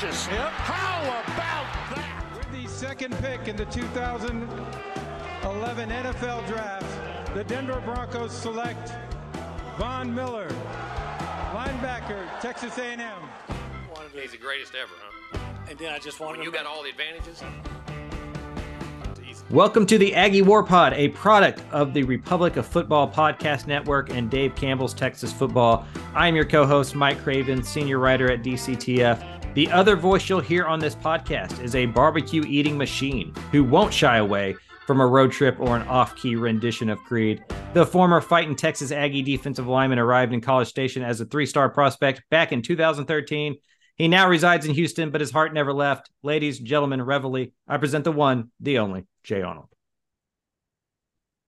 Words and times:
My 0.00 0.06
gracious! 0.06 0.28
Yep. 0.28 0.38
How 0.38 1.02
about 1.02 1.66
that? 1.94 2.24
With 2.34 2.50
the 2.52 2.66
second 2.68 3.14
pick 3.18 3.48
in 3.48 3.56
the 3.56 3.66
2011 3.66 5.90
NFL 5.90 6.46
Draft, 6.46 7.34
the 7.34 7.44
Denver 7.44 7.82
Broncos 7.84 8.32
select 8.32 8.94
Von 9.76 10.14
Miller, 10.14 10.48
linebacker, 11.52 12.26
Texas 12.40 12.78
A&M. 12.78 13.12
He's 14.14 14.32
the 14.32 14.38
greatest 14.38 14.74
ever, 14.74 14.94
huh? 14.98 15.38
And 15.68 15.78
then 15.78 15.92
I 15.92 15.98
just 15.98 16.18
wanted 16.18 16.38
When 16.38 16.46
you 16.46 16.52
to 16.52 16.56
got 16.56 16.64
all 16.64 16.82
the 16.82 16.88
advantages. 16.88 17.42
Welcome 19.50 19.84
to 19.86 19.98
the 19.98 20.14
Aggie 20.14 20.42
War 20.42 20.62
Pod, 20.62 20.94
a 20.94 21.08
product 21.08 21.62
of 21.72 21.92
the 21.92 22.04
Republic 22.04 22.56
of 22.56 22.66
Football 22.66 23.10
Podcast 23.10 23.66
Network 23.66 24.08
and 24.08 24.30
Dave 24.30 24.54
Campbell's 24.54 24.94
Texas 24.94 25.30
Football. 25.30 25.84
I'm 26.14 26.34
your 26.34 26.46
co 26.46 26.64
host, 26.64 26.94
Mike 26.94 27.22
Craven, 27.22 27.62
senior 27.62 27.98
writer 27.98 28.32
at 28.32 28.42
DCTF. 28.42 29.39
The 29.54 29.68
other 29.72 29.96
voice 29.96 30.28
you'll 30.28 30.38
hear 30.38 30.64
on 30.64 30.78
this 30.78 30.94
podcast 30.94 31.60
is 31.62 31.74
a 31.74 31.86
barbecue 31.86 32.44
eating 32.46 32.78
machine 32.78 33.34
who 33.50 33.64
won't 33.64 33.92
shy 33.92 34.18
away 34.18 34.54
from 34.86 35.00
a 35.00 35.06
road 35.06 35.32
trip 35.32 35.56
or 35.58 35.76
an 35.76 35.86
off 35.88 36.14
key 36.14 36.36
rendition 36.36 36.88
of 36.88 37.00
Creed. 37.00 37.42
The 37.74 37.84
former 37.84 38.20
fighting 38.20 38.54
Texas 38.54 38.92
Aggie 38.92 39.22
defensive 39.22 39.66
lineman 39.66 39.98
arrived 39.98 40.32
in 40.32 40.40
College 40.40 40.68
Station 40.68 41.02
as 41.02 41.20
a 41.20 41.24
three 41.24 41.46
star 41.46 41.68
prospect 41.68 42.22
back 42.30 42.52
in 42.52 42.62
2013. 42.62 43.56
He 43.96 44.06
now 44.06 44.28
resides 44.28 44.66
in 44.66 44.74
Houston, 44.74 45.10
but 45.10 45.20
his 45.20 45.32
heart 45.32 45.52
never 45.52 45.72
left. 45.72 46.10
Ladies, 46.22 46.60
gentlemen, 46.60 47.02
reveille, 47.02 47.48
I 47.66 47.78
present 47.78 48.04
the 48.04 48.12
one, 48.12 48.52
the 48.60 48.78
only, 48.78 49.06
Jay 49.24 49.42
Arnold. 49.42 49.68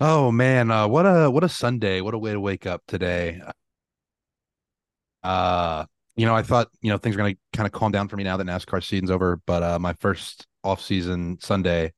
Oh 0.01 0.33
man, 0.33 0.73
uh, 0.73 0.89
what 0.89 1.05
a 1.07 1.31
what 1.31 1.45
a 1.45 1.49
Sunday! 1.49 2.01
What 2.01 2.15
a 2.15 2.19
way 2.19 2.33
to 2.33 2.41
wake 2.41 2.67
up 2.67 2.83
today. 2.89 3.41
Uh, 5.23 5.87
you 6.17 6.27
know, 6.27 6.35
I 6.35 6.43
thought 6.43 6.69
you 6.81 6.91
know 6.91 6.99
things 6.99 7.17
are 7.17 7.19
going 7.19 7.35
to 7.35 7.41
kind 7.53 7.67
of 7.67 7.73
calm 7.73 7.93
down 7.93 8.09
for 8.09 8.17
me 8.17 8.25
now 8.25 8.37
that 8.37 8.47
NASCAR 8.47 8.85
season's 8.85 9.11
over. 9.11 9.41
But 9.47 9.63
uh, 9.63 9.79
my 9.79 9.95
first 9.95 10.47
off 10.63 10.81
season 10.81 11.39
Sunday 11.41 11.93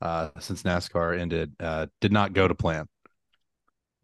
uh, 0.00 0.30
since 0.38 0.62
NASCAR 0.62 1.18
ended 1.18 1.54
uh, 1.60 1.86
did 2.00 2.12
not 2.12 2.32
go 2.32 2.48
to 2.48 2.54
plan. 2.54 2.86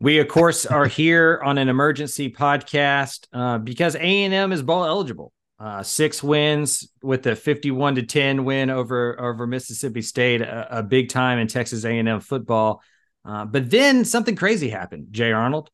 We 0.00 0.18
of 0.18 0.28
course 0.28 0.66
are 0.66 0.86
here 0.86 1.40
on 1.42 1.56
an 1.56 1.68
emergency 1.68 2.30
podcast 2.30 3.26
uh, 3.32 3.58
because 3.58 3.94
A 3.96 4.00
and 4.00 4.34
M 4.34 4.52
is 4.52 4.62
bowl 4.62 4.84
eligible. 4.84 5.32
Uh, 5.58 5.82
six 5.82 6.22
wins 6.22 6.88
with 7.02 7.26
a 7.26 7.36
fifty-one 7.36 7.94
to 7.94 8.02
ten 8.02 8.44
win 8.44 8.70
over 8.70 9.18
over 9.18 9.46
Mississippi 9.46 10.02
State, 10.02 10.42
a, 10.42 10.78
a 10.78 10.82
big 10.82 11.08
time 11.08 11.38
in 11.38 11.46
Texas 11.46 11.84
A 11.84 11.98
and 11.98 12.08
M 12.08 12.20
football. 12.20 12.82
Uh, 13.24 13.46
but 13.46 13.70
then 13.70 14.04
something 14.04 14.36
crazy 14.36 14.68
happened. 14.68 15.06
Jay 15.10 15.32
Arnold, 15.32 15.70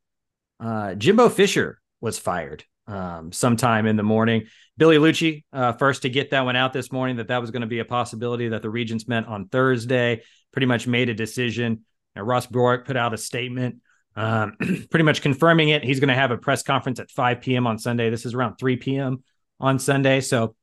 uh, 0.61 0.93
Jimbo 0.95 1.27
Fisher 1.27 1.81
was 1.99 2.17
fired 2.17 2.63
um, 2.87 3.31
sometime 3.31 3.85
in 3.85 3.95
the 3.95 4.03
morning. 4.03 4.43
Billy 4.77 4.97
Liucci 4.97 5.43
uh, 5.53 5.73
first 5.73 6.03
to 6.03 6.09
get 6.09 6.31
that 6.31 6.45
one 6.45 6.55
out 6.55 6.73
this 6.73 6.91
morning 6.91 7.17
that 7.17 7.27
that 7.27 7.41
was 7.41 7.51
going 7.51 7.61
to 7.61 7.67
be 7.67 7.79
a 7.79 7.85
possibility 7.85 8.49
that 8.49 8.61
the 8.61 8.69
Regents 8.69 9.07
met 9.07 9.27
on 9.27 9.47
Thursday. 9.47 10.23
Pretty 10.51 10.65
much 10.65 10.87
made 10.87 11.09
a 11.09 11.13
decision. 11.13 11.81
Now, 12.15 12.23
Ross 12.23 12.47
Bjork 12.47 12.85
put 12.85 12.97
out 12.97 13.13
a 13.13 13.17
statement 13.17 13.77
um, 14.15 14.57
pretty 14.89 15.03
much 15.03 15.21
confirming 15.21 15.69
it. 15.69 15.83
He's 15.83 15.99
going 15.99 16.09
to 16.09 16.15
have 16.15 16.31
a 16.31 16.37
press 16.37 16.63
conference 16.63 16.99
at 16.99 17.11
5 17.11 17.41
p.m. 17.41 17.67
on 17.67 17.77
Sunday. 17.77 18.09
This 18.09 18.25
is 18.25 18.33
around 18.33 18.57
3 18.57 18.77
p.m. 18.77 19.23
on 19.59 19.79
Sunday. 19.79 20.21
So 20.21 20.55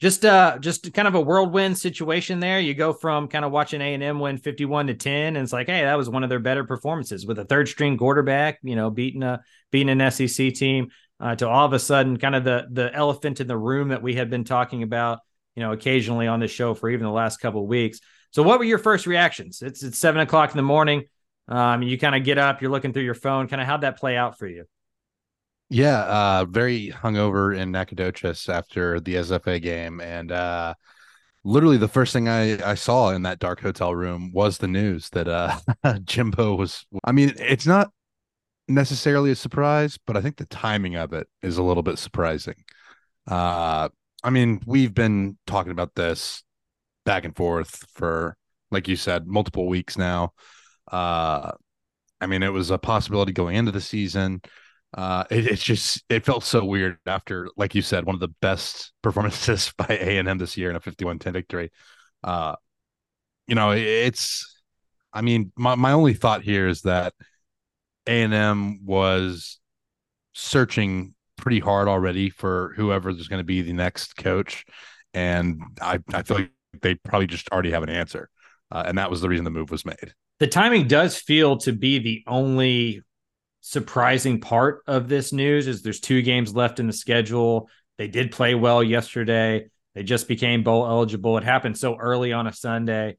just 0.00 0.24
uh 0.24 0.58
just 0.58 0.92
kind 0.92 1.08
of 1.08 1.14
a 1.14 1.20
whirlwind 1.20 1.78
situation 1.78 2.40
there. 2.40 2.60
You 2.60 2.74
go 2.74 2.92
from 2.92 3.28
kind 3.28 3.44
of 3.44 3.52
watching 3.52 3.80
A&M 3.80 4.20
win 4.20 4.38
51 4.38 4.88
to 4.88 4.94
10 4.94 5.36
and 5.36 5.36
it's 5.38 5.52
like, 5.52 5.66
hey, 5.66 5.82
that 5.82 5.96
was 5.96 6.10
one 6.10 6.22
of 6.22 6.28
their 6.28 6.40
better 6.40 6.64
performances 6.64 7.26
with 7.26 7.38
a 7.38 7.44
third 7.44 7.68
string 7.68 7.96
quarterback, 7.96 8.58
you 8.62 8.76
know, 8.76 8.90
beating 8.90 9.22
a 9.22 9.42
beating 9.70 10.00
an 10.00 10.10
SEC 10.10 10.54
team 10.54 10.88
uh, 11.20 11.34
to 11.36 11.48
all 11.48 11.64
of 11.64 11.72
a 11.72 11.78
sudden 11.78 12.18
kind 12.18 12.34
of 12.34 12.44
the 12.44 12.66
the 12.70 12.92
elephant 12.94 13.40
in 13.40 13.46
the 13.46 13.56
room 13.56 13.88
that 13.88 14.02
we 14.02 14.14
had 14.14 14.30
been 14.30 14.44
talking 14.44 14.82
about, 14.82 15.20
you 15.54 15.62
know, 15.62 15.72
occasionally 15.72 16.26
on 16.26 16.40
this 16.40 16.50
show 16.50 16.74
for 16.74 16.90
even 16.90 17.04
the 17.04 17.12
last 17.12 17.38
couple 17.38 17.62
of 17.62 17.68
weeks. 17.68 18.00
So 18.30 18.42
what 18.42 18.58
were 18.58 18.64
your 18.64 18.78
first 18.78 19.06
reactions? 19.06 19.62
It's 19.62 19.82
it's 19.82 19.98
seven 19.98 20.20
o'clock 20.20 20.50
in 20.50 20.56
the 20.56 20.62
morning. 20.62 21.04
Um, 21.46 21.82
you 21.82 21.98
kind 21.98 22.14
of 22.14 22.24
get 22.24 22.38
up, 22.38 22.62
you're 22.62 22.70
looking 22.70 22.92
through 22.92 23.04
your 23.04 23.14
phone. 23.14 23.48
Kind 23.48 23.60
of 23.60 23.68
how'd 23.68 23.82
that 23.82 23.98
play 23.98 24.16
out 24.16 24.38
for 24.38 24.46
you? 24.46 24.64
Yeah, 25.70 26.00
uh, 26.02 26.44
very 26.48 26.90
hungover 26.90 27.56
in 27.56 27.72
Nacogdoches 27.72 28.48
after 28.48 29.00
the 29.00 29.16
SFA 29.16 29.58
game, 29.58 30.00
and 30.00 30.30
uh, 30.30 30.74
literally 31.42 31.78
the 31.78 31.88
first 31.88 32.12
thing 32.12 32.28
I, 32.28 32.70
I 32.70 32.74
saw 32.74 33.10
in 33.10 33.22
that 33.22 33.38
dark 33.38 33.60
hotel 33.60 33.94
room 33.94 34.30
was 34.32 34.58
the 34.58 34.68
news 34.68 35.08
that 35.10 35.28
uh, 35.28 35.58
Jimbo 36.04 36.54
was. 36.54 36.86
I 37.04 37.12
mean, 37.12 37.34
it's 37.38 37.66
not 37.66 37.90
necessarily 38.68 39.30
a 39.30 39.36
surprise, 39.36 39.98
but 40.06 40.16
I 40.16 40.20
think 40.20 40.36
the 40.36 40.46
timing 40.46 40.96
of 40.96 41.12
it 41.12 41.28
is 41.42 41.58
a 41.58 41.62
little 41.62 41.82
bit 41.82 41.98
surprising. 41.98 42.56
Uh, 43.28 43.88
I 44.22 44.30
mean, 44.30 44.60
we've 44.66 44.94
been 44.94 45.38
talking 45.46 45.72
about 45.72 45.94
this 45.94 46.42
back 47.04 47.24
and 47.24 47.36
forth 47.36 47.84
for, 47.94 48.36
like 48.70 48.88
you 48.88 48.96
said, 48.96 49.26
multiple 49.26 49.66
weeks 49.68 49.98
now. 49.98 50.32
Uh, 50.90 51.52
I 52.20 52.26
mean, 52.26 52.42
it 52.42 52.52
was 52.52 52.70
a 52.70 52.78
possibility 52.78 53.32
going 53.32 53.56
into 53.56 53.72
the 53.72 53.80
season. 53.80 54.40
Uh, 54.94 55.24
it, 55.28 55.46
it's 55.46 55.62
just 55.62 56.04
it 56.08 56.24
felt 56.24 56.44
so 56.44 56.64
weird 56.64 56.98
after, 57.04 57.48
like 57.56 57.74
you 57.74 57.82
said, 57.82 58.04
one 58.04 58.14
of 58.14 58.20
the 58.20 58.32
best 58.40 58.92
performances 59.02 59.72
by 59.78 59.86
A 59.88 60.18
and 60.18 60.28
M 60.28 60.38
this 60.38 60.56
year 60.56 60.70
in 60.70 60.76
a 60.76 60.80
51-10 60.80 61.32
victory. 61.32 61.70
Uh, 62.22 62.54
you 63.46 63.54
know, 63.54 63.72
it, 63.72 63.82
it's. 63.82 64.50
I 65.12 65.20
mean, 65.20 65.52
my 65.56 65.76
my 65.76 65.92
only 65.92 66.14
thought 66.14 66.42
here 66.42 66.66
is 66.66 66.82
that 66.82 67.12
A 68.06 68.22
and 68.22 68.34
M 68.34 68.84
was 68.84 69.60
searching 70.32 71.14
pretty 71.36 71.60
hard 71.60 71.86
already 71.86 72.30
for 72.30 72.72
whoever 72.76 73.10
is 73.10 73.28
going 73.28 73.38
to 73.38 73.44
be 73.44 73.62
the 73.62 73.72
next 73.72 74.16
coach, 74.16 74.64
and 75.12 75.60
I 75.80 76.00
I 76.12 76.22
feel 76.22 76.38
like 76.38 76.50
they 76.82 76.96
probably 76.96 77.28
just 77.28 77.48
already 77.50 77.70
have 77.70 77.84
an 77.84 77.90
answer, 77.90 78.28
uh, 78.72 78.82
and 78.86 78.98
that 78.98 79.10
was 79.10 79.20
the 79.20 79.28
reason 79.28 79.44
the 79.44 79.50
move 79.50 79.70
was 79.70 79.84
made. 79.84 80.14
The 80.40 80.48
timing 80.48 80.88
does 80.88 81.16
feel 81.16 81.58
to 81.58 81.72
be 81.72 82.00
the 82.00 82.24
only 82.26 83.02
surprising 83.66 84.42
part 84.42 84.82
of 84.86 85.08
this 85.08 85.32
news 85.32 85.66
is 85.66 85.80
there's 85.80 85.98
two 85.98 86.20
games 86.20 86.54
left 86.54 86.80
in 86.80 86.86
the 86.86 86.92
schedule. 86.92 87.70
They 87.96 88.08
did 88.08 88.30
play 88.30 88.54
well 88.54 88.82
yesterday. 88.82 89.70
They 89.94 90.02
just 90.02 90.28
became 90.28 90.62
bowl 90.62 90.86
eligible. 90.86 91.38
It 91.38 91.44
happened 91.44 91.78
so 91.78 91.96
early 91.96 92.34
on 92.34 92.46
a 92.46 92.52
Sunday. 92.52 93.16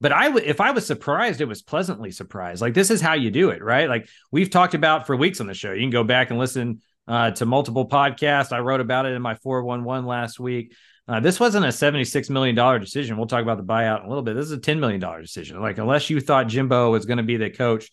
But 0.00 0.12
I 0.12 0.30
would 0.30 0.44
if 0.44 0.62
I 0.62 0.70
was 0.70 0.86
surprised, 0.86 1.42
it 1.42 1.44
was 1.44 1.60
pleasantly 1.60 2.10
surprised. 2.10 2.62
Like 2.62 2.72
this 2.72 2.90
is 2.90 3.02
how 3.02 3.12
you 3.12 3.30
do 3.30 3.50
it, 3.50 3.62
right? 3.62 3.86
Like 3.86 4.08
we've 4.30 4.48
talked 4.48 4.72
about 4.72 5.06
for 5.06 5.14
weeks 5.14 5.42
on 5.42 5.46
the 5.46 5.52
show. 5.52 5.72
You 5.72 5.82
can 5.82 5.90
go 5.90 6.04
back 6.04 6.30
and 6.30 6.38
listen 6.38 6.80
uh, 7.06 7.32
to 7.32 7.44
multiple 7.44 7.86
podcasts. 7.86 8.50
I 8.50 8.60
wrote 8.60 8.80
about 8.80 9.04
it 9.04 9.12
in 9.12 9.20
my 9.20 9.34
411 9.34 10.06
last 10.06 10.40
week. 10.40 10.74
Uh, 11.06 11.20
this 11.20 11.38
wasn't 11.38 11.66
a 11.66 11.68
$76 11.68 12.30
million 12.30 12.80
decision. 12.80 13.18
We'll 13.18 13.26
talk 13.26 13.42
about 13.42 13.58
the 13.58 13.64
buyout 13.64 14.00
in 14.00 14.06
a 14.06 14.08
little 14.08 14.22
bit. 14.22 14.36
This 14.36 14.46
is 14.46 14.52
a 14.52 14.58
$10 14.58 14.78
million 14.78 15.00
decision. 15.20 15.60
Like, 15.60 15.78
unless 15.78 16.08
you 16.08 16.20
thought 16.20 16.46
Jimbo 16.46 16.92
was 16.92 17.04
going 17.04 17.16
to 17.16 17.24
be 17.24 17.36
the 17.36 17.50
coach 17.50 17.90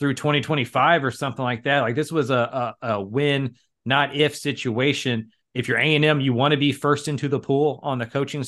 through 0.00 0.14
2025 0.14 1.04
or 1.04 1.10
something 1.10 1.44
like 1.44 1.64
that, 1.64 1.80
like 1.80 1.94
this 1.94 2.12
was 2.12 2.30
a, 2.30 2.74
a, 2.80 2.88
a 2.88 3.02
win, 3.02 3.56
not 3.84 4.14
if 4.14 4.36
situation. 4.36 5.30
If 5.54 5.66
you're 5.66 5.78
A&M, 5.78 6.20
you 6.20 6.32
want 6.32 6.52
to 6.52 6.58
be 6.58 6.72
first 6.72 7.08
into 7.08 7.28
the 7.28 7.40
pool 7.40 7.80
on 7.82 7.98
the 7.98 8.06
coaching 8.06 8.44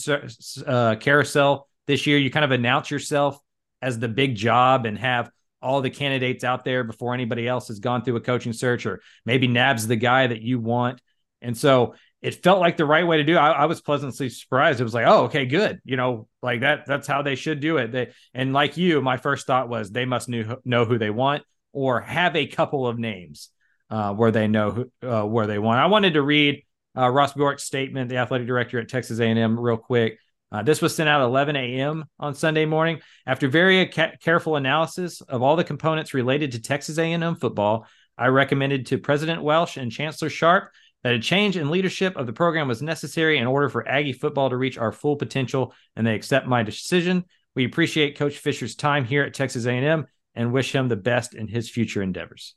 uh, 0.67 0.95
carousel 0.97 1.69
this 1.87 2.07
year. 2.07 2.19
You 2.19 2.31
kind 2.31 2.45
of 2.45 2.53
announce 2.53 2.91
yourself 2.91 3.39
as 3.83 3.99
the 3.99 4.09
big 4.09 4.37
job 4.37 4.87
and 4.87 4.99
have 4.99 5.31
all 5.63 5.81
the 5.81 5.91
candidates 5.91 6.45
out 6.45 6.65
there 6.65 6.85
before 6.85 7.15
anybody 7.15 7.47
else 7.47 7.69
has 7.69 7.81
gone 7.81 8.03
through 8.03 8.17
a 8.17 8.21
coaching 8.21 8.53
search, 8.53 8.87
or 8.87 9.01
maybe 9.25 9.47
Nab's 9.47 9.87
the 9.87 9.97
guy 9.97 10.27
that 10.27 10.41
you 10.41 10.59
want. 10.59 11.01
And 11.43 11.57
so 11.57 11.95
it 12.23 12.43
felt 12.43 12.61
like 12.61 12.77
the 12.77 12.85
right 12.85 13.07
way 13.07 13.17
to 13.17 13.25
do. 13.25 13.37
I, 13.37 13.51
I, 13.51 13.65
was 13.67 13.81
pleasantly 13.81 14.29
surprised. 14.29 14.81
It 14.81 14.85
was 14.85 14.93
like, 14.93 15.07
oh, 15.07 15.25
okay, 15.25 15.47
good. 15.47 15.81
You 15.85 15.97
know, 15.97 16.29
like 16.43 16.61
that, 16.61 16.85
that's 16.87 17.07
how 17.07 17.23
they 17.23 17.35
should 17.35 17.61
do 17.61 17.79
it. 17.79 17.93
They, 17.93 18.11
and 18.35 18.53
like 18.53 18.77
you, 18.77 19.01
my 19.01 19.17
first 19.17 19.47
thought 19.47 19.69
was 19.69 19.91
they 19.91 20.05
must 20.05 20.29
knew, 20.29 20.57
know 20.65 20.85
who 20.85 20.99
they 20.99 21.11
want 21.11 21.43
or 21.73 22.01
have 22.01 22.37
a 22.37 22.47
couple 22.47 22.87
of 22.87 22.99
names 22.99 23.49
uh, 23.89 24.13
where 24.13 24.31
they 24.31 24.49
know 24.49 24.71
who, 24.71 25.09
uh, 25.09 25.25
where 25.25 25.47
they 25.47 25.59
want. 25.59 25.81
I 25.81 25.87
wanted 25.87 26.15
to 26.15 26.23
read 26.23 26.63
uh, 26.97 27.09
Ross 27.09 27.33
Bjork's 27.33 27.65
statement, 27.65 28.11
the 28.11 28.19
athletic 28.19 28.47
director 28.47 28.79
at 28.79 28.89
Texas 28.89 29.19
A&M 29.19 29.59
real 29.59 29.77
quick. 29.77 30.19
Uh, 30.53 30.63
this 30.63 30.83
was 30.83 30.95
sent 30.95 31.09
out 31.09 31.23
11 31.23 31.55
a.m. 31.57 32.05
on 32.19 32.35
Sunday 32.35 32.67
morning. 32.67 33.01
After 33.25 33.49
very 33.49 33.87
ca- 33.87 34.17
careful 34.21 34.57
analysis 34.57 35.21
of 35.21 35.43
all 35.43 35.57
the 35.57 35.65
components 35.65 36.13
related 36.13 36.53
to 36.53 36.61
Texas 36.61 36.99
A&M 36.99 37.37
football, 37.37 37.87
I 38.19 38.27
recommended 38.27 38.87
to 38.87 38.99
President 38.99 39.43
Welsh 39.43 39.77
and 39.77 39.93
Chancellor 39.93 40.29
Sharp 40.29 40.73
that 41.03 41.15
a 41.15 41.19
change 41.19 41.57
in 41.57 41.71
leadership 41.71 42.17
of 42.17 42.27
the 42.27 42.33
program 42.33 42.69
was 42.69 42.83
necessary 42.83 43.39
in 43.39 43.47
order 43.47 43.69
for 43.69 43.87
Aggie 43.89 44.13
football 44.13 44.51
to 44.51 44.57
reach 44.57 44.79
our 44.79 44.93
full 44.93 45.17
potential, 45.17 45.73
and 45.97 46.07
they 46.07 46.15
accept 46.15 46.47
my 46.47 46.63
decision. 46.63 47.25
We 47.55 47.65
appreciate 47.65 48.19
Coach 48.19 48.39
Fisher's 48.39 48.77
time 48.77 49.05
here 49.05 49.23
at 49.23 49.35
Texas 49.35 49.67
A&M 49.67 50.07
and 50.35 50.53
wish 50.53 50.75
him 50.75 50.89
the 50.89 50.97
best 50.97 51.35
in 51.35 51.49
his 51.49 51.69
future 51.69 52.03
endeavors. 52.03 52.55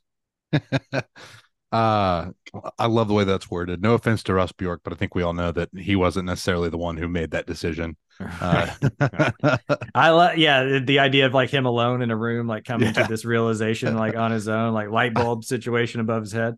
uh, 0.92 1.00
I 1.72 2.86
love 2.86 3.08
the 3.08 3.14
way 3.14 3.24
that's 3.24 3.50
worded. 3.50 3.82
No 3.82 3.94
offense 3.94 4.22
to 4.24 4.34
Ross 4.34 4.52
Bjork, 4.52 4.82
but 4.84 4.92
I 4.92 4.96
think 4.96 5.14
we 5.14 5.22
all 5.22 5.32
know 5.32 5.50
that 5.52 5.70
he 5.76 5.96
wasn't 5.96 6.26
necessarily 6.26 6.68
the 6.68 6.78
one 6.78 6.96
who 6.96 7.08
made 7.08 7.32
that 7.32 7.46
decision. 7.46 7.96
Uh, 8.20 8.68
I 9.94 10.10
love, 10.10 10.38
yeah, 10.38 10.78
the 10.78 11.00
idea 11.00 11.26
of 11.26 11.34
like 11.34 11.50
him 11.50 11.66
alone 11.66 12.02
in 12.02 12.10
a 12.10 12.16
room, 12.16 12.46
like 12.46 12.64
coming 12.64 12.94
yeah. 12.94 13.02
to 13.02 13.08
this 13.08 13.24
realization, 13.24 13.96
like 13.96 14.14
on 14.16 14.30
his 14.30 14.46
own, 14.48 14.72
like 14.72 14.90
light 14.90 15.14
bulb 15.14 15.44
situation 15.44 16.00
above 16.00 16.22
his 16.22 16.32
head. 16.32 16.54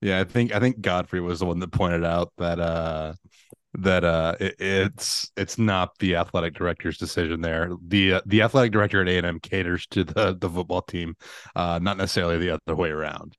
Yeah, 0.00 0.20
I 0.20 0.24
think 0.24 0.54
I 0.54 0.60
think 0.60 0.80
Godfrey 0.80 1.20
was 1.20 1.40
the 1.40 1.46
one 1.46 1.58
that 1.60 1.72
pointed 1.72 2.04
out 2.04 2.32
that 2.38 2.58
uh 2.58 3.12
that 3.74 4.02
uh 4.04 4.34
it, 4.40 4.56
it's 4.58 5.30
it's 5.36 5.58
not 5.58 5.98
the 5.98 6.16
athletic 6.16 6.54
director's 6.54 6.96
decision 6.98 7.40
there. 7.42 7.70
The 7.86 8.14
uh, 8.14 8.20
the 8.26 8.42
athletic 8.42 8.72
director 8.72 9.00
at 9.02 9.08
A&M 9.08 9.40
caters 9.40 9.86
to 9.88 10.04
the 10.04 10.36
the 10.38 10.48
football 10.48 10.82
team, 10.82 11.16
uh 11.54 11.78
not 11.82 11.98
necessarily 11.98 12.38
the 12.38 12.50
other 12.66 12.74
way 12.76 12.90
around. 12.90 13.36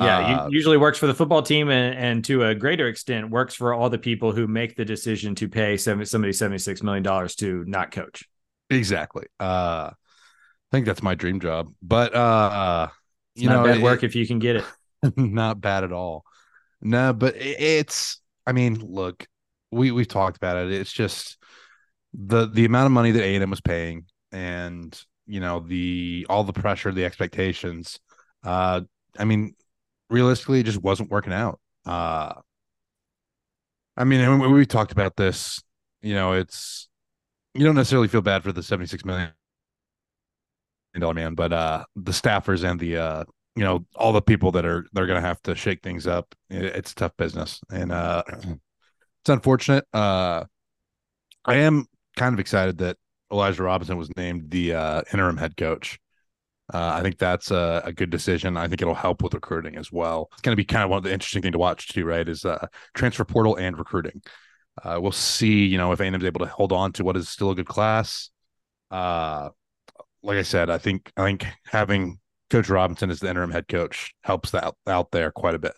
Yeah, 0.00 0.18
Uh, 0.44 0.48
usually 0.50 0.76
works 0.78 0.98
for 0.98 1.06
the 1.06 1.14
football 1.14 1.42
team 1.42 1.68
and, 1.68 1.94
and 1.98 2.24
to 2.24 2.44
a 2.44 2.54
greater 2.54 2.88
extent 2.88 3.28
works 3.30 3.54
for 3.54 3.74
all 3.74 3.90
the 3.90 3.98
people 3.98 4.32
who 4.32 4.46
make 4.46 4.74
the 4.76 4.84
decision 4.84 5.34
to 5.34 5.48
pay 5.48 5.76
seven, 5.76 6.06
somebody 6.06 6.32
$76 6.32 6.82
million 6.82 7.04
to 7.36 7.64
not 7.66 7.90
coach. 7.90 8.24
exactly. 8.70 9.26
Uh 9.38 9.90
I 9.92 10.76
think 10.76 10.86
that's 10.86 11.02
my 11.02 11.14
dream 11.14 11.40
job. 11.40 11.72
But 11.82 12.14
uh 12.14 12.88
It's 13.34 13.42
you 13.42 13.48
not 13.48 13.56
know, 13.58 13.64
bad 13.64 13.78
it- 13.78 13.82
work 13.82 14.02
if 14.04 14.14
you 14.14 14.26
can 14.26 14.38
get 14.38 14.56
it. 14.56 14.64
not 15.16 15.60
bad 15.60 15.84
at 15.84 15.92
all. 15.92 16.24
No, 16.80 17.12
but 17.12 17.34
it's 17.36 18.20
I 18.46 18.52
mean, 18.52 18.74
look, 18.76 19.26
we 19.70 19.90
we've 19.90 20.08
talked 20.08 20.36
about 20.36 20.56
it. 20.58 20.72
It's 20.72 20.92
just 20.92 21.38
the 22.14 22.46
the 22.48 22.64
amount 22.64 22.86
of 22.86 22.92
money 22.92 23.12
that 23.12 23.22
A&M 23.22 23.50
was 23.50 23.60
paying 23.60 24.06
and 24.32 25.00
you 25.26 25.40
know 25.40 25.60
the 25.60 26.26
all 26.30 26.44
the 26.44 26.52
pressure, 26.52 26.92
the 26.92 27.04
expectations. 27.04 28.00
Uh 28.44 28.82
I 29.18 29.24
mean, 29.24 29.54
realistically 30.10 30.60
it 30.60 30.66
just 30.66 30.82
wasn't 30.82 31.10
working 31.10 31.32
out. 31.32 31.60
Uh 31.86 32.34
I 33.96 34.04
mean, 34.04 34.40
we, 34.40 34.48
we 34.48 34.66
talked 34.66 34.92
about 34.92 35.16
this, 35.16 35.62
you 36.02 36.14
know, 36.14 36.32
it's 36.32 36.88
you 37.54 37.64
don't 37.64 37.74
necessarily 37.74 38.08
feel 38.08 38.22
bad 38.22 38.42
for 38.42 38.52
the 38.52 38.62
76 38.62 39.04
million 39.04 39.30
dollar 40.98 41.14
man, 41.14 41.34
but 41.34 41.52
uh 41.52 41.84
the 41.96 42.12
staffers 42.12 42.68
and 42.68 42.78
the 42.80 42.96
uh 42.96 43.24
you 43.60 43.66
know 43.66 43.84
all 43.94 44.14
the 44.14 44.22
people 44.22 44.50
that 44.50 44.64
are 44.64 44.86
they're 44.94 45.06
gonna 45.06 45.20
have 45.20 45.42
to 45.42 45.54
shake 45.54 45.82
things 45.82 46.06
up 46.06 46.34
it, 46.48 46.64
it's 46.64 46.94
tough 46.94 47.14
business 47.18 47.60
and 47.70 47.92
uh 47.92 48.22
it's 48.32 49.28
unfortunate 49.28 49.84
uh 49.92 50.42
i 51.44 51.56
am 51.56 51.84
kind 52.16 52.32
of 52.32 52.40
excited 52.40 52.78
that 52.78 52.96
elijah 53.30 53.62
robinson 53.62 53.98
was 53.98 54.08
named 54.16 54.50
the 54.50 54.72
uh 54.72 55.02
interim 55.12 55.36
head 55.36 55.56
coach 55.58 56.00
uh, 56.72 56.92
I 56.94 57.02
think 57.02 57.18
that's 57.18 57.50
a, 57.50 57.82
a 57.84 57.92
good 57.92 58.10
decision. 58.10 58.56
I 58.56 58.68
think 58.68 58.80
it'll 58.80 58.94
help 58.94 59.24
with 59.24 59.34
recruiting 59.34 59.76
as 59.76 59.90
well. 59.90 60.28
It's 60.34 60.42
going 60.42 60.52
to 60.52 60.56
be 60.56 60.64
kind 60.64 60.84
of 60.84 60.90
one 60.90 60.98
of 60.98 61.02
the 61.02 61.12
interesting 61.12 61.42
thing 61.42 61.50
to 61.50 61.58
watch 61.58 61.88
too, 61.88 62.04
right? 62.04 62.28
Is 62.28 62.44
uh, 62.44 62.64
transfer 62.94 63.24
portal 63.24 63.56
and 63.56 63.76
recruiting. 63.76 64.22
Uh, 64.80 65.00
we'll 65.02 65.10
see, 65.10 65.64
you 65.64 65.78
know, 65.78 65.90
if 65.90 65.98
A&M's 65.98 66.22
able 66.22 66.38
to 66.38 66.46
hold 66.46 66.70
on 66.70 66.92
to 66.92 67.02
what 67.02 67.16
is 67.16 67.28
still 67.28 67.50
a 67.50 67.56
good 67.56 67.66
class. 67.66 68.30
Uh, 68.88 69.48
like 70.22 70.38
I 70.38 70.42
said, 70.42 70.70
I 70.70 70.78
think 70.78 71.10
I 71.16 71.24
think 71.24 71.44
having 71.64 72.20
Coach 72.50 72.68
Robinson 72.68 73.10
as 73.10 73.20
the 73.20 73.30
interim 73.30 73.50
head 73.50 73.68
coach 73.68 74.14
helps 74.22 74.50
that 74.50 74.74
out 74.86 75.10
there 75.10 75.30
quite 75.30 75.54
a 75.54 75.58
bit. 75.58 75.74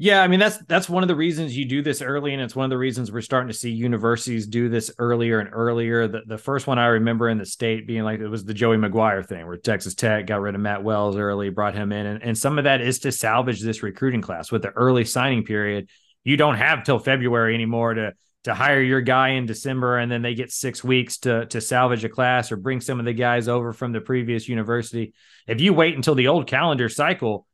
Yeah, 0.00 0.22
I 0.22 0.28
mean 0.28 0.38
that's 0.38 0.58
that's 0.68 0.88
one 0.88 1.02
of 1.02 1.08
the 1.08 1.16
reasons 1.16 1.56
you 1.56 1.64
do 1.64 1.82
this 1.82 2.00
early, 2.02 2.32
and 2.32 2.40
it's 2.40 2.54
one 2.54 2.62
of 2.62 2.70
the 2.70 2.78
reasons 2.78 3.10
we're 3.10 3.20
starting 3.20 3.48
to 3.48 3.54
see 3.54 3.70
universities 3.70 4.46
do 4.46 4.68
this 4.68 4.92
earlier 4.96 5.40
and 5.40 5.50
earlier. 5.52 6.06
The 6.06 6.22
the 6.24 6.38
first 6.38 6.68
one 6.68 6.78
I 6.78 6.86
remember 6.86 7.28
in 7.28 7.36
the 7.36 7.44
state 7.44 7.84
being 7.88 8.04
like 8.04 8.20
it 8.20 8.28
was 8.28 8.44
the 8.44 8.54
Joey 8.54 8.76
McGuire 8.76 9.26
thing, 9.26 9.44
where 9.44 9.56
Texas 9.56 9.96
Tech 9.96 10.28
got 10.28 10.40
rid 10.40 10.54
of 10.54 10.60
Matt 10.60 10.84
Wells 10.84 11.16
early, 11.16 11.50
brought 11.50 11.74
him 11.74 11.90
in, 11.90 12.06
and, 12.06 12.22
and 12.22 12.38
some 12.38 12.58
of 12.58 12.64
that 12.64 12.80
is 12.80 13.00
to 13.00 13.10
salvage 13.10 13.60
this 13.60 13.82
recruiting 13.82 14.22
class 14.22 14.52
with 14.52 14.62
the 14.62 14.70
early 14.70 15.04
signing 15.04 15.42
period. 15.42 15.90
You 16.22 16.36
don't 16.36 16.56
have 16.56 16.84
till 16.84 17.00
February 17.00 17.54
anymore 17.54 17.94
to 17.94 18.12
to 18.44 18.54
hire 18.54 18.80
your 18.80 19.00
guy 19.00 19.30
in 19.30 19.46
December, 19.46 19.98
and 19.98 20.10
then 20.10 20.22
they 20.22 20.34
get 20.34 20.52
six 20.52 20.82
weeks 20.82 21.18
to 21.18 21.46
to 21.46 21.60
salvage 21.60 22.04
a 22.04 22.08
class 22.08 22.52
or 22.52 22.56
bring 22.56 22.80
some 22.80 22.98
of 22.98 23.04
the 23.04 23.12
guys 23.12 23.48
over 23.48 23.72
from 23.72 23.92
the 23.92 24.00
previous 24.00 24.48
university. 24.48 25.14
If 25.46 25.60
you 25.60 25.72
wait 25.74 25.96
until 25.96 26.14
the 26.14 26.28
old 26.28 26.46
calendar 26.46 26.88
cycle 26.88 27.46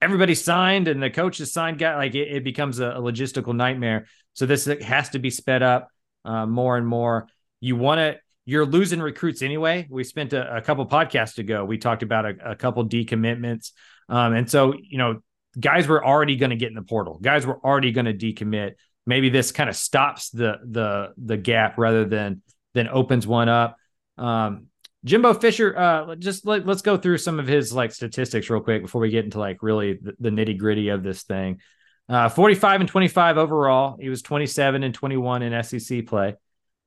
everybody 0.00 0.34
signed 0.34 0.88
and 0.88 1.02
the 1.02 1.10
coaches 1.10 1.52
signed 1.52 1.78
guy 1.78 1.96
like 1.96 2.14
it, 2.14 2.28
it 2.28 2.44
becomes 2.44 2.80
a, 2.80 2.90
a, 2.90 3.00
logistical 3.00 3.54
nightmare. 3.54 4.06
So 4.34 4.46
this 4.46 4.66
has 4.66 5.10
to 5.10 5.18
be 5.18 5.30
sped 5.30 5.62
up 5.62 5.88
uh, 6.24 6.46
more 6.46 6.76
and 6.76 6.86
more. 6.86 7.28
You 7.60 7.76
want 7.76 7.98
to 7.98 8.16
you're 8.44 8.66
losing 8.66 9.00
recruits 9.00 9.42
anyway. 9.42 9.88
We 9.90 10.04
spent 10.04 10.32
a, 10.32 10.58
a 10.58 10.60
couple 10.60 10.86
podcasts 10.86 11.38
ago 11.38 11.64
we 11.64 11.78
talked 11.78 12.02
about 12.02 12.26
a, 12.26 12.50
a 12.52 12.56
couple 12.56 12.86
decommitments. 12.88 13.72
Um, 14.08 14.34
and 14.34 14.50
so 14.50 14.74
you 14.78 14.98
know 14.98 15.20
guys 15.58 15.88
were 15.88 16.04
already 16.04 16.36
going 16.36 16.50
to 16.50 16.56
get 16.56 16.68
in 16.68 16.74
the 16.74 16.82
portal. 16.82 17.18
Guys 17.20 17.46
were 17.46 17.58
already 17.58 17.92
going 17.92 18.04
to 18.04 18.14
decommit 18.14 18.72
maybe 19.06 19.28
this 19.28 19.52
kind 19.52 19.70
of 19.70 19.76
stops 19.76 20.30
the 20.30 20.58
the 20.64 21.12
the 21.16 21.36
gap 21.36 21.78
rather 21.78 22.04
than 22.04 22.42
than 22.74 22.88
opens 22.88 23.26
one 23.26 23.48
up 23.48 23.76
um, 24.18 24.66
Jimbo 25.06 25.34
Fisher, 25.34 25.76
uh, 25.78 26.16
just 26.16 26.44
let, 26.46 26.68
us 26.68 26.82
go 26.82 26.96
through 26.96 27.18
some 27.18 27.38
of 27.38 27.46
his 27.46 27.72
like 27.72 27.92
statistics 27.92 28.50
real 28.50 28.60
quick 28.60 28.82
before 28.82 29.00
we 29.00 29.10
get 29.10 29.24
into 29.24 29.38
like 29.38 29.62
really 29.62 29.94
the, 30.02 30.14
the 30.18 30.30
nitty 30.30 30.58
gritty 30.58 30.88
of 30.88 31.04
this 31.04 31.22
thing. 31.22 31.60
Uh, 32.08 32.28
45 32.28 32.80
and 32.80 32.90
25 32.90 33.38
overall. 33.38 33.96
He 34.00 34.08
was 34.08 34.22
27 34.22 34.82
and 34.82 34.92
21 34.92 35.42
in 35.42 35.62
SEC 35.62 36.06
play. 36.06 36.34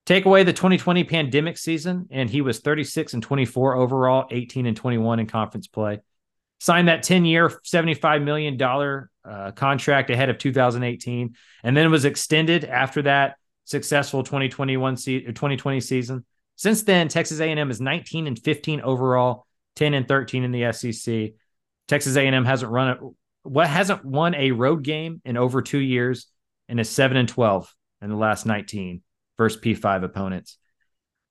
Take 0.05 0.25
away 0.25 0.43
the 0.43 0.53
2020 0.53 1.03
pandemic 1.05 1.57
season, 1.57 2.07
and 2.09 2.29
he 2.29 2.41
was 2.41 2.59
36 2.59 3.13
and 3.13 3.23
24 3.23 3.75
overall, 3.75 4.27
18 4.31 4.65
and 4.65 4.75
21 4.75 5.19
in 5.19 5.27
conference 5.27 5.67
play. 5.67 5.99
Signed 6.59 6.89
that 6.89 7.03
10 7.03 7.23
year, 7.23 7.47
$75 7.47 8.23
million 8.23 8.57
uh, 9.29 9.51
contract 9.51 10.09
ahead 10.09 10.29
of 10.29 10.37
2018, 10.37 11.35
and 11.63 11.77
then 11.77 11.91
was 11.91 12.05
extended 12.05 12.65
after 12.65 13.03
that 13.03 13.35
successful 13.65 14.23
2021 14.23 14.97
se- 14.97 15.21
2020 15.21 15.79
season. 15.79 16.25
Since 16.55 16.83
then, 16.83 17.07
Texas 17.07 17.39
A&M 17.39 17.71
is 17.71 17.79
19 17.79 18.27
and 18.27 18.37
15 18.37 18.81
overall, 18.81 19.45
10 19.75 19.93
and 19.93 20.07
13 20.07 20.43
in 20.43 20.51
the 20.51 20.71
SEC. 20.73 21.31
Texas 21.87 22.15
A&M 22.15 22.45
hasn't 22.45 22.71
run 22.71 22.89
it, 22.89 22.97
what 23.43 23.67
hasn't 23.67 24.03
won 24.03 24.35
a 24.35 24.51
road 24.51 24.83
game 24.83 25.21
in 25.23 25.37
over 25.37 25.61
two 25.61 25.79
years, 25.79 26.27
and 26.67 26.79
is 26.79 26.89
7 26.89 27.15
and 27.15 27.29
12 27.29 27.73
in 28.01 28.09
the 28.09 28.15
last 28.15 28.45
19 28.45 29.01
versus 29.37 29.61
P5 29.61 30.03
opponents. 30.03 30.57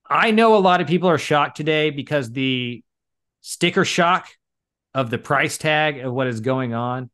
I 0.08 0.30
know 0.30 0.56
a 0.56 0.58
lot 0.58 0.80
of 0.80 0.86
people 0.86 1.10
are 1.10 1.18
shocked 1.18 1.56
today 1.56 1.90
because 1.90 2.30
the 2.30 2.82
sticker 3.40 3.84
shock 3.84 4.28
of 4.94 5.10
the 5.10 5.18
price 5.18 5.58
tag 5.58 5.98
of 5.98 6.12
what 6.12 6.26
is 6.26 6.40
going 6.40 6.74
on. 6.74 7.10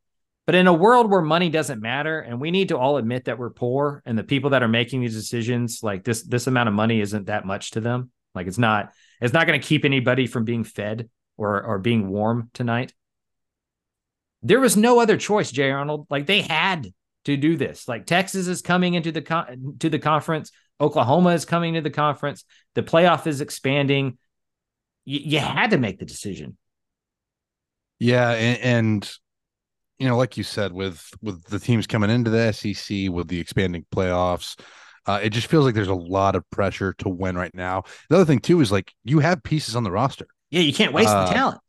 But 0.46 0.54
in 0.54 0.66
a 0.66 0.72
world 0.72 1.10
where 1.10 1.22
money 1.22 1.48
doesn't 1.48 1.80
matter, 1.80 2.20
and 2.20 2.40
we 2.40 2.50
need 2.50 2.68
to 2.68 2.78
all 2.78 2.98
admit 2.98 3.24
that 3.24 3.38
we're 3.38 3.50
poor, 3.50 4.02
and 4.04 4.18
the 4.18 4.24
people 4.24 4.50
that 4.50 4.62
are 4.62 4.68
making 4.68 5.00
these 5.00 5.14
decisions, 5.14 5.80
like 5.82 6.04
this, 6.04 6.22
this 6.22 6.46
amount 6.46 6.68
of 6.68 6.74
money 6.74 7.00
isn't 7.00 7.26
that 7.26 7.46
much 7.46 7.72
to 7.72 7.80
them. 7.80 8.10
Like 8.34 8.46
it's 8.46 8.58
not, 8.58 8.92
it's 9.20 9.32
not 9.32 9.46
going 9.46 9.58
to 9.58 9.66
keep 9.66 9.84
anybody 9.84 10.26
from 10.26 10.44
being 10.44 10.64
fed 10.64 11.08
or 11.36 11.62
or 11.62 11.78
being 11.78 12.08
warm 12.08 12.50
tonight. 12.52 12.92
There 14.42 14.60
was 14.60 14.76
no 14.76 15.00
other 15.00 15.16
choice, 15.16 15.50
Jay 15.50 15.70
Arnold. 15.70 16.06
Like 16.10 16.26
they 16.26 16.42
had 16.42 16.92
to 17.24 17.36
do 17.36 17.56
this. 17.56 17.88
Like 17.88 18.06
Texas 18.06 18.46
is 18.46 18.60
coming 18.60 18.94
into 18.94 19.12
the 19.12 19.22
con- 19.22 19.76
to 19.78 19.88
the 19.88 19.98
conference. 19.98 20.52
Oklahoma 20.80 21.30
is 21.30 21.44
coming 21.44 21.74
to 21.74 21.80
the 21.80 21.90
conference. 21.90 22.44
The 22.74 22.82
playoff 22.82 23.26
is 23.26 23.40
expanding. 23.40 24.18
Y- 25.06 25.22
you 25.24 25.38
had 25.38 25.70
to 25.70 25.78
make 25.78 25.98
the 25.98 26.04
decision. 26.04 26.56
Yeah, 27.98 28.30
and, 28.32 28.60
and 28.60 29.14
you 29.98 30.08
know, 30.08 30.16
like 30.16 30.36
you 30.36 30.44
said, 30.44 30.72
with 30.72 31.10
with 31.22 31.44
the 31.44 31.58
teams 31.58 31.86
coming 31.86 32.10
into 32.10 32.30
the 32.30 32.38
SEC 32.38 33.08
with 33.08 33.28
the 33.28 33.40
expanding 33.40 33.86
playoffs, 33.94 34.58
uh, 35.06 35.20
it 35.22 35.30
just 35.30 35.46
feels 35.46 35.64
like 35.64 35.74
there's 35.74 35.88
a 35.88 35.94
lot 35.94 36.34
of 36.34 36.48
pressure 36.50 36.94
to 36.98 37.08
win 37.08 37.36
right 37.36 37.54
now. 37.54 37.84
The 38.08 38.16
other 38.16 38.24
thing 38.24 38.40
too 38.40 38.60
is 38.60 38.72
like 38.72 38.92
you 39.04 39.20
have 39.20 39.42
pieces 39.42 39.76
on 39.76 39.84
the 39.84 39.90
roster. 39.90 40.26
Yeah, 40.50 40.60
you 40.62 40.72
can't 40.72 40.92
waste 40.92 41.10
Uh, 41.10 41.26
the 41.26 41.34
talent. 41.34 41.60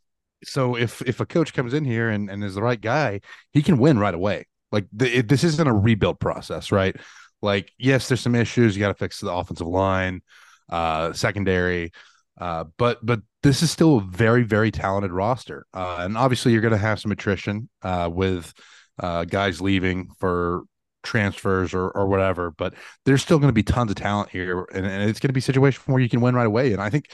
So 0.44 0.76
if 0.78 1.02
if 1.02 1.20
a 1.20 1.26
coach 1.26 1.54
comes 1.54 1.74
in 1.74 1.86
here 1.86 2.10
and, 2.10 2.30
and 2.30 2.44
is 2.44 2.56
the 2.56 2.62
right 2.62 2.80
guy, 2.80 3.22
he 3.52 3.62
can 3.62 3.78
win 3.78 3.98
right 3.98 4.14
away. 4.14 4.48
Like 4.72 4.86
the, 4.92 5.20
it, 5.20 5.28
this 5.28 5.44
isn't 5.44 5.68
a 5.68 5.74
rebuild 5.74 6.20
process, 6.20 6.72
right? 6.72 6.96
Like 7.42 7.72
yes, 7.78 8.08
there's 8.08 8.22
some 8.22 8.36
issues. 8.36 8.76
You 8.76 8.80
got 8.82 8.90
to 8.90 8.94
fix 8.96 9.20
the 9.20 9.32
offensive 9.32 9.68
line, 9.68 10.22
uh, 10.70 11.14
secondary, 11.14 11.92
uh, 12.40 12.66
but 12.78 13.04
but 13.06 13.22
this 13.46 13.62
is 13.62 13.70
still 13.70 13.98
a 13.98 14.02
very 14.02 14.42
very 14.44 14.72
talented 14.72 15.12
roster, 15.12 15.68
uh, 15.74 15.98
and 16.00 16.18
obviously 16.18 16.52
you're 16.52 16.62
going 16.62 16.72
to 16.72 16.78
have 16.80 17.00
some 17.00 17.12
attrition 17.12 17.70
uh, 17.84 18.10
with 18.12 18.52
uh, 19.00 19.24
guys 19.24 19.62
leaving 19.62 20.10
for 20.20 20.64
transfers 21.04 21.74
or 21.76 21.90
or 21.92 22.08
whatever. 22.08 22.50
But 22.50 22.74
there's 23.06 23.22
still 23.22 23.38
going 23.38 23.50
to 23.50 23.54
be 23.54 23.62
tons 23.62 23.92
of 23.92 23.98
talent 23.98 24.32
here, 24.32 24.66
and, 24.74 24.86
and 24.86 25.10
it's 25.10 25.20
going 25.20 25.30
to 25.30 25.34
be 25.34 25.40
a 25.40 25.44
situation 25.44 25.82
where 25.86 26.02
you 26.02 26.10
can 26.10 26.22
win 26.22 26.34
right 26.36 26.48
away. 26.48 26.74
And 26.74 26.82
I 26.82 26.90
think 26.90 27.12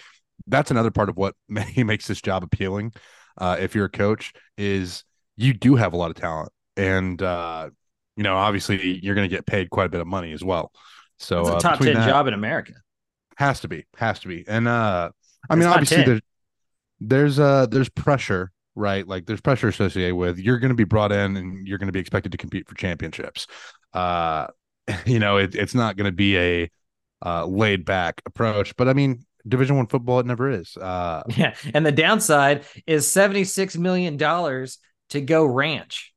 that's 0.47 0.71
another 0.71 0.89
part 0.89 1.09
of 1.09 1.17
what 1.17 1.35
makes 1.49 2.07
this 2.07 2.21
job 2.21 2.43
appealing. 2.43 2.93
Uh, 3.37 3.57
if 3.59 3.75
you're 3.75 3.85
a 3.85 3.89
coach, 3.89 4.31
is 4.57 5.03
you 5.35 5.53
do 5.53 5.75
have 5.75 5.91
a 5.91 5.97
lot 5.97 6.11
of 6.11 6.15
talent, 6.15 6.53
and 6.77 7.21
uh, 7.21 7.69
you 8.15 8.23
know 8.23 8.37
obviously 8.37 8.99
you're 9.03 9.15
going 9.15 9.29
to 9.29 9.35
get 9.35 9.45
paid 9.45 9.69
quite 9.69 9.85
a 9.85 9.89
bit 9.89 9.99
of 9.99 10.07
money 10.07 10.31
as 10.31 10.43
well. 10.45 10.71
So 11.19 11.41
It's 11.41 11.49
a 11.49 11.53
uh, 11.55 11.59
top 11.59 11.71
between 11.79 11.95
ten 11.95 12.03
that- 12.03 12.09
job 12.09 12.27
in 12.27 12.33
America. 12.33 12.73
has 13.35 13.59
to 13.59 13.67
be, 13.67 13.85
has 13.97 14.21
to 14.21 14.29
be, 14.29 14.45
and 14.47 14.69
uh, 14.69 15.09
I 15.49 15.55
mean 15.55 15.67
obviously 15.67 16.03
10. 16.03 16.05
there's 16.05 16.21
there's 16.99 17.39
uh 17.39 17.65
there's 17.67 17.89
pressure, 17.89 18.51
right? 18.75 19.07
Like 19.07 19.25
there's 19.25 19.41
pressure 19.41 19.67
associated 19.67 20.15
with 20.15 20.39
you're 20.39 20.59
going 20.59 20.69
to 20.69 20.75
be 20.75 20.83
brought 20.83 21.11
in 21.11 21.37
and 21.37 21.67
you're 21.67 21.77
going 21.77 21.87
to 21.87 21.93
be 21.93 21.99
expected 21.99 22.31
to 22.31 22.37
compete 22.37 22.67
for 22.67 22.75
championships. 22.75 23.47
Uh, 23.93 24.47
you 25.05 25.19
know 25.19 25.37
it, 25.37 25.55
it's 25.55 25.75
not 25.75 25.97
going 25.97 26.05
to 26.05 26.15
be 26.15 26.37
a 26.37 26.71
uh, 27.25 27.45
laid 27.45 27.85
back 27.85 28.21
approach, 28.25 28.75
but 28.75 28.87
I 28.87 28.93
mean 28.93 29.25
Division 29.47 29.77
One 29.77 29.87
football 29.87 30.19
it 30.19 30.25
never 30.25 30.49
is. 30.49 30.77
Uh, 30.77 31.23
Yeah, 31.35 31.55
and 31.73 31.85
the 31.85 31.91
downside 31.91 32.65
is 32.85 33.07
seventy 33.07 33.43
six 33.43 33.75
million 33.75 34.17
dollars 34.17 34.77
to 35.09 35.21
go 35.21 35.45
ranch. 35.45 36.13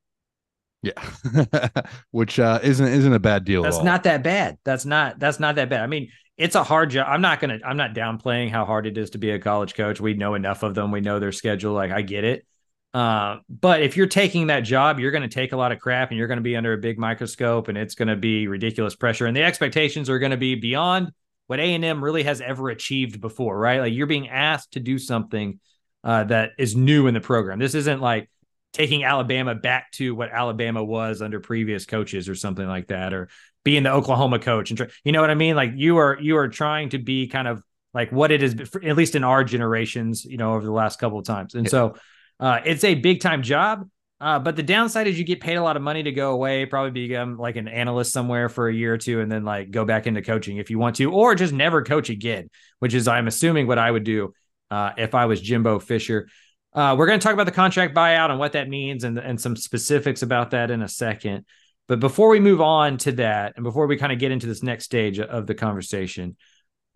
Yeah, 0.82 1.70
which 2.10 2.38
uh, 2.38 2.60
isn't 2.62 2.86
isn't 2.86 3.12
a 3.12 3.18
bad 3.18 3.44
deal. 3.44 3.62
That's 3.62 3.82
not 3.82 4.02
that 4.04 4.22
bad. 4.22 4.58
That's 4.64 4.84
not 4.84 5.18
that's 5.18 5.40
not 5.40 5.54
that 5.54 5.70
bad. 5.70 5.80
I 5.80 5.86
mean, 5.86 6.10
it's 6.36 6.54
a 6.54 6.64
hard 6.64 6.90
job. 6.90 7.06
I'm 7.08 7.20
not 7.20 7.40
gonna 7.40 7.60
I'm 7.64 7.76
not 7.76 7.94
downplaying 7.94 8.50
how 8.50 8.64
hard 8.64 8.86
it 8.86 8.98
is 8.98 9.10
to 9.10 9.18
be 9.18 9.30
a 9.30 9.38
college 9.38 9.74
coach. 9.74 10.00
We 10.00 10.14
know 10.14 10.34
enough 10.34 10.62
of 10.62 10.74
them. 10.74 10.90
We 10.90 11.00
know 11.00 11.18
their 11.18 11.32
schedule. 11.32 11.72
Like 11.74 11.90
I 11.90 12.02
get 12.02 12.24
it. 12.24 12.46
Uh, 12.92 13.38
but 13.48 13.82
if 13.82 13.96
you're 13.96 14.06
taking 14.06 14.46
that 14.46 14.60
job, 14.60 15.00
you're 15.00 15.10
going 15.10 15.22
to 15.22 15.28
take 15.28 15.50
a 15.50 15.56
lot 15.56 15.72
of 15.72 15.80
crap 15.80 16.10
and 16.10 16.18
you're 16.18 16.28
going 16.28 16.38
to 16.38 16.42
be 16.42 16.56
under 16.56 16.72
a 16.72 16.78
big 16.78 16.96
microscope 16.96 17.66
and 17.66 17.76
it's 17.76 17.96
going 17.96 18.06
to 18.06 18.14
be 18.14 18.46
ridiculous 18.46 18.94
pressure. 18.94 19.26
And 19.26 19.36
the 19.36 19.42
expectations 19.42 20.08
are 20.08 20.20
going 20.20 20.30
to 20.30 20.36
be 20.36 20.54
beyond 20.54 21.10
what 21.48 21.58
A&M 21.58 22.02
really 22.02 22.22
has 22.22 22.40
ever 22.40 22.68
achieved 22.68 23.20
before, 23.20 23.58
right? 23.58 23.80
Like 23.80 23.92
you're 23.92 24.06
being 24.06 24.28
asked 24.28 24.74
to 24.74 24.80
do 24.80 24.98
something 24.98 25.58
uh, 26.04 26.24
that 26.24 26.52
is 26.56 26.76
new 26.76 27.08
in 27.08 27.14
the 27.14 27.20
program. 27.20 27.58
This 27.58 27.74
isn't 27.74 28.00
like 28.00 28.30
taking 28.72 29.02
Alabama 29.02 29.56
back 29.56 29.90
to 29.92 30.14
what 30.14 30.30
Alabama 30.30 30.82
was 30.82 31.20
under 31.20 31.40
previous 31.40 31.86
coaches 31.86 32.28
or 32.28 32.36
something 32.36 32.66
like 32.66 32.88
that, 32.88 33.12
or 33.12 33.28
being 33.64 33.82
the 33.82 33.90
Oklahoma 33.90 34.38
coach. 34.38 34.70
And 34.70 34.90
you 35.04 35.12
know 35.12 35.20
what 35.20 35.30
I 35.30 35.34
mean? 35.34 35.56
Like 35.56 35.72
you 35.74 35.96
are 35.96 36.18
you 36.20 36.36
are 36.36 36.48
trying 36.48 36.90
to 36.90 36.98
be 36.98 37.26
kind 37.26 37.48
of 37.48 37.62
like 37.92 38.10
what 38.12 38.30
it 38.30 38.42
is, 38.42 38.54
at 38.82 38.96
least 38.96 39.14
in 39.14 39.24
our 39.24 39.44
generations, 39.44 40.24
you 40.24 40.36
know, 40.36 40.54
over 40.54 40.64
the 40.64 40.72
last 40.72 40.98
couple 40.98 41.18
of 41.18 41.24
times. 41.24 41.54
And 41.54 41.68
so 41.68 41.94
uh, 42.40 42.60
it's 42.64 42.84
a 42.84 42.94
big 42.94 43.20
time 43.20 43.42
job. 43.42 43.88
Uh, 44.20 44.38
but 44.38 44.56
the 44.56 44.62
downside 44.62 45.06
is 45.06 45.18
you 45.18 45.24
get 45.24 45.40
paid 45.40 45.56
a 45.56 45.62
lot 45.62 45.76
of 45.76 45.82
money 45.82 46.02
to 46.02 46.12
go 46.12 46.32
away, 46.32 46.64
probably 46.66 46.90
become 46.90 47.36
like 47.36 47.56
an 47.56 47.68
analyst 47.68 48.12
somewhere 48.12 48.48
for 48.48 48.68
a 48.68 48.74
year 48.74 48.94
or 48.94 48.98
two, 48.98 49.20
and 49.20 49.30
then 49.30 49.44
like 49.44 49.70
go 49.70 49.84
back 49.84 50.06
into 50.06 50.22
coaching 50.22 50.56
if 50.56 50.70
you 50.70 50.78
want 50.78 50.96
to, 50.96 51.12
or 51.12 51.34
just 51.34 51.52
never 51.52 51.82
coach 51.82 52.10
again, 52.10 52.48
which 52.78 52.94
is 52.94 53.06
I'm 53.06 53.26
assuming 53.26 53.66
what 53.66 53.78
I 53.78 53.90
would 53.90 54.04
do 54.04 54.32
uh, 54.70 54.92
if 54.96 55.14
I 55.14 55.26
was 55.26 55.40
Jimbo 55.40 55.78
Fisher. 55.78 56.28
Uh, 56.72 56.96
we're 56.98 57.06
going 57.06 57.20
to 57.20 57.24
talk 57.24 57.34
about 57.34 57.44
the 57.44 57.52
contract 57.52 57.94
buyout 57.94 58.30
and 58.30 58.38
what 58.38 58.52
that 58.52 58.68
means 58.68 59.04
and, 59.04 59.18
and 59.18 59.40
some 59.40 59.56
specifics 59.56 60.22
about 60.22 60.52
that 60.52 60.70
in 60.70 60.82
a 60.82 60.88
second. 60.88 61.44
But 61.86 62.00
before 62.00 62.28
we 62.28 62.40
move 62.40 62.60
on 62.60 62.96
to 62.98 63.12
that, 63.12 63.54
and 63.56 63.64
before 63.64 63.86
we 63.86 63.96
kind 63.96 64.12
of 64.12 64.18
get 64.18 64.32
into 64.32 64.46
this 64.46 64.62
next 64.62 64.84
stage 64.84 65.20
of 65.20 65.46
the 65.46 65.54
conversation, 65.54 66.36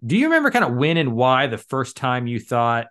do 0.04 0.16
you 0.16 0.26
remember 0.26 0.50
kind 0.50 0.64
of 0.64 0.74
when 0.74 0.96
and 0.96 1.12
why 1.12 1.46
the 1.46 1.58
first 1.58 1.96
time 1.96 2.26
you 2.26 2.40
thought 2.40 2.86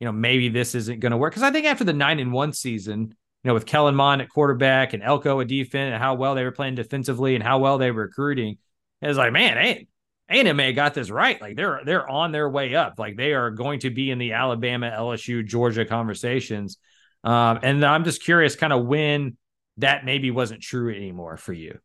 you 0.00 0.06
know, 0.06 0.12
maybe 0.12 0.48
this 0.48 0.74
isn't 0.74 1.00
going 1.00 1.12
to 1.12 1.18
work. 1.18 1.32
Because 1.32 1.42
I 1.42 1.52
think 1.52 1.66
after 1.66 1.84
the 1.84 1.92
nine 1.92 2.18
and 2.18 2.32
one 2.32 2.52
season, 2.52 3.00
you 3.00 3.48
know, 3.48 3.54
with 3.54 3.66
Kellen 3.66 3.94
Mond 3.94 4.22
at 4.22 4.30
quarterback 4.30 4.94
and 4.94 5.02
Elko 5.02 5.40
at 5.40 5.48
defense, 5.48 5.92
and 5.92 6.02
how 6.02 6.14
well 6.14 6.34
they 6.34 6.42
were 6.42 6.52
playing 6.52 6.74
defensively 6.74 7.34
and 7.34 7.44
how 7.44 7.58
well 7.58 7.78
they 7.78 7.90
were 7.90 8.02
recruiting, 8.02 8.58
it 9.02 9.06
was 9.06 9.18
like, 9.18 9.32
man, 9.32 9.56
hey, 9.56 9.86
A&M 10.30 10.74
got 10.74 10.94
this 10.94 11.10
right. 11.10 11.40
Like 11.40 11.56
they're 11.56 11.80
they're 11.84 12.08
on 12.08 12.32
their 12.32 12.48
way 12.48 12.74
up. 12.74 12.98
Like 12.98 13.16
they 13.16 13.32
are 13.34 13.50
going 13.50 13.80
to 13.80 13.90
be 13.90 14.10
in 14.10 14.18
the 14.18 14.32
Alabama, 14.32 14.90
LSU, 14.90 15.44
Georgia 15.46 15.84
conversations. 15.84 16.78
Um, 17.22 17.60
and 17.62 17.84
I'm 17.84 18.04
just 18.04 18.22
curious, 18.22 18.56
kind 18.56 18.72
of 18.72 18.86
when 18.86 19.36
that 19.80 20.04
maybe 20.04 20.30
wasn't 20.30 20.62
true 20.62 20.94
anymore 20.94 21.36
for 21.36 21.52
you. 21.52 21.78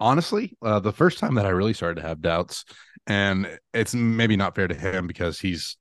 Honestly, 0.00 0.56
uh, 0.62 0.80
the 0.80 0.92
first 0.92 1.18
time 1.18 1.34
that 1.36 1.46
I 1.46 1.50
really 1.50 1.72
started 1.72 2.00
to 2.00 2.06
have 2.06 2.20
doubts, 2.20 2.64
and 3.06 3.58
it's 3.72 3.94
maybe 3.94 4.36
not 4.36 4.54
fair 4.54 4.68
to 4.68 4.74
him 4.74 5.06
because 5.06 5.38
he's 5.38 5.76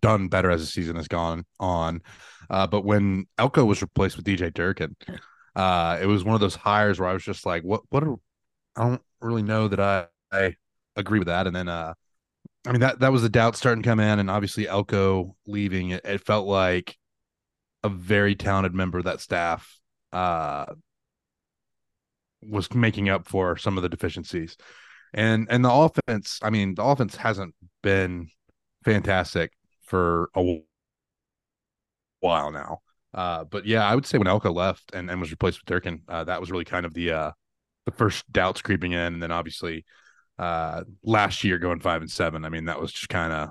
done 0.00 0.28
better 0.28 0.50
as 0.50 0.60
the 0.60 0.66
season 0.66 0.96
has 0.96 1.08
gone 1.08 1.44
on. 1.58 2.02
Uh, 2.50 2.66
but 2.66 2.84
when 2.84 3.26
Elko 3.38 3.64
was 3.64 3.82
replaced 3.82 4.16
with 4.16 4.26
DJ 4.26 4.52
Durkin, 4.52 4.96
uh, 5.56 5.98
it 6.00 6.06
was 6.06 6.24
one 6.24 6.34
of 6.34 6.40
those 6.40 6.54
hires 6.54 7.00
where 7.00 7.08
I 7.08 7.14
was 7.14 7.24
just 7.24 7.46
like, 7.46 7.62
what, 7.62 7.82
what 7.90 8.04
are, 8.04 8.16
I 8.76 8.88
don't 8.88 9.02
really 9.20 9.42
know 9.42 9.68
that 9.68 9.80
I, 9.80 10.06
I 10.30 10.56
agree 10.96 11.18
with 11.18 11.28
that. 11.28 11.46
And 11.46 11.56
then, 11.56 11.68
uh, 11.68 11.94
I 12.66 12.72
mean, 12.72 12.80
that, 12.80 13.00
that 13.00 13.12
was 13.12 13.22
the 13.22 13.28
doubt 13.28 13.56
starting 13.56 13.82
to 13.82 13.88
come 13.88 14.00
in. 14.00 14.18
And 14.18 14.30
obviously, 14.30 14.68
Elko 14.68 15.36
leaving, 15.46 15.90
it, 15.90 16.04
it 16.04 16.24
felt 16.24 16.46
like 16.46 16.96
a 17.82 17.88
very 17.88 18.34
talented 18.34 18.74
member 18.74 18.98
of 18.98 19.04
that 19.04 19.20
staff 19.20 19.78
uh, 20.12 20.66
was 22.42 22.72
making 22.74 23.08
up 23.08 23.26
for 23.26 23.56
some 23.56 23.76
of 23.76 23.82
the 23.82 23.88
deficiencies. 23.88 24.56
And 25.14 25.46
and 25.50 25.64
the 25.64 25.72
offense, 25.72 26.38
I 26.42 26.50
mean, 26.50 26.74
the 26.74 26.84
offense 26.84 27.16
hasn't 27.16 27.54
been 27.82 28.28
fantastic 28.84 29.52
for 29.84 30.30
a 30.34 30.60
while 32.20 32.50
now. 32.50 32.80
Uh, 33.14 33.44
but 33.44 33.64
yeah, 33.66 33.88
I 33.88 33.94
would 33.94 34.06
say 34.06 34.18
when 34.18 34.26
Elko 34.26 34.52
left 34.52 34.92
and, 34.92 35.10
and 35.10 35.20
was 35.20 35.30
replaced 35.30 35.60
with 35.60 35.66
Durkin, 35.66 36.02
uh, 36.08 36.24
that 36.24 36.40
was 36.40 36.50
really 36.50 36.64
kind 36.64 36.84
of 36.84 36.92
the 36.92 37.12
uh, 37.12 37.30
the 37.86 37.92
first 37.92 38.30
doubts 38.30 38.60
creeping 38.60 38.92
in, 38.92 39.14
and 39.14 39.22
then 39.22 39.32
obviously 39.32 39.84
uh, 40.38 40.84
last 41.02 41.42
year 41.42 41.58
going 41.58 41.80
five 41.80 42.02
and 42.02 42.10
seven. 42.10 42.44
I 42.44 42.50
mean, 42.50 42.66
that 42.66 42.80
was 42.80 42.92
just 42.92 43.08
kind 43.08 43.32
of 43.32 43.50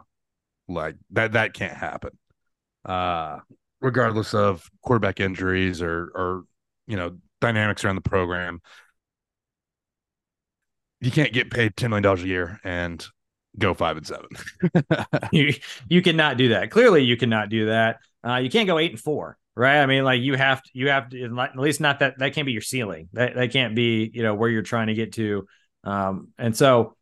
like 0.68 0.96
that 1.12 1.34
that 1.34 1.54
can't 1.54 1.76
happen, 1.76 2.12
uh, 2.86 3.40
regardless 3.82 4.34
of 4.34 4.70
quarterback 4.82 5.20
injuries 5.20 5.82
or 5.82 6.12
or 6.16 6.44
you 6.88 6.98
know 6.98 7.18
dynamics 7.42 7.84
around 7.84 7.96
the 7.96 8.02
program. 8.02 8.62
You 11.00 11.12
can't 11.12 11.34
get 11.34 11.52
paid 11.52 11.76
ten 11.78 11.92
million 11.92 12.04
dollars 12.04 12.24
a 12.24 12.28
year 12.28 12.60
and 12.64 13.06
go 13.58 13.74
five 13.74 13.98
and 13.98 14.08
seven. 14.08 14.28
you 15.32 15.54
you 15.90 16.02
cannot 16.02 16.38
do 16.38 16.50
that. 16.50 16.72
Clearly, 16.72 17.04
you 17.04 17.18
cannot 17.18 17.50
do 17.50 17.68
that. 17.68 17.98
Uh, 18.28 18.38
you 18.38 18.50
can't 18.50 18.68
go 18.68 18.80
eight 18.80 18.92
and 18.92 19.00
four, 19.00 19.38
right? 19.56 19.82
I 19.82 19.86
mean, 19.86 20.04
like 20.04 20.22
you 20.22 20.36
have 20.36 20.62
to, 20.64 20.70
you 20.74 20.90
have 20.90 21.10
to 21.10 21.24
at 21.24 21.58
least 21.58 21.80
not 21.80 22.00
that 22.00 22.18
that 22.18 22.34
can't 22.34 22.46
be 22.46 22.52
your 22.52 22.62
ceiling. 22.62 23.10
That 23.14 23.36
that 23.36 23.52
can't 23.52 23.76
be 23.76 24.10
you 24.14 24.24
know 24.24 24.34
where 24.34 24.50
you're 24.50 24.64
trying 24.64 24.88
to 24.88 24.96
get 24.96 25.14
to. 25.14 25.48
Um, 25.84 26.30
and 26.38 26.56
so, 26.56 26.96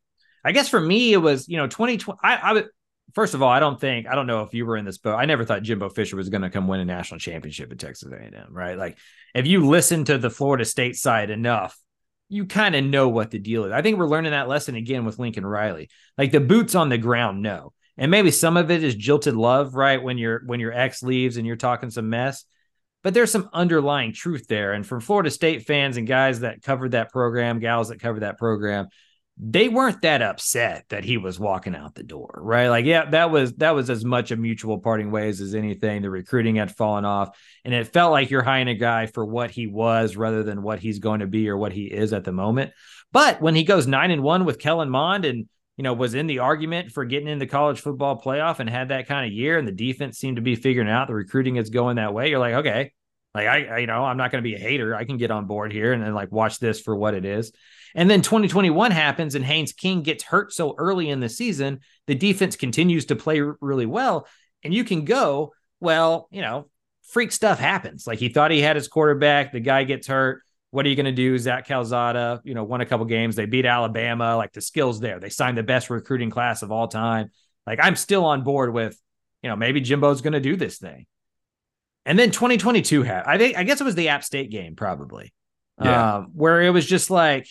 I 0.43 0.51
guess 0.51 0.67
for 0.67 0.79
me, 0.79 1.13
it 1.13 1.17
was 1.17 1.47
you 1.47 1.57
know 1.57 1.67
2020. 1.67 2.19
I, 2.21 2.35
I 2.35 2.53
would 2.53 2.67
first 3.15 3.33
of 3.33 3.41
all, 3.41 3.49
I 3.49 3.59
don't 3.59 3.79
think 3.79 4.07
I 4.07 4.13
don't 4.13 4.27
know 4.27 4.43
if 4.43 4.53
you 4.53 4.65
were 4.65 4.77
in 4.77 4.85
this 4.85 4.99
boat. 4.99 5.15
I 5.15 5.25
never 5.25 5.45
thought 5.45 5.63
Jimbo 5.63 5.89
Fisher 5.89 6.17
was 6.17 6.29
going 6.29 6.43
to 6.43 6.49
come 6.49 6.67
win 6.67 6.81
a 6.81 6.85
national 6.85 7.19
championship 7.19 7.71
at 7.71 7.79
Texas 7.79 8.11
A&M, 8.11 8.47
right? 8.51 8.77
Like 8.77 8.99
if 9.33 9.47
you 9.47 9.65
listen 9.65 10.03
to 10.05 10.17
the 10.17 10.29
Florida 10.29 10.65
State 10.65 10.95
side 10.97 11.29
enough, 11.29 11.75
you 12.29 12.45
kind 12.45 12.75
of 12.75 12.83
know 12.83 13.09
what 13.09 13.31
the 13.31 13.39
deal 13.39 13.65
is. 13.65 13.71
I 13.71 13.81
think 13.81 13.97
we're 13.97 14.07
learning 14.07 14.31
that 14.31 14.49
lesson 14.49 14.75
again 14.75 15.05
with 15.05 15.19
Lincoln 15.19 15.45
Riley. 15.45 15.89
Like 16.17 16.31
the 16.31 16.39
boots 16.39 16.75
on 16.75 16.89
the 16.89 16.97
ground, 16.97 17.41
no. 17.41 17.73
And 17.97 18.11
maybe 18.11 18.31
some 18.31 18.57
of 18.57 18.69
it 18.71 18.83
is 18.83 18.95
jilted 18.95 19.35
love, 19.35 19.73
right? 19.75 20.03
When 20.03 20.17
your 20.17 20.43
when 20.45 20.59
your 20.59 20.73
ex 20.73 21.01
leaves 21.01 21.37
and 21.37 21.47
you're 21.47 21.55
talking 21.55 21.89
some 21.89 22.09
mess. 22.09 22.43
But 23.03 23.13
there's 23.13 23.31
some 23.31 23.49
underlying 23.53 24.13
truth 24.13 24.47
there. 24.47 24.73
And 24.73 24.85
from 24.85 24.99
Florida 24.99 25.29
State 25.29 25.67
fans 25.67 25.95
and 25.95 26.07
guys 26.07 26.39
that 26.39 26.63
covered 26.63 26.91
that 26.91 27.11
program, 27.11 27.59
gals 27.59 27.89
that 27.89 27.99
covered 27.99 28.21
that 28.21 28.39
program, 28.39 28.87
they 29.37 29.67
weren't 29.67 30.01
that 30.03 30.21
upset 30.21 30.85
that 30.89 31.03
he 31.03 31.17
was 31.17 31.37
walking 31.37 31.75
out 31.75 31.93
the 31.93 32.03
door, 32.03 32.39
right? 32.41 32.69
Like, 32.69 32.85
yeah, 32.85 33.09
that 33.09 33.31
was 33.31 33.53
that 33.55 33.75
was 33.75 33.89
as 33.89 34.05
much 34.05 34.31
a 34.31 34.37
mutual 34.37 34.79
parting 34.79 35.11
ways 35.11 35.41
as 35.41 35.55
anything. 35.55 36.01
The 36.01 36.09
recruiting 36.09 36.55
had 36.55 36.73
fallen 36.73 37.03
off, 37.03 37.37
and 37.65 37.73
it 37.73 37.91
felt 37.91 38.13
like 38.13 38.29
you're 38.29 38.43
hiring 38.43 38.69
a 38.69 38.75
guy 38.75 39.07
for 39.07 39.25
what 39.25 39.51
he 39.51 39.67
was 39.67 40.15
rather 40.15 40.43
than 40.43 40.63
what 40.63 40.79
he's 40.79 40.99
going 40.99 41.19
to 41.19 41.27
be 41.27 41.49
or 41.49 41.57
what 41.57 41.73
he 41.73 41.85
is 41.85 42.13
at 42.13 42.23
the 42.23 42.31
moment. 42.31 42.71
But 43.11 43.41
when 43.41 43.55
he 43.55 43.65
goes 43.65 43.87
nine 43.87 44.11
and 44.11 44.23
one 44.23 44.45
with 44.45 44.59
Kellen 44.59 44.89
Mond 44.89 45.25
and 45.25 45.49
you 45.75 45.83
know 45.83 45.93
was 45.93 46.13
in 46.13 46.27
the 46.27 46.39
argument 46.39 46.93
for 46.93 47.03
getting 47.03 47.27
in 47.27 47.39
the 47.39 47.45
college 47.45 47.81
football 47.81 48.21
playoff 48.21 48.59
and 48.59 48.69
had 48.69 48.87
that 48.89 49.07
kind 49.07 49.25
of 49.25 49.33
year, 49.33 49.57
and 49.57 49.67
the 49.67 49.73
defense 49.73 50.17
seemed 50.17 50.37
to 50.37 50.41
be 50.41 50.55
figuring 50.55 50.89
out 50.89 51.07
the 51.09 51.13
recruiting 51.13 51.57
is 51.57 51.69
going 51.69 51.97
that 51.97 52.13
way, 52.13 52.29
you're 52.29 52.39
like, 52.39 52.55
okay, 52.55 52.93
like 53.33 53.47
I, 53.47 53.65
I 53.65 53.77
you 53.79 53.87
know, 53.87 54.05
I'm 54.05 54.15
not 54.15 54.31
going 54.31 54.41
to 54.41 54.49
be 54.49 54.55
a 54.55 54.59
hater. 54.59 54.95
I 54.95 55.03
can 55.03 55.17
get 55.17 55.29
on 55.29 55.45
board 55.45 55.73
here 55.73 55.91
and 55.91 56.01
then 56.01 56.13
like 56.13 56.31
watch 56.31 56.59
this 56.59 56.79
for 56.79 56.95
what 56.95 57.15
it 57.15 57.25
is. 57.25 57.51
And 57.95 58.09
then 58.09 58.21
2021 58.21 58.91
happens 58.91 59.35
and 59.35 59.45
Haynes 59.45 59.71
King 59.71 60.01
gets 60.01 60.23
hurt 60.23 60.51
so 60.51 60.75
early 60.77 61.09
in 61.09 61.21
the 61.21 61.29
season, 61.29 61.79
the 62.07 62.15
defense 62.15 62.57
continues 62.57 63.05
to 63.05 63.15
play 63.15 63.39
really 63.39 63.85
well. 63.85 64.27
And 64.63 64.73
you 64.73 64.83
can 64.83 65.05
go, 65.05 65.53
well, 65.79 66.27
you 66.29 66.41
know, 66.41 66.69
freak 67.03 67.31
stuff 67.31 67.57
happens. 67.57 68.05
Like 68.05 68.19
he 68.19 68.27
thought 68.27 68.51
he 68.51 68.61
had 68.61 68.75
his 68.75 68.89
quarterback, 68.89 69.53
the 69.53 69.61
guy 69.61 69.85
gets 69.85 70.07
hurt. 70.07 70.43
What 70.71 70.85
are 70.85 70.89
you 70.89 70.95
going 70.97 71.05
to 71.05 71.13
do? 71.13 71.37
Zach 71.37 71.65
Calzada, 71.67 72.41
you 72.43 72.53
know, 72.53 72.65
won 72.65 72.81
a 72.81 72.85
couple 72.85 73.05
games. 73.05 73.37
They 73.37 73.45
beat 73.45 73.65
Alabama. 73.65 74.35
Like 74.35 74.51
the 74.51 74.59
skills 74.59 74.99
there. 74.99 75.21
They 75.21 75.29
signed 75.29 75.57
the 75.57 75.63
best 75.63 75.89
recruiting 75.89 76.29
class 76.29 76.63
of 76.63 76.71
all 76.71 76.89
time. 76.89 77.29
Like 77.65 77.79
I'm 77.81 77.95
still 77.95 78.25
on 78.25 78.43
board 78.43 78.73
with, 78.73 78.99
you 79.41 79.49
know, 79.49 79.55
maybe 79.55 79.79
Jimbo's 79.79 80.21
going 80.21 80.33
to 80.33 80.41
do 80.41 80.57
this 80.57 80.77
thing. 80.77 81.05
And 82.05 82.19
then 82.19 82.29
2022 82.29 83.03
had, 83.03 83.23
I 83.25 83.37
think, 83.37 83.57
I 83.57 83.63
guess 83.63 83.79
it 83.79 83.85
was 83.85 83.95
the 83.95 84.09
App 84.09 84.25
State 84.25 84.51
game, 84.51 84.75
probably, 84.75 85.33
yeah. 85.81 86.17
um, 86.17 86.31
where 86.33 86.61
it 86.61 86.71
was 86.71 86.85
just 86.85 87.09
like, 87.09 87.47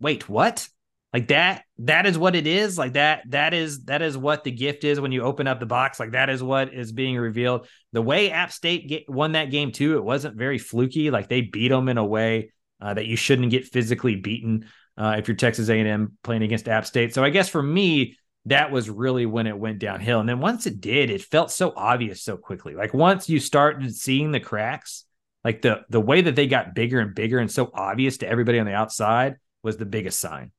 wait, 0.00 0.28
what? 0.28 0.68
Like 1.12 1.28
that, 1.28 1.64
that 1.78 2.04
is 2.04 2.18
what 2.18 2.34
it 2.34 2.46
is. 2.46 2.76
Like 2.76 2.94
that, 2.94 3.22
that 3.30 3.54
is, 3.54 3.84
that 3.84 4.02
is 4.02 4.18
what 4.18 4.44
the 4.44 4.50
gift 4.50 4.84
is 4.84 5.00
when 5.00 5.12
you 5.12 5.22
open 5.22 5.46
up 5.46 5.60
the 5.60 5.66
box. 5.66 5.98
Like 5.98 6.12
that 6.12 6.28
is 6.28 6.42
what 6.42 6.74
is 6.74 6.92
being 6.92 7.16
revealed. 7.16 7.68
The 7.92 8.02
way 8.02 8.30
App 8.30 8.52
State 8.52 8.88
get, 8.88 9.08
won 9.08 9.32
that 9.32 9.50
game 9.50 9.72
too, 9.72 9.96
it 9.96 10.04
wasn't 10.04 10.36
very 10.36 10.58
fluky. 10.58 11.10
Like 11.10 11.28
they 11.28 11.40
beat 11.40 11.68
them 11.68 11.88
in 11.88 11.96
a 11.96 12.04
way 12.04 12.52
uh, 12.80 12.92
that 12.92 13.06
you 13.06 13.16
shouldn't 13.16 13.50
get 13.50 13.64
physically 13.64 14.16
beaten 14.16 14.66
uh, 14.98 15.16
if 15.18 15.28
you're 15.28 15.36
Texas 15.36 15.68
A&M 15.68 16.18
playing 16.22 16.42
against 16.42 16.68
App 16.68 16.86
State. 16.86 17.14
So 17.14 17.24
I 17.24 17.30
guess 17.30 17.48
for 17.48 17.62
me, 17.62 18.16
that 18.46 18.70
was 18.70 18.88
really 18.88 19.26
when 19.26 19.46
it 19.46 19.58
went 19.58 19.80
downhill. 19.80 20.20
And 20.20 20.28
then 20.28 20.40
once 20.40 20.66
it 20.66 20.80
did, 20.80 21.10
it 21.10 21.22
felt 21.22 21.50
so 21.50 21.72
obvious 21.76 22.22
so 22.22 22.36
quickly. 22.36 22.74
Like 22.74 22.94
once 22.94 23.28
you 23.28 23.40
started 23.40 23.94
seeing 23.94 24.30
the 24.30 24.40
cracks, 24.40 25.04
like 25.44 25.62
the 25.62 25.82
the 25.88 26.00
way 26.00 26.22
that 26.22 26.36
they 26.36 26.46
got 26.46 26.74
bigger 26.74 27.00
and 27.00 27.14
bigger 27.14 27.38
and 27.38 27.50
so 27.50 27.70
obvious 27.72 28.18
to 28.18 28.28
everybody 28.28 28.58
on 28.58 28.66
the 28.66 28.74
outside 28.74 29.36
was 29.66 29.76
the 29.76 29.84
biggest 29.84 30.18
sign. 30.18 30.52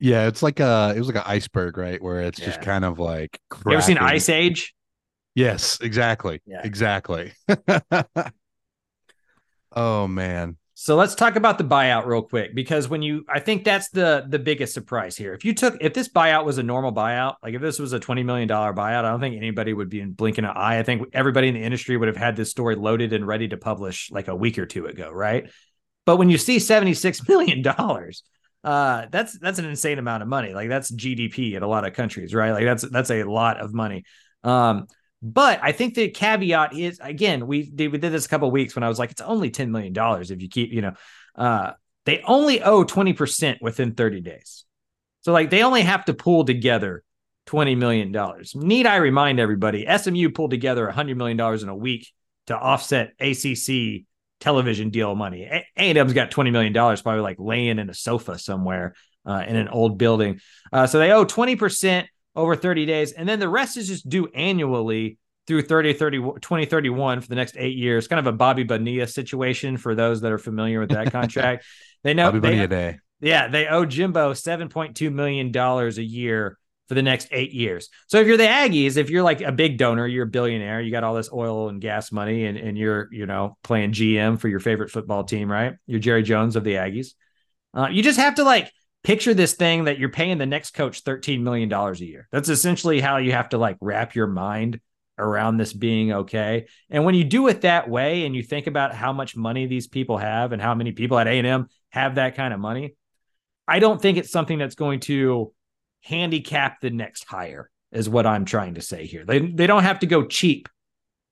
Yeah, 0.00 0.26
it's 0.26 0.42
like 0.42 0.60
a 0.60 0.94
it 0.96 0.98
was 0.98 1.08
like 1.08 1.16
an 1.16 1.22
iceberg, 1.26 1.76
right? 1.76 2.02
Where 2.02 2.22
it's 2.22 2.38
yeah. 2.38 2.46
just 2.46 2.62
kind 2.62 2.84
of 2.84 2.98
like 2.98 3.38
cracking. 3.50 3.72
You 3.72 3.76
ever 3.76 3.86
seen 3.86 3.98
Ice 3.98 4.28
Age? 4.30 4.74
Yes, 5.34 5.78
exactly. 5.80 6.40
Yeah. 6.46 6.62
Exactly. 6.64 7.32
Oh 9.74 10.06
man. 10.06 10.56
So 10.76 10.96
let's 10.96 11.14
talk 11.14 11.36
about 11.36 11.58
the 11.58 11.64
buyout 11.64 12.04
real 12.04 12.22
quick 12.22 12.54
because 12.54 12.88
when 12.88 13.00
you 13.00 13.24
I 13.28 13.40
think 13.40 13.64
that's 13.64 13.90
the 13.90 14.24
the 14.28 14.38
biggest 14.38 14.74
surprise 14.74 15.16
here. 15.16 15.32
If 15.34 15.44
you 15.44 15.54
took 15.54 15.76
if 15.80 15.94
this 15.94 16.08
buyout 16.08 16.44
was 16.44 16.58
a 16.58 16.62
normal 16.62 16.92
buyout, 16.92 17.36
like 17.42 17.54
if 17.54 17.62
this 17.62 17.78
was 17.78 17.92
a 17.92 18.00
20 18.00 18.22
million 18.22 18.48
dollar 18.48 18.72
buyout, 18.72 19.04
I 19.04 19.10
don't 19.10 19.20
think 19.20 19.36
anybody 19.36 19.72
would 19.72 19.88
be 19.88 20.04
blinking 20.04 20.44
an 20.44 20.50
eye. 20.50 20.78
I 20.78 20.82
think 20.82 21.08
everybody 21.12 21.48
in 21.48 21.54
the 21.54 21.62
industry 21.62 21.96
would 21.96 22.08
have 22.08 22.16
had 22.16 22.36
this 22.36 22.50
story 22.50 22.76
loaded 22.76 23.12
and 23.12 23.26
ready 23.26 23.48
to 23.48 23.56
publish 23.56 24.10
like 24.10 24.28
a 24.28 24.36
week 24.36 24.58
or 24.58 24.66
two 24.66 24.86
ago, 24.86 25.10
right? 25.10 25.50
But 26.06 26.16
when 26.16 26.30
you 26.30 26.38
see 26.38 26.58
76 26.58 27.28
million 27.28 27.62
dollars, 27.62 28.22
uh 28.62 29.06
that's 29.10 29.38
that's 29.38 29.58
an 29.58 29.66
insane 29.66 29.98
amount 29.98 30.22
of 30.22 30.28
money. 30.28 30.54
Like 30.54 30.68
that's 30.68 30.90
GDP 30.90 31.54
in 31.54 31.62
a 31.62 31.68
lot 31.68 31.86
of 31.86 31.92
countries, 31.92 32.34
right? 32.34 32.52
Like 32.52 32.64
that's 32.64 32.88
that's 32.88 33.10
a 33.10 33.24
lot 33.24 33.60
of 33.60 33.74
money. 33.74 34.04
Um 34.42 34.86
but 35.24 35.58
I 35.62 35.72
think 35.72 35.94
the 35.94 36.10
caveat 36.10 36.76
is 36.76 37.00
again, 37.02 37.46
we 37.46 37.70
did, 37.70 37.90
we 37.90 37.96
did 37.96 38.12
this 38.12 38.26
a 38.26 38.28
couple 38.28 38.50
weeks 38.50 38.74
when 38.74 38.82
I 38.82 38.88
was 38.88 38.98
like, 38.98 39.10
it's 39.10 39.22
only 39.22 39.50
$10 39.50 39.70
million 39.70 39.94
if 39.96 40.42
you 40.42 40.50
keep, 40.50 40.70
you 40.70 40.82
know, 40.82 40.92
uh, 41.34 41.72
they 42.04 42.20
only 42.26 42.62
owe 42.62 42.84
20% 42.84 43.62
within 43.62 43.94
30 43.94 44.20
days. 44.20 44.66
So 45.22 45.32
like 45.32 45.48
they 45.48 45.62
only 45.62 45.80
have 45.80 46.04
to 46.04 46.14
pull 46.14 46.44
together 46.44 47.02
$20 47.46 47.78
million. 47.78 48.14
Need 48.54 48.86
I 48.86 48.96
remind 48.96 49.40
everybody, 49.40 49.86
SMU 49.96 50.28
pulled 50.28 50.50
together 50.50 50.92
$100 50.94 51.16
million 51.16 51.40
in 51.40 51.68
a 51.70 51.74
week 51.74 52.12
to 52.48 52.56
offset 52.58 53.12
ACC 53.18 54.04
television 54.44 54.90
deal 54.90 55.14
money. 55.14 55.44
A&M's 55.78 56.12
got 56.12 56.30
$20 56.30 56.52
million 56.52 56.74
probably 56.74 57.22
like 57.22 57.38
laying 57.38 57.78
in 57.78 57.88
a 57.88 57.94
sofa 57.94 58.38
somewhere 58.38 58.94
uh, 59.24 59.42
in 59.48 59.56
an 59.56 59.68
old 59.68 59.96
building. 59.96 60.38
Uh, 60.70 60.86
so 60.86 60.98
they 60.98 61.10
owe 61.12 61.24
20% 61.24 62.04
over 62.36 62.54
30 62.54 62.84
days. 62.84 63.12
And 63.12 63.26
then 63.26 63.38
the 63.38 63.48
rest 63.48 63.78
is 63.78 63.88
just 63.88 64.06
due 64.06 64.26
annually 64.34 65.16
through 65.46 65.62
30, 65.62 65.94
30, 65.94 66.18
2031 66.18 67.22
for 67.22 67.28
the 67.28 67.34
next 67.34 67.56
eight 67.58 67.78
years. 67.78 68.06
Kind 68.06 68.20
of 68.20 68.26
a 68.26 68.36
Bobby 68.36 68.64
Bonilla 68.64 69.06
situation 69.06 69.78
for 69.78 69.94
those 69.94 70.20
that 70.20 70.30
are 70.30 70.38
familiar 70.38 70.78
with 70.78 70.90
that 70.90 71.10
contract. 71.10 71.64
they 72.02 72.12
know 72.12 72.26
Bobby 72.26 72.40
they, 72.40 72.48
Bonilla 72.48 72.68
Day. 72.68 72.98
Yeah, 73.22 73.48
they 73.48 73.66
owe 73.66 73.86
Jimbo 73.86 74.34
$7.2 74.34 75.10
million 75.10 75.56
a 75.56 76.02
year 76.02 76.58
for 76.88 76.94
the 76.94 77.02
next 77.02 77.28
eight 77.30 77.52
years. 77.52 77.88
So 78.08 78.20
if 78.20 78.26
you're 78.26 78.36
the 78.36 78.44
Aggies, 78.44 78.96
if 78.96 79.10
you're 79.10 79.22
like 79.22 79.40
a 79.40 79.52
big 79.52 79.78
donor, 79.78 80.06
you're 80.06 80.24
a 80.24 80.30
billionaire, 80.30 80.80
you 80.80 80.90
got 80.90 81.04
all 81.04 81.14
this 81.14 81.32
oil 81.32 81.68
and 81.68 81.80
gas 81.80 82.12
money, 82.12 82.44
and, 82.46 82.58
and 82.58 82.76
you're, 82.76 83.08
you 83.12 83.26
know, 83.26 83.56
playing 83.62 83.92
GM 83.92 84.38
for 84.38 84.48
your 84.48 84.60
favorite 84.60 84.90
football 84.90 85.24
team, 85.24 85.50
right? 85.50 85.74
You're 85.86 86.00
Jerry 86.00 86.22
Jones 86.22 86.56
of 86.56 86.64
the 86.64 86.74
Aggies. 86.74 87.14
Uh, 87.72 87.88
you 87.90 88.02
just 88.02 88.18
have 88.18 88.36
to 88.36 88.44
like 88.44 88.70
picture 89.02 89.34
this 89.34 89.54
thing 89.54 89.84
that 89.84 89.98
you're 89.98 90.08
paying 90.08 90.38
the 90.38 90.46
next 90.46 90.72
coach 90.72 91.04
$13 91.04 91.40
million 91.42 91.72
a 91.72 91.92
year. 91.94 92.28
That's 92.32 92.48
essentially 92.48 93.00
how 93.00 93.18
you 93.18 93.32
have 93.32 93.50
to 93.50 93.58
like 93.58 93.76
wrap 93.80 94.14
your 94.14 94.26
mind 94.26 94.80
around 95.18 95.56
this 95.56 95.72
being 95.72 96.12
okay. 96.12 96.66
And 96.90 97.04
when 97.04 97.14
you 97.14 97.24
do 97.24 97.46
it 97.48 97.60
that 97.60 97.88
way 97.88 98.26
and 98.26 98.34
you 98.34 98.42
think 98.42 98.66
about 98.66 98.94
how 98.94 99.12
much 99.12 99.36
money 99.36 99.66
these 99.66 99.86
people 99.86 100.18
have 100.18 100.52
and 100.52 100.60
how 100.60 100.74
many 100.74 100.92
people 100.92 101.18
at 101.18 101.28
A&M 101.28 101.68
have 101.90 102.16
that 102.16 102.34
kind 102.34 102.52
of 102.52 102.60
money, 102.60 102.96
I 103.68 103.78
don't 103.78 104.00
think 104.00 104.18
it's 104.18 104.30
something 104.30 104.58
that's 104.58 104.74
going 104.74 105.00
to 105.00 105.52
handicap 106.04 106.80
the 106.80 106.90
next 106.90 107.24
hire 107.24 107.70
is 107.92 108.08
what 108.08 108.26
I'm 108.26 108.44
trying 108.44 108.74
to 108.74 108.82
say 108.82 109.06
here. 109.06 109.24
They 109.24 109.40
they 109.40 109.66
don't 109.66 109.82
have 109.82 110.00
to 110.00 110.06
go 110.06 110.26
cheap 110.26 110.68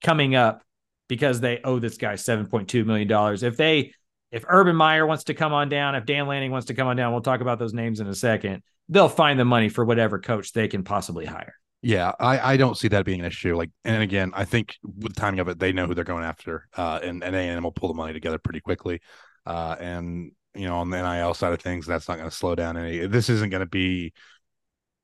coming 0.03 0.35
up 0.35 0.63
because 1.09 1.41
they 1.41 1.61
owe 1.63 1.79
this 1.79 1.99
guy 1.99 2.15
7.2 2.15 2.85
million 2.87 3.09
dollars. 3.09 3.43
If 3.43 3.57
they 3.57 3.93
if 4.31 4.45
Urban 4.49 4.75
Meyer 4.75 5.07
wants 5.07 5.25
to 5.25 5.35
come 5.35 5.53
on 5.53 5.69
down, 5.69 5.95
if 5.95 6.07
Dan 6.07 6.27
Lanning 6.27 6.51
wants 6.51 6.69
to 6.69 6.75
come 6.75 6.89
on 6.89 6.97
down, 6.97 7.13
we'll 7.13 7.21
talk 7.21 7.41
about 7.41 7.59
those 7.59 7.75
names 7.75 8.01
in 8.01 8.07
a 8.07 8.15
second. 8.15 8.63
They'll 8.89 9.09
find 9.09 9.39
the 9.39 9.45
money 9.45 9.69
for 9.69 9.85
whatever 9.85 10.19
coach 10.19 10.53
they 10.53 10.69
can 10.69 10.85
possibly 10.85 11.27
hire. 11.27 11.55
Yeah, 11.83 12.13
I, 12.19 12.53
I 12.53 12.57
don't 12.57 12.77
see 12.77 12.89
that 12.89 13.05
being 13.05 13.21
an 13.21 13.27
issue. 13.27 13.57
Like, 13.57 13.71
and 13.85 14.03
again, 14.03 14.31
I 14.35 14.45
think 14.45 14.77
with 14.85 15.15
the 15.15 15.21
timing 15.21 15.41
of 15.41 15.49
it, 15.49 15.59
they 15.59 15.73
know 15.73 15.87
who 15.87 15.95
they're 15.95 16.05
going 16.05 16.25
after, 16.25 16.69
uh, 16.77 17.01
and 17.03 17.23
and 17.25 17.35
A&M 17.35 17.63
will 17.63 17.73
pull 17.73 17.89
the 17.89 17.95
money 17.95 18.13
together 18.13 18.39
pretty 18.39 18.61
quickly. 18.61 19.01
Uh, 19.45 19.77
and 19.81 20.31
you 20.55 20.67
know, 20.67 20.77
on 20.77 20.91
the 20.91 21.03
NIL 21.03 21.35
side 21.35 21.53
of 21.53 21.61
things, 21.61 21.87
that's 21.87 22.09
not 22.09 22.19
going 22.19 22.29
to 22.29 22.35
slow 22.35 22.55
down 22.55 22.77
any. 22.77 23.07
This 23.07 23.29
isn't 23.29 23.51
going 23.51 23.61
to 23.61 23.67
be, 23.67 24.13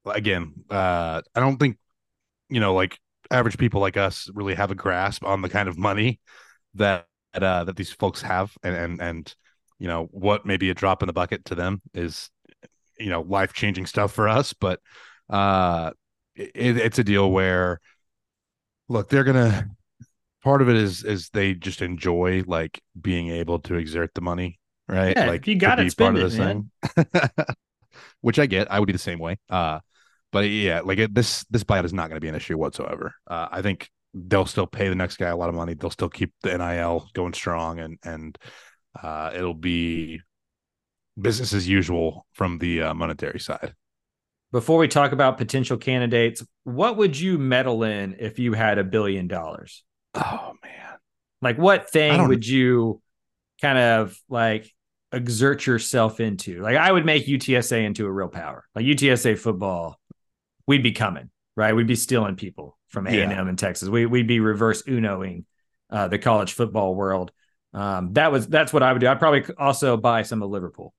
again, 0.06 0.54
uh, 0.70 1.22
I 1.34 1.40
don't 1.40 1.58
think, 1.58 1.78
you 2.48 2.60
know, 2.60 2.74
like 2.74 2.98
average 3.30 3.58
people 3.58 3.80
like 3.80 3.96
us 3.96 4.28
really 4.34 4.54
have 4.54 4.70
a 4.70 4.74
grasp 4.74 5.24
on 5.24 5.42
the 5.42 5.48
kind 5.48 5.68
of 5.68 5.78
money 5.78 6.20
that 6.74 7.06
uh, 7.34 7.64
that 7.64 7.76
these 7.76 7.92
folks 7.92 8.22
have, 8.22 8.56
and 8.62 8.74
and 8.74 9.00
and 9.00 9.34
you 9.78 9.88
know 9.88 10.08
what 10.10 10.46
maybe 10.46 10.70
a 10.70 10.74
drop 10.74 11.02
in 11.02 11.06
the 11.06 11.12
bucket 11.12 11.44
to 11.46 11.54
them 11.54 11.82
is, 11.94 12.30
you 12.98 13.10
know, 13.10 13.22
life 13.22 13.52
changing 13.52 13.86
stuff 13.86 14.12
for 14.12 14.28
us. 14.28 14.52
But 14.52 14.80
uh, 15.28 15.92
it, 16.34 16.76
it's 16.76 16.98
a 16.98 17.04
deal 17.04 17.30
where, 17.30 17.80
look, 18.88 19.08
they're 19.08 19.24
gonna. 19.24 19.68
Part 20.44 20.62
of 20.62 20.68
it 20.68 20.76
is 20.76 21.04
is 21.04 21.30
they 21.30 21.54
just 21.54 21.82
enjoy 21.82 22.44
like 22.46 22.80
being 22.98 23.28
able 23.28 23.58
to 23.60 23.74
exert 23.74 24.14
the 24.14 24.20
money, 24.20 24.58
right? 24.88 25.14
Yeah, 25.16 25.26
like 25.26 25.46
you 25.46 25.56
got 25.56 25.74
to 25.74 25.84
be 25.84 25.90
part 25.90 26.16
it, 26.16 26.22
of 26.22 26.30
this 26.30 26.38
man. 26.38 26.70
thing, 26.94 27.06
which 28.20 28.38
I 28.38 28.46
get. 28.46 28.70
I 28.70 28.78
would 28.78 28.86
be 28.86 28.92
the 28.92 28.98
same 28.98 29.18
way. 29.18 29.38
Uh, 29.50 29.80
but 30.32 30.40
yeah, 30.48 30.80
like 30.80 30.98
it, 30.98 31.14
this 31.14 31.44
this 31.50 31.64
buyout 31.64 31.84
is 31.84 31.92
not 31.92 32.08
going 32.08 32.16
to 32.16 32.20
be 32.20 32.28
an 32.28 32.34
issue 32.34 32.58
whatsoever. 32.58 33.14
Uh, 33.26 33.48
I 33.50 33.62
think 33.62 33.90
they'll 34.14 34.46
still 34.46 34.66
pay 34.66 34.88
the 34.88 34.94
next 34.94 35.16
guy 35.16 35.28
a 35.28 35.36
lot 35.36 35.48
of 35.48 35.54
money. 35.54 35.74
They'll 35.74 35.90
still 35.90 36.08
keep 36.08 36.32
the 36.42 36.56
NIL 36.56 37.08
going 37.14 37.34
strong, 37.34 37.78
and 37.80 37.98
and 38.04 38.38
uh, 39.00 39.30
it'll 39.34 39.54
be 39.54 40.20
business 41.20 41.52
as 41.52 41.68
usual 41.68 42.26
from 42.32 42.58
the 42.58 42.82
uh, 42.82 42.94
monetary 42.94 43.40
side. 43.40 43.74
Before 44.50 44.78
we 44.78 44.88
talk 44.88 45.12
about 45.12 45.36
potential 45.36 45.76
candidates, 45.76 46.42
what 46.64 46.96
would 46.96 47.18
you 47.18 47.36
meddle 47.38 47.82
in 47.82 48.16
if 48.18 48.38
you 48.38 48.54
had 48.54 48.78
a 48.78 48.84
billion 48.84 49.28
dollars? 49.28 49.84
Oh 50.14 50.52
man, 50.62 50.98
Like 51.42 51.58
what 51.58 51.90
thing 51.90 52.26
would 52.28 52.46
you 52.46 53.02
kind 53.60 53.78
of 53.78 54.18
like 54.28 54.70
exert 55.12 55.66
yourself 55.66 56.20
into? 56.20 56.60
Like 56.62 56.76
I 56.76 56.90
would 56.90 57.04
make 57.04 57.26
UTSA 57.26 57.84
into 57.84 58.06
a 58.06 58.12
real 58.12 58.28
power. 58.28 58.64
Like 58.74 58.86
UTSA 58.86 59.38
football, 59.38 59.97
we'd 60.68 60.84
be 60.84 60.92
coming, 60.92 61.30
right? 61.56 61.74
We'd 61.74 61.88
be 61.88 61.96
stealing 61.96 62.36
people 62.36 62.78
from 62.88 63.08
A 63.08 63.20
and 63.22 63.32
M 63.32 63.48
in 63.48 63.56
Texas. 63.56 63.88
We 63.88 64.06
we'd 64.06 64.28
be 64.28 64.38
reverse 64.38 64.82
Unoing 64.84 65.44
uh, 65.90 66.06
the 66.06 66.18
college 66.18 66.52
football 66.52 66.94
world. 66.94 67.32
Um, 67.74 68.12
that 68.12 68.30
was 68.30 68.46
that's 68.46 68.72
what 68.72 68.84
I 68.84 68.92
would 68.92 69.00
do. 69.00 69.08
I'd 69.08 69.18
probably 69.18 69.44
also 69.58 69.96
buy 69.96 70.22
some 70.22 70.42
of 70.42 70.50
Liverpool. 70.50 70.94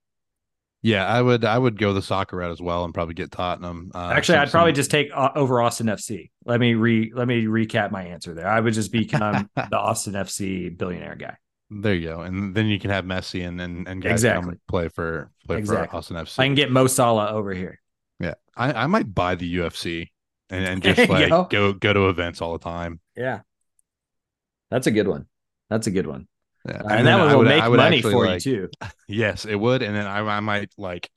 yeah, 0.81 1.05
I 1.07 1.21
would 1.21 1.43
I 1.45 1.57
would 1.57 1.77
go 1.79 1.93
the 1.93 2.01
soccer 2.01 2.37
route 2.37 2.51
as 2.51 2.61
well 2.61 2.83
and 2.85 2.93
probably 2.93 3.13
get 3.15 3.31
Tottenham. 3.31 3.91
Uh, 3.95 4.09
Actually, 4.09 4.39
I'd 4.39 4.51
probably 4.51 4.73
just 4.73 4.91
take 4.91 5.09
uh, 5.15 5.29
over 5.35 5.61
Austin 5.61 5.87
FC. 5.87 6.29
Let 6.45 6.59
me 6.59 6.73
re 6.75 7.11
let 7.15 7.27
me 7.27 7.45
recap 7.45 7.91
my 7.91 8.03
answer 8.03 8.33
there. 8.33 8.47
I 8.47 8.59
would 8.59 8.73
just 8.73 8.91
become 8.91 9.49
the 9.55 9.77
Austin 9.77 10.13
FC 10.13 10.75
billionaire 10.77 11.15
guy. 11.15 11.35
there 11.71 11.95
you 11.95 12.07
go, 12.09 12.21
and 12.21 12.53
then 12.55 12.67
you 12.67 12.79
can 12.79 12.91
have 12.91 13.03
Messi 13.05 13.47
and 13.47 13.59
and, 13.59 13.87
and 13.87 14.01
guys 14.01 14.11
Exactly. 14.23 14.51
come 14.51 14.59
play 14.67 14.87
for 14.89 15.31
play 15.47 15.57
Exactly. 15.57 15.87
for 15.87 15.95
Austin 15.95 16.17
FC. 16.17 16.39
I 16.39 16.45
can 16.45 16.55
get 16.55 16.71
Mo 16.71 16.87
Salah 16.87 17.31
over 17.31 17.53
here. 17.53 17.79
Yeah, 18.19 18.33
I, 18.55 18.73
I 18.83 18.87
might 18.87 19.13
buy 19.13 19.35
the 19.35 19.57
UFC 19.57 20.09
and, 20.49 20.65
and 20.65 20.83
just 20.95 21.09
like 21.09 21.29
go. 21.29 21.45
go 21.45 21.73
go 21.73 21.93
to 21.93 22.09
events 22.09 22.41
all 22.41 22.53
the 22.53 22.63
time. 22.63 22.99
Yeah, 23.15 23.41
that's 24.71 24.87
a 24.87 24.91
good 24.91 25.07
one. 25.07 25.27
That's 25.69 25.87
a 25.87 25.91
good 25.91 26.07
one. 26.07 26.27
Yeah, 26.67 26.81
and, 26.81 26.89
then 26.89 27.05
that 27.05 27.19
one 27.19 27.27
I 27.29 27.31
will 27.33 27.39
would- 27.39 27.47
make 27.47 27.63
would 27.67 27.77
money 27.77 28.01
for 28.01 28.25
like- 28.25 28.45
you 28.45 28.67
too. 28.67 28.69
Yes, 29.07 29.45
it 29.45 29.55
would, 29.55 29.81
and 29.81 29.95
then 29.95 30.05
I, 30.05 30.19
I 30.19 30.39
might 30.39 30.71
like 30.77 31.09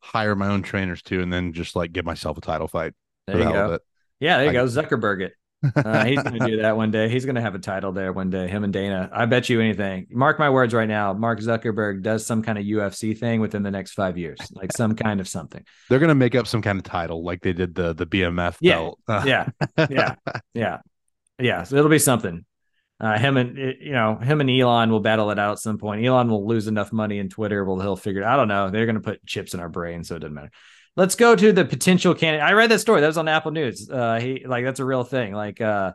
hire 0.00 0.34
my 0.34 0.48
own 0.48 0.62
trainers 0.62 1.02
too, 1.02 1.20
and 1.22 1.32
then 1.32 1.52
just 1.52 1.76
like 1.76 1.92
give 1.92 2.04
myself 2.04 2.38
a 2.38 2.40
title 2.40 2.66
fight 2.68 2.92
There 3.26 3.38
you 3.38 3.44
go. 3.44 3.78
Yeah, 4.20 4.38
there 4.38 4.44
you 4.46 4.50
I- 4.50 4.52
go. 4.54 4.66
Zuckerberg 4.66 5.22
it. 5.22 5.32
Uh, 5.74 6.04
he's 6.04 6.22
going 6.22 6.38
to 6.38 6.46
do 6.46 6.62
that 6.62 6.76
one 6.76 6.90
day. 6.90 7.08
He's 7.08 7.24
going 7.24 7.34
to 7.36 7.40
have 7.40 7.54
a 7.54 7.58
title 7.58 7.92
there 7.92 8.12
one 8.12 8.30
day. 8.30 8.46
Him 8.46 8.62
and 8.64 8.72
Dana. 8.72 9.08
I 9.12 9.26
bet 9.26 9.48
you 9.48 9.60
anything. 9.60 10.06
Mark 10.10 10.38
my 10.38 10.50
words 10.50 10.74
right 10.74 10.88
now. 10.88 11.12
Mark 11.12 11.40
Zuckerberg 11.40 12.02
does 12.02 12.26
some 12.26 12.42
kind 12.42 12.58
of 12.58 12.64
UFC 12.64 13.18
thing 13.18 13.40
within 13.40 13.62
the 13.62 13.70
next 13.70 13.92
five 13.94 14.18
years, 14.18 14.38
like 14.52 14.72
some 14.72 14.94
kind 14.94 15.20
of 15.20 15.26
something. 15.28 15.64
They're 15.88 15.98
gonna 15.98 16.14
make 16.14 16.34
up 16.34 16.46
some 16.46 16.62
kind 16.62 16.78
of 16.78 16.84
title 16.84 17.24
like 17.24 17.42
they 17.42 17.52
did 17.52 17.74
the 17.74 17.94
the 17.94 18.06
BMF 18.06 18.56
Yeah. 18.60 18.74
belt. 18.74 18.98
Yeah, 19.26 19.48
yeah, 19.90 20.14
yeah, 20.54 20.78
yeah. 21.40 21.62
So 21.64 21.76
it'll 21.76 21.90
be 21.90 21.98
something. 21.98 22.44
Uh, 22.98 23.18
him 23.18 23.36
and 23.36 23.58
you 23.58 23.92
know 23.92 24.16
him 24.16 24.40
and 24.40 24.48
Elon 24.50 24.90
will 24.90 25.00
battle 25.00 25.30
it 25.30 25.38
out 25.38 25.52
at 25.52 25.58
some 25.58 25.76
point. 25.78 26.04
Elon 26.04 26.28
will 26.30 26.46
lose 26.46 26.66
enough 26.66 26.92
money 26.92 27.18
in 27.18 27.28
Twitter, 27.28 27.64
will 27.64 27.80
he'll 27.80 27.96
figure 27.96 28.22
it. 28.22 28.26
I 28.26 28.36
don't 28.36 28.48
know. 28.48 28.70
They're 28.70 28.86
going 28.86 28.94
to 28.96 29.02
put 29.02 29.24
chips 29.26 29.52
in 29.52 29.60
our 29.60 29.68
brain, 29.68 30.02
so 30.02 30.16
it 30.16 30.20
doesn't 30.20 30.32
matter. 30.34 30.50
Let's 30.96 31.14
go 31.14 31.36
to 31.36 31.52
the 31.52 31.64
potential 31.64 32.14
candidate. 32.14 32.46
I 32.46 32.52
read 32.52 32.70
that 32.70 32.78
story. 32.78 33.02
That 33.02 33.06
was 33.06 33.18
on 33.18 33.28
Apple 33.28 33.50
News. 33.50 33.90
Uh, 33.90 34.18
he 34.18 34.44
like 34.46 34.64
that's 34.64 34.80
a 34.80 34.84
real 34.84 35.04
thing. 35.04 35.34
Like 35.34 35.60
uh, 35.60 35.92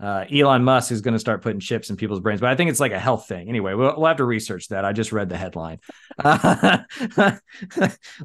uh, 0.00 0.24
Elon 0.32 0.64
Musk 0.64 0.92
is 0.92 1.00
going 1.00 1.14
to 1.14 1.18
start 1.18 1.40
putting 1.40 1.60
chips 1.60 1.88
in 1.88 1.96
people's 1.96 2.20
brains, 2.20 2.40
but 2.40 2.50
I 2.50 2.56
think 2.56 2.68
it's 2.68 2.80
like 2.80 2.92
a 2.92 2.98
health 2.98 3.26
thing. 3.26 3.48
Anyway, 3.48 3.74
we'll, 3.74 3.94
we'll 3.96 4.06
have 4.06 4.16
to 4.16 4.24
research 4.24 4.68
that. 4.68 4.84
I 4.84 4.92
just 4.92 5.12
read 5.12 5.28
the 5.28 5.36
headline. 5.36 5.78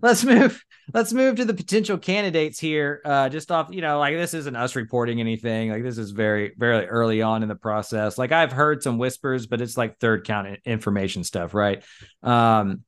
Let's 0.01 0.25
move. 0.25 0.63
Let's 0.93 1.13
move 1.13 1.35
to 1.35 1.45
the 1.45 1.53
potential 1.53 1.99
candidates 1.99 2.59
here. 2.59 3.01
Uh, 3.05 3.29
just 3.29 3.51
off, 3.51 3.67
you 3.71 3.81
know, 3.81 3.99
like 3.99 4.15
this 4.15 4.33
isn't 4.33 4.55
us 4.55 4.75
reporting 4.75 5.19
anything. 5.19 5.69
Like 5.69 5.83
this 5.83 5.99
is 5.99 6.11
very, 6.11 6.53
very 6.57 6.87
early 6.87 7.21
on 7.21 7.43
in 7.43 7.49
the 7.49 7.55
process. 7.55 8.17
Like 8.17 8.31
I've 8.31 8.51
heard 8.51 8.81
some 8.81 8.97
whispers, 8.97 9.45
but 9.45 9.61
it's 9.61 9.77
like 9.77 9.99
third 9.99 10.25
count 10.25 10.59
information 10.65 11.23
stuff, 11.23 11.53
right? 11.53 11.83
Um, 12.23 12.83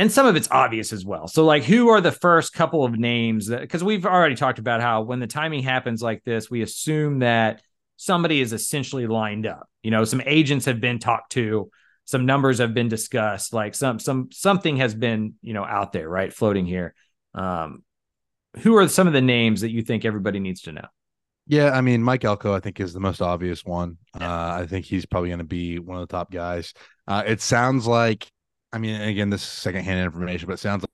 and 0.00 0.10
some 0.10 0.26
of 0.26 0.34
it's 0.34 0.48
obvious 0.50 0.94
as 0.94 1.04
well. 1.04 1.28
So, 1.28 1.44
like, 1.44 1.62
who 1.62 1.90
are 1.90 2.00
the 2.00 2.10
first 2.10 2.54
couple 2.54 2.84
of 2.86 2.98
names 2.98 3.48
that? 3.48 3.60
Because 3.60 3.84
we've 3.84 4.06
already 4.06 4.34
talked 4.34 4.58
about 4.58 4.80
how 4.80 5.02
when 5.02 5.20
the 5.20 5.26
timing 5.26 5.62
happens 5.62 6.02
like 6.02 6.24
this, 6.24 6.50
we 6.50 6.62
assume 6.62 7.18
that 7.18 7.60
somebody 7.96 8.40
is 8.40 8.54
essentially 8.54 9.06
lined 9.06 9.46
up. 9.46 9.68
You 9.82 9.90
know, 9.90 10.04
some 10.04 10.22
agents 10.24 10.64
have 10.64 10.80
been 10.80 11.00
talked 11.00 11.32
to. 11.32 11.70
some 12.06 12.24
numbers 12.24 12.58
have 12.58 12.72
been 12.72 12.88
discussed, 12.88 13.52
like 13.52 13.74
some 13.74 13.98
some 13.98 14.30
something 14.32 14.78
has 14.78 14.94
been 14.94 15.34
you 15.42 15.52
know 15.52 15.64
out 15.64 15.92
there, 15.92 16.08
right, 16.08 16.32
floating 16.32 16.64
here. 16.64 16.94
Um, 17.34 17.84
who 18.62 18.76
are 18.78 18.88
some 18.88 19.06
of 19.06 19.12
the 19.12 19.20
names 19.20 19.60
that 19.60 19.70
you 19.70 19.82
think 19.82 20.06
everybody 20.06 20.40
needs 20.40 20.62
to 20.62 20.72
know? 20.72 20.88
Yeah, 21.46 21.72
I 21.72 21.82
mean, 21.82 22.02
Mike 22.02 22.24
Elko, 22.24 22.54
I 22.54 22.60
think, 22.60 22.80
is 22.80 22.94
the 22.94 23.00
most 23.00 23.20
obvious 23.20 23.66
one. 23.66 23.98
Uh, 24.18 24.60
I 24.62 24.66
think 24.66 24.86
he's 24.86 25.04
probably 25.04 25.28
going 25.28 25.40
to 25.40 25.44
be 25.44 25.78
one 25.78 26.00
of 26.00 26.08
the 26.08 26.12
top 26.12 26.30
guys. 26.30 26.72
Uh, 27.06 27.22
it 27.26 27.40
sounds 27.42 27.86
like, 27.86 28.30
I 28.72 28.78
mean, 28.78 29.00
again, 29.00 29.30
this 29.30 29.42
is 29.42 29.48
secondhand 29.48 30.00
information, 30.00 30.46
but 30.46 30.54
it 30.54 30.58
sounds 30.60 30.84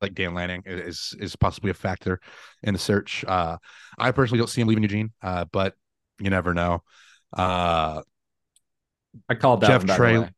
like 0.00 0.14
Dan 0.14 0.34
Lanning 0.34 0.62
is 0.66 1.14
is 1.18 1.36
possibly 1.36 1.70
a 1.70 1.74
factor 1.74 2.20
in 2.62 2.74
the 2.74 2.78
search. 2.78 3.24
Uh, 3.26 3.58
I 3.98 4.12
personally 4.12 4.38
don't 4.38 4.48
see 4.48 4.60
him 4.60 4.68
leaving 4.68 4.82
Eugene, 4.82 5.12
uh, 5.22 5.44
but 5.50 5.74
you 6.18 6.30
never 6.30 6.54
know. 6.54 6.82
Uh, 7.32 8.02
I 9.28 9.34
called 9.34 9.60
that 9.62 9.68
Jeff 9.68 9.84
one, 9.86 9.96
Trail- 9.96 10.28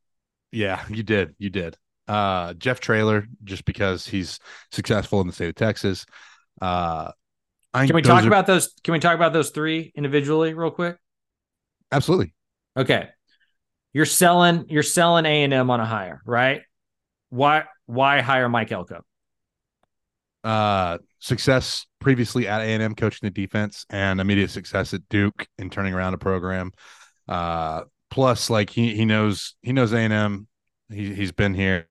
yeah, 0.53 0.85
you 0.89 1.03
did, 1.03 1.35
you 1.39 1.51
did. 1.51 1.77
Uh, 2.07 2.55
Jeff 2.55 2.81
Traylor, 2.81 3.27
just 3.45 3.65
because 3.65 4.07
he's 4.07 4.39
successful 4.73 5.21
in 5.21 5.27
the 5.27 5.33
state 5.33 5.49
of 5.51 5.55
Texas. 5.57 6.07
Uh, 6.61 7.11
I 7.75 7.87
Can 7.87 7.95
we 7.97 8.03
talk 8.03 8.25
are- 8.25 8.27
about 8.27 8.47
those? 8.47 8.73
Can 8.83 8.93
we 8.93 8.99
talk 8.99 9.15
about 9.15 9.33
those 9.33 9.51
three 9.51 9.93
individually, 9.95 10.55
real 10.55 10.71
quick? 10.71 10.97
absolutely? 11.93 12.35
Okay, 12.77 13.09
you're 13.99 14.07
selling 14.07 14.65
you're 14.69 14.85
selling 14.85 15.27
A 15.27 15.43
and 15.43 15.53
M 15.53 15.71
on 15.71 15.81
a 15.81 15.85
hire, 15.85 16.23
right? 16.25 16.63
Why 17.31 17.65
why 17.87 18.21
hire 18.21 18.49
Mike 18.49 18.71
Elko? 18.71 19.03
uh 20.45 20.99
success 21.19 21.85
previously 21.99 22.47
at 22.47 22.61
A&M 22.61 22.95
coaching 22.95 23.27
the 23.27 23.31
defense 23.33 23.85
and 23.91 24.21
immediate 24.21 24.51
success 24.51 24.95
at 24.95 25.01
Duke 25.09 25.49
in 25.59 25.69
turning 25.69 25.95
around 25.95 26.15
a 26.15 26.19
program. 26.19 26.71
Uh 27.27 27.83
plus 28.09 28.51
like 28.51 28.71
he 28.71 28.95
he 28.95 29.05
knows 29.05 29.57
he 29.63 29.73
knows 29.73 29.93
A&M 29.93 30.47
he 30.93 31.13
he's 31.13 31.33
been 31.33 31.55
here. 31.55 31.89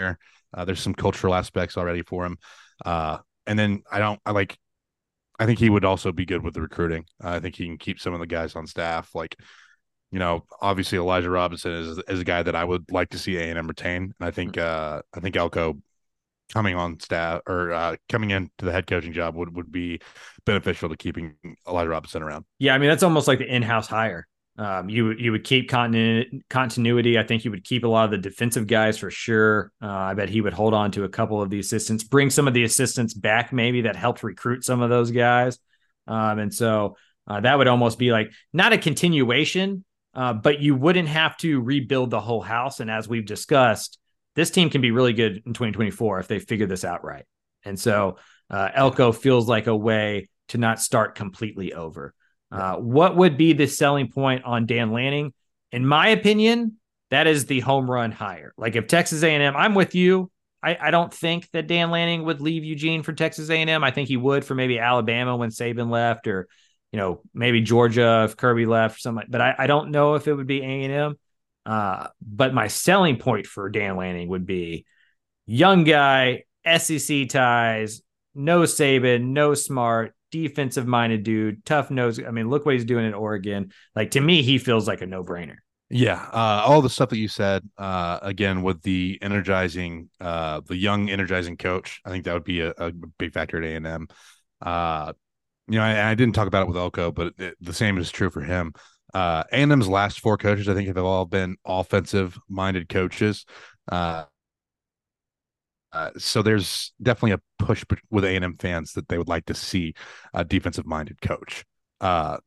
Uh, 0.00 0.64
there's 0.64 0.80
some 0.80 0.94
cultural 0.94 1.32
aspects 1.32 1.76
already 1.76 2.02
for 2.02 2.26
him. 2.26 2.38
Uh 2.84 3.18
and 3.46 3.56
then 3.56 3.84
I 3.88 4.00
don't 4.00 4.18
I 4.26 4.32
like 4.32 4.58
I 5.38 5.46
think 5.46 5.60
he 5.60 5.70
would 5.70 5.84
also 5.84 6.10
be 6.10 6.26
good 6.26 6.42
with 6.42 6.54
the 6.54 6.60
recruiting. 6.60 7.04
I 7.20 7.38
think 7.38 7.54
he 7.54 7.66
can 7.66 7.78
keep 7.78 8.00
some 8.00 8.14
of 8.14 8.18
the 8.18 8.26
guys 8.26 8.56
on 8.56 8.66
staff. 8.66 9.14
Like 9.14 9.36
you 10.10 10.18
know, 10.18 10.44
obviously 10.60 10.98
Elijah 10.98 11.30
Robinson 11.30 11.72
is 11.72 11.98
is 12.08 12.20
a 12.20 12.24
guy 12.24 12.42
that 12.42 12.56
I 12.56 12.64
would 12.64 12.90
like 12.90 13.10
to 13.10 13.18
see 13.18 13.36
A 13.36 13.42
and 13.42 13.58
M 13.58 13.66
retain, 13.66 14.02
and 14.02 14.28
I 14.28 14.30
think 14.30 14.58
uh, 14.58 15.02
I 15.14 15.20
think 15.20 15.36
Elko 15.36 15.78
coming 16.52 16.74
on 16.74 16.98
staff 16.98 17.42
or 17.46 17.72
uh, 17.72 17.96
coming 18.08 18.30
into 18.30 18.50
the 18.58 18.72
head 18.72 18.86
coaching 18.86 19.12
job 19.12 19.36
would 19.36 19.54
would 19.54 19.70
be 19.70 20.00
beneficial 20.44 20.88
to 20.88 20.96
keeping 20.96 21.34
Elijah 21.68 21.90
Robinson 21.90 22.22
around. 22.22 22.44
Yeah, 22.58 22.74
I 22.74 22.78
mean 22.78 22.88
that's 22.88 23.02
almost 23.02 23.28
like 23.28 23.38
the 23.38 23.46
in-house 23.46 23.86
hire. 23.86 24.26
Um, 24.58 24.90
you 24.90 25.06
would 25.06 25.20
you 25.20 25.32
would 25.32 25.44
keep 25.44 25.70
continu- 25.70 26.42
continuity. 26.50 27.18
I 27.18 27.22
think 27.22 27.44
you 27.44 27.50
would 27.50 27.64
keep 27.64 27.84
a 27.84 27.88
lot 27.88 28.06
of 28.06 28.10
the 28.10 28.18
defensive 28.18 28.66
guys 28.66 28.98
for 28.98 29.10
sure. 29.10 29.72
Uh, 29.80 29.88
I 29.88 30.14
bet 30.14 30.28
he 30.28 30.40
would 30.40 30.52
hold 30.52 30.74
on 30.74 30.90
to 30.92 31.04
a 31.04 31.08
couple 31.08 31.40
of 31.40 31.50
the 31.50 31.60
assistants, 31.60 32.04
bring 32.04 32.30
some 32.30 32.48
of 32.48 32.52
the 32.52 32.64
assistants 32.64 33.14
back, 33.14 33.52
maybe 33.52 33.82
that 33.82 33.96
helped 33.96 34.22
recruit 34.22 34.64
some 34.64 34.82
of 34.82 34.90
those 34.90 35.12
guys. 35.12 35.58
Um, 36.06 36.40
and 36.40 36.52
so 36.52 36.96
uh, 37.26 37.40
that 37.40 37.56
would 37.56 37.68
almost 37.68 37.98
be 37.98 38.10
like 38.10 38.32
not 38.52 38.72
a 38.72 38.78
continuation, 38.78 39.84
uh, 40.14 40.32
but 40.32 40.60
you 40.60 40.74
wouldn't 40.74 41.08
have 41.08 41.36
to 41.38 41.60
rebuild 41.60 42.10
the 42.10 42.20
whole 42.20 42.40
house. 42.40 42.80
And 42.80 42.90
as 42.90 43.08
we've 43.08 43.26
discussed, 43.26 43.98
this 44.34 44.50
team 44.50 44.70
can 44.70 44.80
be 44.80 44.90
really 44.90 45.12
good 45.12 45.42
in 45.46 45.52
2024 45.52 46.20
if 46.20 46.28
they 46.28 46.38
figure 46.38 46.66
this 46.66 46.84
out 46.84 47.04
right. 47.04 47.24
And 47.64 47.78
so 47.78 48.16
uh, 48.48 48.70
Elko 48.74 49.12
feels 49.12 49.48
like 49.48 49.66
a 49.66 49.76
way 49.76 50.28
to 50.48 50.58
not 50.58 50.80
start 50.80 51.14
completely 51.14 51.72
over. 51.72 52.14
Uh, 52.50 52.76
what 52.76 53.16
would 53.16 53.36
be 53.36 53.52
the 53.52 53.66
selling 53.66 54.10
point 54.10 54.44
on 54.44 54.66
Dan 54.66 54.92
Lanning? 54.92 55.32
In 55.70 55.86
my 55.86 56.08
opinion, 56.08 56.76
that 57.10 57.26
is 57.26 57.46
the 57.46 57.60
home 57.60 57.90
run 57.90 58.10
hire. 58.10 58.52
Like 58.56 58.76
if 58.76 58.86
Texas 58.86 59.22
A&M, 59.22 59.56
I'm 59.56 59.74
with 59.74 59.94
you. 59.94 60.30
I, 60.62 60.76
I 60.80 60.90
don't 60.90 61.12
think 61.12 61.48
that 61.52 61.68
Dan 61.68 61.90
Lanning 61.90 62.24
would 62.24 62.40
leave 62.40 62.64
Eugene 62.64 63.02
for 63.02 63.12
Texas 63.12 63.50
A&M. 63.50 63.82
I 63.82 63.90
think 63.90 64.08
he 64.08 64.16
would 64.16 64.44
for 64.44 64.54
maybe 64.54 64.78
Alabama 64.78 65.36
when 65.36 65.50
Saban 65.50 65.90
left, 65.90 66.26
or 66.26 66.48
you 66.92 66.98
know 66.98 67.20
maybe 67.34 67.60
Georgia 67.60 68.24
if 68.28 68.36
Kirby 68.36 68.66
left, 68.66 68.96
or 68.96 69.00
something. 69.00 69.26
But 69.28 69.40
I, 69.40 69.54
I 69.58 69.66
don't 69.66 69.90
know 69.90 70.14
if 70.14 70.28
it 70.28 70.34
would 70.34 70.46
be 70.46 70.60
A&M. 70.60 71.16
Uh, 71.66 72.08
but 72.20 72.54
my 72.54 72.68
selling 72.68 73.16
point 73.16 73.46
for 73.46 73.68
Dan 73.68 73.96
Lanning 73.96 74.28
would 74.28 74.46
be 74.46 74.86
young 75.46 75.84
guy, 75.84 76.44
SEC 76.78 77.28
ties, 77.28 78.02
no 78.34 78.62
Saban, 78.62 79.28
no 79.28 79.54
smart, 79.54 80.14
defensive 80.30 80.86
minded 80.86 81.22
dude, 81.22 81.64
tough 81.64 81.90
nose. 81.90 82.20
I 82.24 82.30
mean, 82.30 82.48
look 82.48 82.64
what 82.64 82.74
he's 82.74 82.84
doing 82.84 83.04
in 83.04 83.14
Oregon. 83.14 83.72
Like 83.94 84.12
to 84.12 84.20
me, 84.20 84.42
he 84.42 84.58
feels 84.58 84.88
like 84.88 85.02
a 85.02 85.06
no 85.06 85.22
brainer. 85.22 85.56
Yeah, 85.92 86.24
uh, 86.32 86.62
all 86.64 86.82
the 86.82 86.90
stuff 86.90 87.08
that 87.08 87.18
you 87.18 87.26
said, 87.26 87.68
uh, 87.76 88.20
again 88.22 88.62
with 88.62 88.80
the 88.82 89.18
energizing, 89.20 90.08
uh, 90.20 90.60
the 90.64 90.76
young 90.76 91.10
energizing 91.10 91.56
coach, 91.56 92.00
I 92.04 92.10
think 92.10 92.24
that 92.24 92.34
would 92.34 92.44
be 92.44 92.60
a, 92.60 92.70
a 92.78 92.92
big 93.18 93.32
factor 93.32 93.58
at 93.58 93.64
A 93.64 93.74
and 93.74 93.86
M. 93.86 94.08
You 95.70 95.78
know, 95.78 95.84
I, 95.84 96.10
I 96.10 96.14
didn't 96.14 96.34
talk 96.34 96.48
about 96.48 96.62
it 96.62 96.68
with 96.68 96.76
Elko, 96.76 97.12
but 97.12 97.32
it, 97.38 97.56
the 97.60 97.72
same 97.72 97.98
is 97.98 98.10
true 98.10 98.30
for 98.30 98.40
him. 98.40 98.72
Uh, 99.14 99.44
A&M's 99.52 99.88
last 99.88 100.20
four 100.20 100.36
coaches, 100.36 100.68
I 100.68 100.74
think, 100.74 100.88
have 100.88 100.98
all 100.98 101.24
been 101.24 101.56
offensive-minded 101.64 102.88
coaches. 102.88 103.44
Uh, 103.90 104.24
uh, 105.92 106.10
so 106.18 106.42
there's 106.42 106.92
definitely 107.02 107.32
a 107.32 107.64
push 107.64 107.84
with 108.10 108.24
A&M 108.24 108.56
fans 108.58 108.92
that 108.92 109.08
they 109.08 109.18
would 109.18 109.28
like 109.28 109.46
to 109.46 109.54
see 109.54 109.94
a 110.32 110.44
defensive-minded 110.44 111.20
coach. 111.20 111.64
Uh, 112.00 112.38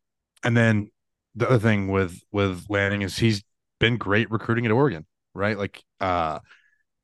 and 0.44 0.56
then 0.56 0.90
the 1.36 1.48
other 1.48 1.60
thing 1.60 1.90
with 1.90 2.20
with 2.32 2.66
Lanning 2.70 3.02
is 3.02 3.18
he's 3.18 3.44
been 3.80 3.98
great 3.98 4.30
recruiting 4.32 4.66
at 4.66 4.72
Oregon, 4.72 5.06
right? 5.34 5.58
Like, 5.58 5.84
uh, 6.00 6.40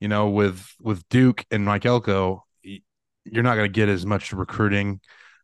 you 0.00 0.08
know, 0.08 0.30
with 0.30 0.66
with 0.80 1.08
Duke 1.10 1.44
and 1.50 1.64
Mike 1.64 1.84
Elko, 1.86 2.44
you're 2.62 3.42
not 3.42 3.56
going 3.56 3.68
to 3.70 3.72
get 3.72 3.88
as 3.88 4.06
much 4.06 4.32
recruiting. 4.32 5.00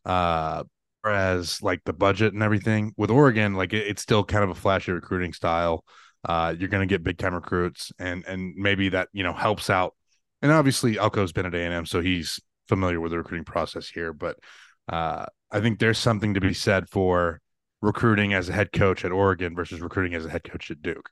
Uh, 0.06 0.64
whereas 1.02 1.60
like 1.62 1.82
the 1.84 1.92
budget 1.92 2.32
and 2.32 2.42
everything 2.42 2.94
with 2.96 3.10
Oregon, 3.10 3.54
like 3.54 3.74
it, 3.74 3.86
it's 3.86 4.02
still 4.02 4.24
kind 4.24 4.44
of 4.44 4.50
a 4.50 4.54
flashy 4.54 4.92
recruiting 4.92 5.32
style. 5.32 5.84
Uh, 6.24 6.54
you're 6.58 6.68
going 6.68 6.86
to 6.86 6.92
get 6.92 7.04
big 7.04 7.18
time 7.18 7.34
recruits, 7.34 7.92
and 7.98 8.24
and 8.26 8.54
maybe 8.56 8.88
that 8.88 9.08
you 9.12 9.22
know 9.22 9.32
helps 9.32 9.68
out. 9.68 9.94
And 10.42 10.50
obviously, 10.50 10.96
Elko's 10.96 11.32
been 11.32 11.46
at 11.46 11.54
A 11.54 11.60
and 11.60 11.74
M, 11.74 11.86
so 11.86 12.00
he's 12.00 12.40
familiar 12.68 13.00
with 13.00 13.12
the 13.12 13.18
recruiting 13.18 13.44
process 13.44 13.88
here. 13.88 14.12
But 14.12 14.38
uh, 14.88 15.26
I 15.50 15.60
think 15.60 15.78
there's 15.78 15.98
something 15.98 16.34
to 16.34 16.40
be 16.40 16.54
said 16.54 16.88
for 16.88 17.40
recruiting 17.82 18.32
as 18.34 18.48
a 18.48 18.52
head 18.52 18.72
coach 18.72 19.04
at 19.04 19.12
Oregon 19.12 19.54
versus 19.54 19.80
recruiting 19.80 20.14
as 20.14 20.24
a 20.24 20.30
head 20.30 20.44
coach 20.44 20.70
at 20.70 20.82
Duke. 20.82 21.10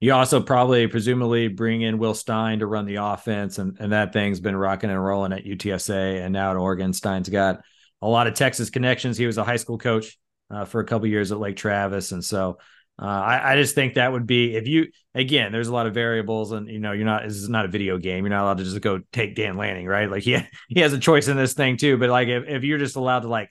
You 0.00 0.12
also 0.12 0.40
probably, 0.40 0.86
presumably, 0.86 1.48
bring 1.48 1.82
in 1.82 1.98
Will 1.98 2.14
Stein 2.14 2.60
to 2.60 2.66
run 2.66 2.86
the 2.86 2.96
offense, 2.96 3.58
and, 3.58 3.76
and 3.80 3.92
that 3.92 4.12
thing's 4.12 4.38
been 4.38 4.56
rocking 4.56 4.90
and 4.90 5.04
rolling 5.04 5.32
at 5.32 5.44
UTSA, 5.44 6.24
and 6.24 6.32
now 6.32 6.52
at 6.52 6.56
Oregon, 6.56 6.92
Stein's 6.92 7.28
got 7.28 7.62
a 8.00 8.08
lot 8.08 8.28
of 8.28 8.34
Texas 8.34 8.70
connections. 8.70 9.18
He 9.18 9.26
was 9.26 9.38
a 9.38 9.44
high 9.44 9.56
school 9.56 9.76
coach 9.76 10.16
uh, 10.50 10.64
for 10.64 10.80
a 10.80 10.84
couple 10.84 11.08
years 11.08 11.32
at 11.32 11.40
Lake 11.40 11.56
Travis, 11.56 12.12
and 12.12 12.24
so 12.24 12.58
uh, 13.00 13.06
I, 13.06 13.52
I, 13.52 13.56
just 13.56 13.76
think 13.76 13.94
that 13.94 14.10
would 14.10 14.26
be 14.26 14.56
if 14.56 14.66
you 14.66 14.88
again. 15.14 15.52
There's 15.52 15.68
a 15.68 15.72
lot 15.72 15.86
of 15.86 15.94
variables, 15.94 16.50
and 16.50 16.68
you 16.68 16.80
know 16.80 16.90
you're 16.90 17.04
not. 17.04 17.22
This 17.24 17.36
is 17.36 17.48
not 17.48 17.64
a 17.64 17.68
video 17.68 17.96
game. 17.96 18.24
You're 18.24 18.30
not 18.30 18.42
allowed 18.42 18.58
to 18.58 18.64
just 18.64 18.80
go 18.80 19.00
take 19.12 19.36
Dan 19.36 19.56
Lanning, 19.56 19.86
right? 19.86 20.10
Like 20.10 20.24
he 20.24 20.38
he 20.68 20.80
has 20.80 20.92
a 20.92 20.98
choice 20.98 21.28
in 21.28 21.36
this 21.36 21.54
thing 21.54 21.76
too. 21.76 21.96
But 21.96 22.10
like 22.10 22.26
if, 22.26 22.48
if 22.48 22.64
you're 22.64 22.78
just 22.78 22.96
allowed 22.96 23.20
to 23.20 23.28
like 23.28 23.50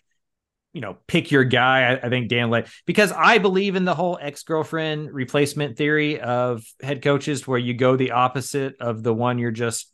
you 0.77 0.81
know 0.81 0.95
pick 1.07 1.31
your 1.31 1.43
guy, 1.43 1.93
I, 1.93 2.05
I 2.05 2.09
think 2.09 2.29
Dan 2.29 2.51
Lanning 2.51 2.69
because 2.85 3.11
I 3.11 3.39
believe 3.39 3.75
in 3.75 3.83
the 3.83 3.95
whole 3.95 4.19
ex 4.21 4.43
girlfriend 4.43 5.11
replacement 5.11 5.75
theory 5.75 6.21
of 6.21 6.63
head 6.83 7.01
coaches, 7.01 7.47
where 7.47 7.57
you 7.57 7.73
go 7.73 7.95
the 7.95 8.11
opposite 8.11 8.75
of 8.79 9.01
the 9.01 9.11
one 9.11 9.39
you're 9.39 9.49
just 9.49 9.91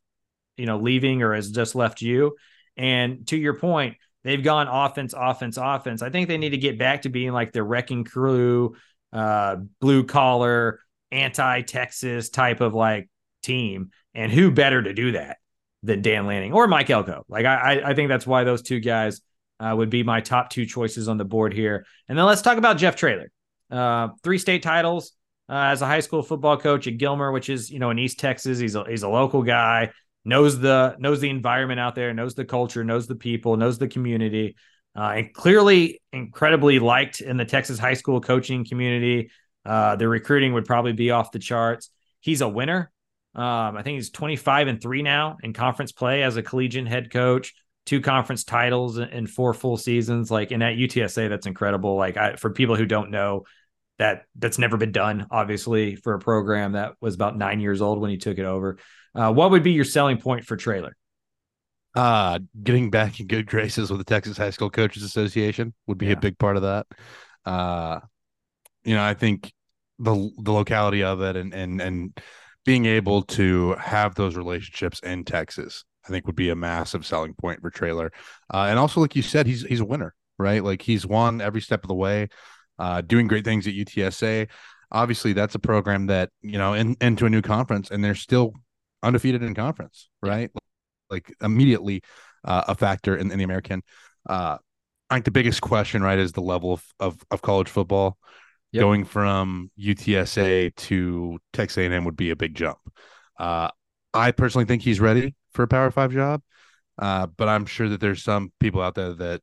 you 0.58 0.66
know 0.66 0.78
leaving 0.78 1.22
or 1.22 1.34
has 1.36 1.52
just 1.52 1.74
left 1.74 2.02
you. 2.02 2.36
And 2.76 3.26
to 3.28 3.38
your 3.38 3.54
point 3.54 3.96
they've 4.26 4.44
gone 4.44 4.68
offense, 4.68 5.14
offense, 5.16 5.56
offense. 5.56 6.02
I 6.02 6.10
think 6.10 6.28
they 6.28 6.38
need 6.38 6.50
to 6.50 6.58
get 6.58 6.78
back 6.78 7.04
to 7.04 7.10
being 7.10 7.32
like 7.32 7.54
the 7.54 7.64
wrecking 7.64 8.04
crew, 8.04 8.76
uh, 9.14 9.56
blue 9.80 10.04
collar, 10.04 10.82
anti 11.14 11.62
Texas 11.62 12.30
type 12.30 12.60
of 12.60 12.74
like 12.74 13.10
team. 13.42 13.92
And 14.14 14.34
who 14.34 14.52
better 14.52 14.84
to 14.84 14.94
do 14.94 15.14
that 15.14 15.38
than 15.82 16.02
Dan 16.02 16.28
Lanning 16.28 16.52
or 16.52 16.68
Mike 16.68 16.90
Elko? 16.90 17.24
Like 17.30 17.46
I, 17.46 17.82
I 17.86 17.94
think 17.94 18.10
that's 18.10 18.28
why 18.28 18.44
those 18.44 18.64
two 18.64 18.82
guys 18.82 19.22
uh, 19.64 19.76
would 19.76 19.90
be 19.90 20.04
my 20.04 20.22
top 20.22 20.50
two 20.50 20.66
choices 20.66 21.08
on 21.08 21.18
the 21.18 21.26
board 21.26 21.54
here. 21.54 21.86
And 22.10 22.18
then 22.18 22.26
let's 22.26 22.42
talk 22.42 22.58
about 22.58 22.78
Jeff 22.78 22.96
Traylor. 22.96 23.32
Uh, 23.72 24.10
three 24.24 24.38
state 24.38 24.64
titles 24.64 25.14
uh, 25.50 25.54
as 25.54 25.82
a 25.82 25.86
high 25.86 26.02
school 26.02 26.22
football 26.22 26.58
coach 26.58 26.88
at 26.88 26.98
Gilmer, 26.98 27.32
which 27.32 27.50
is 27.50 27.70
you 27.70 27.80
know 27.80 27.90
in 27.90 28.00
East 28.00 28.20
Texas. 28.20 28.60
He's 28.60 28.76
a 28.76 28.84
he's 28.88 29.04
a 29.04 29.10
local 29.10 29.44
guy 29.44 29.92
knows 30.26 30.60
the 30.60 30.96
knows 31.00 31.20
the 31.20 31.30
environment 31.30 31.80
out 31.80 31.96
there, 31.96 32.14
knows 32.14 32.36
the 32.36 32.46
culture, 32.46 32.84
knows 32.84 33.08
the 33.08 33.16
people, 33.16 33.58
knows 33.58 33.78
the 33.78 33.88
community, 33.88 34.56
uh, 34.96 35.14
and 35.16 35.34
clearly 35.34 36.02
incredibly 36.12 36.80
liked 36.80 37.22
in 37.22 37.38
the 37.38 37.46
Texas 37.46 37.80
high 37.80 37.94
school 37.94 38.22
coaching 38.22 38.66
community. 38.66 39.32
Uh, 39.66 39.96
the 39.96 40.08
recruiting 40.08 40.54
would 40.54 40.66
probably 40.66 40.94
be 40.94 41.12
off 41.12 41.32
the 41.32 41.40
charts. 41.40 41.90
He's 42.20 42.42
a 42.42 42.50
winner. 42.50 42.92
Um, 43.36 43.78
I 43.78 43.82
think 43.84 43.96
he's 43.96 44.12
25 44.12 44.68
and 44.68 44.82
three 44.82 45.02
now 45.02 45.38
in 45.42 45.54
conference 45.54 45.92
play 45.92 46.22
as 46.22 46.38
a 46.38 46.44
collegiate 46.44 46.88
head 46.88 47.12
coach, 47.12 47.54
two 47.86 48.02
conference 48.02 48.44
titles 48.44 48.98
in 48.98 49.28
four 49.28 49.54
full 49.54 49.78
seasons. 49.78 50.32
Like, 50.32 50.52
and 50.52 50.64
at 50.64 50.76
UTSA, 50.76 51.30
that's 51.30 51.46
incredible. 51.48 51.96
Like, 51.96 52.18
I, 52.18 52.36
for 52.36 52.50
people 52.52 52.76
who 52.76 52.86
don't 52.86 53.12
know, 53.12 53.44
that 54.00 54.24
that's 54.36 54.58
never 54.58 54.78
been 54.78 54.92
done, 54.92 55.28
obviously, 55.30 55.96
for 55.96 56.14
a 56.14 56.20
program 56.20 56.72
that 56.74 56.94
was 57.02 57.14
about 57.16 57.38
nine 57.38 57.60
years 57.60 57.82
old 57.82 58.00
when 58.00 58.10
he 58.10 58.18
took 58.18 58.38
it 58.38 58.46
over. 58.46 58.78
Uh, 59.14 59.32
what 59.32 59.52
would 59.52 59.64
be 59.64 59.72
your 59.72 59.86
selling 59.86 60.18
point 60.18 60.46
for 60.46 60.58
Traylor? 60.58 60.96
Uh, 61.96 62.40
getting 62.64 62.90
back 62.90 63.20
in 63.20 63.28
good 63.28 63.46
graces 63.46 63.92
with 63.92 64.00
the 64.00 64.04
Texas 64.04 64.36
High 64.36 64.50
School 64.50 64.72
Coaches 64.72 65.04
Association 65.04 65.74
would 65.86 66.00
be 66.00 66.08
Yeah. 66.08 66.14
a 66.14 66.20
big 66.20 66.40
part 66.40 66.56
of 66.56 66.64
that. 66.64 66.88
Uh, 67.46 68.00
you 68.84 68.96
know, 68.96 69.04
I 69.04 69.14
think 69.14 69.52
the 70.00 70.32
the 70.40 70.52
locality 70.52 71.04
of 71.04 71.22
it 71.22 71.36
and 71.36 71.54
and 71.54 71.80
and 71.80 72.20
being 72.66 72.86
able 72.86 73.22
to 73.24 73.76
have 73.76 74.16
those 74.16 74.36
relationships 74.36 75.00
in 75.02 75.24
Texas, 75.24 75.86
I 76.06 76.10
think 76.10 76.26
would 76.26 76.36
be 76.36 76.50
a 76.50 76.56
massive 76.56 77.06
selling 77.06 77.34
point 77.34 77.62
for 77.62 77.70
Traylor. 77.70 78.12
Uh, 78.54 78.68
and 78.70 78.78
also, 78.78 79.00
like 79.02 79.16
you 79.16 79.22
said, 79.22 79.48
he's 79.48 79.64
he's 79.64 79.80
a 79.80 79.86
winner, 79.86 80.14
right? 80.38 80.64
Like 80.64 80.82
he's 80.82 81.06
won 81.06 81.42
every 81.42 81.62
step 81.62 81.84
of 81.84 81.88
the 81.88 81.94
way, 81.94 82.30
uh, 82.78 83.02
doing 83.02 83.28
great 83.28 83.46
things 83.46 83.68
at 83.68 83.74
UTSA. 83.74 84.50
Obviously, 84.92 85.34
that's 85.34 85.56
a 85.56 85.60
program 85.60 86.08
that 86.08 86.30
you 86.42 86.58
know 86.58 86.74
in, 86.74 86.98
into 87.02 87.26
a 87.26 87.30
new 87.30 87.42
conference, 87.42 87.90
and 87.90 88.04
they're 88.04 88.16
still 88.16 88.54
undefeated 89.02 89.44
in 89.44 89.54
conference, 89.56 90.10
right? 90.22 90.52
Like 91.10 91.34
immediately 91.42 92.02
uh, 92.44 92.64
a 92.68 92.76
factor 92.76 93.16
in, 93.16 93.32
in 93.32 93.38
the 93.38 93.44
American. 93.44 93.82
Uh, 94.28 94.58
I 95.10 95.16
think 95.16 95.26
the 95.26 95.32
biggest 95.32 95.62
question, 95.62 96.02
right, 96.02 96.20
is 96.20 96.34
the 96.34 96.42
level 96.42 96.74
of 96.74 96.86
of, 97.00 97.24
of 97.32 97.42
college 97.42 97.70
football. 97.70 98.18
Yep. 98.74 98.82
Going 98.82 99.06
from 99.06 99.70
UTSA 99.80 100.76
to 100.76 101.38
Texas 101.54 101.78
A&M 101.78 102.06
would 102.06 102.18
be 102.18 102.32
a 102.32 102.36
big 102.36 102.56
jump. 102.56 102.80
Uh, 103.38 103.70
I 104.16 104.32
personally 104.32 104.66
think 104.66 104.82
he's 104.82 105.00
ready 105.00 105.36
for 105.54 105.64
a 105.64 105.68
Power 105.68 105.92
Five 105.92 106.12
job, 106.12 106.42
uh, 107.00 107.28
but 107.28 107.50
I'm 107.50 107.66
sure 107.66 107.90
that 107.90 108.02
there's 108.02 108.24
some 108.24 108.52
people 108.60 108.82
out 108.82 108.96
there 108.96 109.14
that 109.14 109.42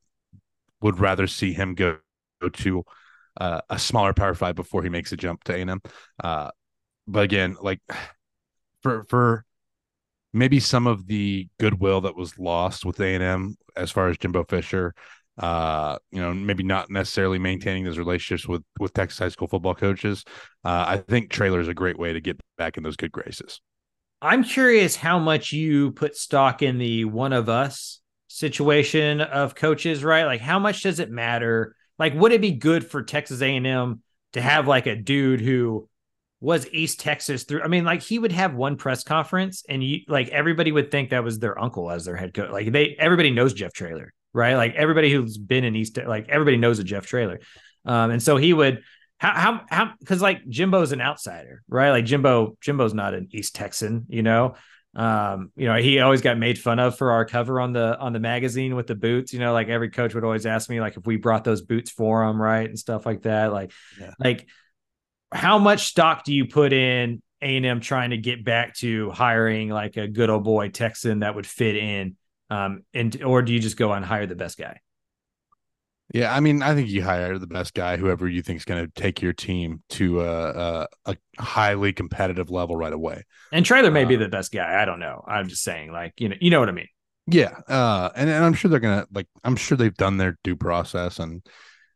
would 0.81 0.99
rather 0.99 1.27
see 1.27 1.53
him 1.53 1.75
go, 1.75 1.97
go 2.41 2.49
to 2.49 2.83
uh, 3.39 3.61
a 3.69 3.79
smaller 3.79 4.13
Power 4.13 4.33
Five 4.33 4.55
before 4.55 4.83
he 4.83 4.89
makes 4.89 5.11
a 5.11 5.17
jump 5.17 5.43
to 5.45 5.53
A&M. 5.53 5.81
Uh, 6.23 6.51
but 7.07 7.23
again, 7.23 7.57
like 7.61 7.81
for 8.83 9.03
for 9.09 9.45
maybe 10.33 10.59
some 10.59 10.87
of 10.87 11.07
the 11.07 11.47
goodwill 11.59 12.01
that 12.01 12.15
was 12.15 12.39
lost 12.39 12.85
with 12.85 12.99
A&M 12.99 13.55
as 13.75 13.91
far 13.91 14.09
as 14.09 14.17
Jimbo 14.17 14.45
Fisher, 14.45 14.93
uh, 15.37 15.97
you 16.11 16.21
know, 16.21 16.33
maybe 16.33 16.63
not 16.63 16.89
necessarily 16.89 17.39
maintaining 17.39 17.83
those 17.83 17.97
relationships 17.97 18.47
with 18.47 18.63
with 18.79 18.93
Texas 18.93 19.19
high 19.19 19.29
school 19.29 19.47
football 19.47 19.75
coaches. 19.75 20.23
Uh, 20.63 20.85
I 20.87 20.97
think 20.97 21.29
Traylor 21.31 21.59
is 21.59 21.67
a 21.67 21.73
great 21.73 21.97
way 21.97 22.13
to 22.13 22.21
get 22.21 22.39
back 22.57 22.77
in 22.77 22.83
those 22.83 22.95
good 22.97 23.11
graces. 23.11 23.61
I'm 24.21 24.43
curious 24.43 24.95
how 24.95 25.17
much 25.17 25.51
you 25.51 25.91
put 25.91 26.15
stock 26.15 26.61
in 26.61 26.77
the 26.77 27.05
one 27.05 27.33
of 27.33 27.49
us 27.49 28.01
situation 28.27 29.19
of 29.19 29.55
coaches, 29.55 30.03
right? 30.03 30.25
Like 30.25 30.41
how 30.41 30.59
much 30.59 30.83
does 30.83 30.99
it 30.99 31.09
matter? 31.09 31.75
Like 31.97 32.13
would 32.13 32.31
it 32.31 32.41
be 32.41 32.51
good 32.51 32.85
for 32.85 33.01
Texas 33.01 33.41
A&M 33.41 34.01
to 34.33 34.41
have 34.41 34.67
like 34.67 34.85
a 34.85 34.95
dude 34.95 35.41
who 35.41 35.89
was 36.39 36.67
East 36.71 36.99
Texas 36.99 37.43
through 37.43 37.63
I 37.63 37.67
mean 37.67 37.83
like 37.83 38.01
he 38.01 38.19
would 38.19 38.31
have 38.31 38.53
one 38.53 38.75
press 38.75 39.03
conference 39.03 39.63
and 39.67 39.83
you 39.83 39.99
like 40.07 40.29
everybody 40.29 40.71
would 40.71 40.91
think 40.91 41.09
that 41.09 41.23
was 41.23 41.39
their 41.39 41.59
uncle 41.59 41.89
as 41.89 42.05
their 42.05 42.15
head 42.15 42.33
coach. 42.33 42.51
Like 42.51 42.71
they 42.71 42.95
everybody 42.99 43.31
knows 43.31 43.53
Jeff 43.53 43.73
Traylor, 43.73 44.13
right? 44.33 44.55
Like 44.55 44.75
everybody 44.75 45.11
who's 45.11 45.37
been 45.37 45.63
in 45.63 45.75
East 45.75 45.97
like 46.05 46.29
everybody 46.29 46.57
knows 46.57 46.77
a 46.79 46.83
Jeff 46.83 47.07
Traylor. 47.07 47.39
Um 47.85 48.11
and 48.11 48.21
so 48.21 48.37
he 48.37 48.53
would 48.53 48.83
how 49.21 49.33
how 49.33 49.61
how 49.69 49.93
because 49.99 50.19
like 50.19 50.47
Jimbo's 50.49 50.93
an 50.93 50.99
outsider, 50.99 51.61
right? 51.69 51.91
Like 51.91 52.05
Jimbo 52.05 52.57
Jimbo's 52.59 52.95
not 52.95 53.13
an 53.13 53.27
East 53.31 53.53
Texan, 53.53 54.07
you 54.09 54.23
know. 54.23 54.55
Um, 54.95 55.51
you 55.55 55.67
know, 55.67 55.75
he 55.75 55.99
always 55.99 56.21
got 56.21 56.39
made 56.39 56.57
fun 56.57 56.79
of 56.79 56.97
for 56.97 57.11
our 57.11 57.23
cover 57.23 57.61
on 57.61 57.71
the 57.71 57.99
on 57.99 58.13
the 58.13 58.19
magazine 58.19 58.75
with 58.75 58.87
the 58.87 58.95
boots. 58.95 59.31
You 59.31 59.37
know, 59.39 59.53
like 59.53 59.67
every 59.67 59.91
coach 59.91 60.15
would 60.15 60.23
always 60.23 60.47
ask 60.47 60.71
me 60.71 60.81
like 60.81 60.97
if 60.97 61.05
we 61.05 61.17
brought 61.17 61.43
those 61.43 61.61
boots 61.61 61.91
for 61.91 62.23
him, 62.23 62.41
right, 62.41 62.67
and 62.67 62.79
stuff 62.79 63.05
like 63.05 63.21
that. 63.21 63.53
Like, 63.53 63.71
Yeah. 63.99 64.11
like 64.17 64.47
how 65.31 65.59
much 65.59 65.85
stock 65.85 66.23
do 66.23 66.33
you 66.33 66.47
put 66.47 66.73
in 66.73 67.21
A 67.43 67.57
and 67.57 67.65
M 67.65 67.79
trying 67.79 68.09
to 68.09 68.17
get 68.17 68.43
back 68.43 68.73
to 68.77 69.11
hiring 69.11 69.69
like 69.69 69.97
a 69.97 70.07
good 70.07 70.31
old 70.31 70.43
boy 70.43 70.69
Texan 70.69 71.19
that 71.19 71.35
would 71.35 71.45
fit 71.45 71.75
in? 71.75 72.15
Um, 72.49 72.81
and 72.91 73.21
or 73.21 73.43
do 73.43 73.53
you 73.53 73.59
just 73.59 73.77
go 73.77 73.93
and 73.93 74.03
hire 74.03 74.25
the 74.25 74.35
best 74.35 74.57
guy? 74.57 74.79
Yeah, 76.13 76.35
I 76.35 76.41
mean, 76.41 76.61
I 76.61 76.75
think 76.75 76.89
you 76.89 77.03
hire 77.03 77.37
the 77.37 77.47
best 77.47 77.73
guy, 77.73 77.95
whoever 77.97 78.27
you 78.27 78.41
think 78.41 78.57
is 78.57 78.65
going 78.65 78.85
to 78.85 78.91
take 79.01 79.21
your 79.21 79.33
team 79.33 79.81
to 79.91 80.21
a, 80.21 80.49
a 80.49 80.87
a 81.05 81.17
highly 81.39 81.93
competitive 81.93 82.49
level 82.49 82.75
right 82.75 82.91
away. 82.91 83.23
And 83.51 83.65
Traylor 83.65 83.91
may 83.91 84.05
be 84.05 84.15
Uh, 84.15 84.19
the 84.19 84.27
best 84.27 84.51
guy. 84.51 84.81
I 84.81 84.85
don't 84.85 84.99
know. 84.99 85.23
I'm 85.27 85.47
just 85.47 85.63
saying, 85.63 85.91
like 85.91 86.13
you 86.19 86.29
know, 86.29 86.35
you 86.41 86.49
know 86.49 86.59
what 86.59 86.69
I 86.69 86.73
mean. 86.73 86.87
Yeah, 87.27 87.55
uh, 87.67 88.09
and 88.15 88.29
and 88.29 88.43
I'm 88.43 88.53
sure 88.53 88.69
they're 88.69 88.79
gonna 88.79 89.05
like. 89.13 89.27
I'm 89.43 89.55
sure 89.55 89.77
they've 89.77 89.95
done 89.95 90.17
their 90.17 90.37
due 90.43 90.55
process, 90.55 91.19
and 91.19 91.45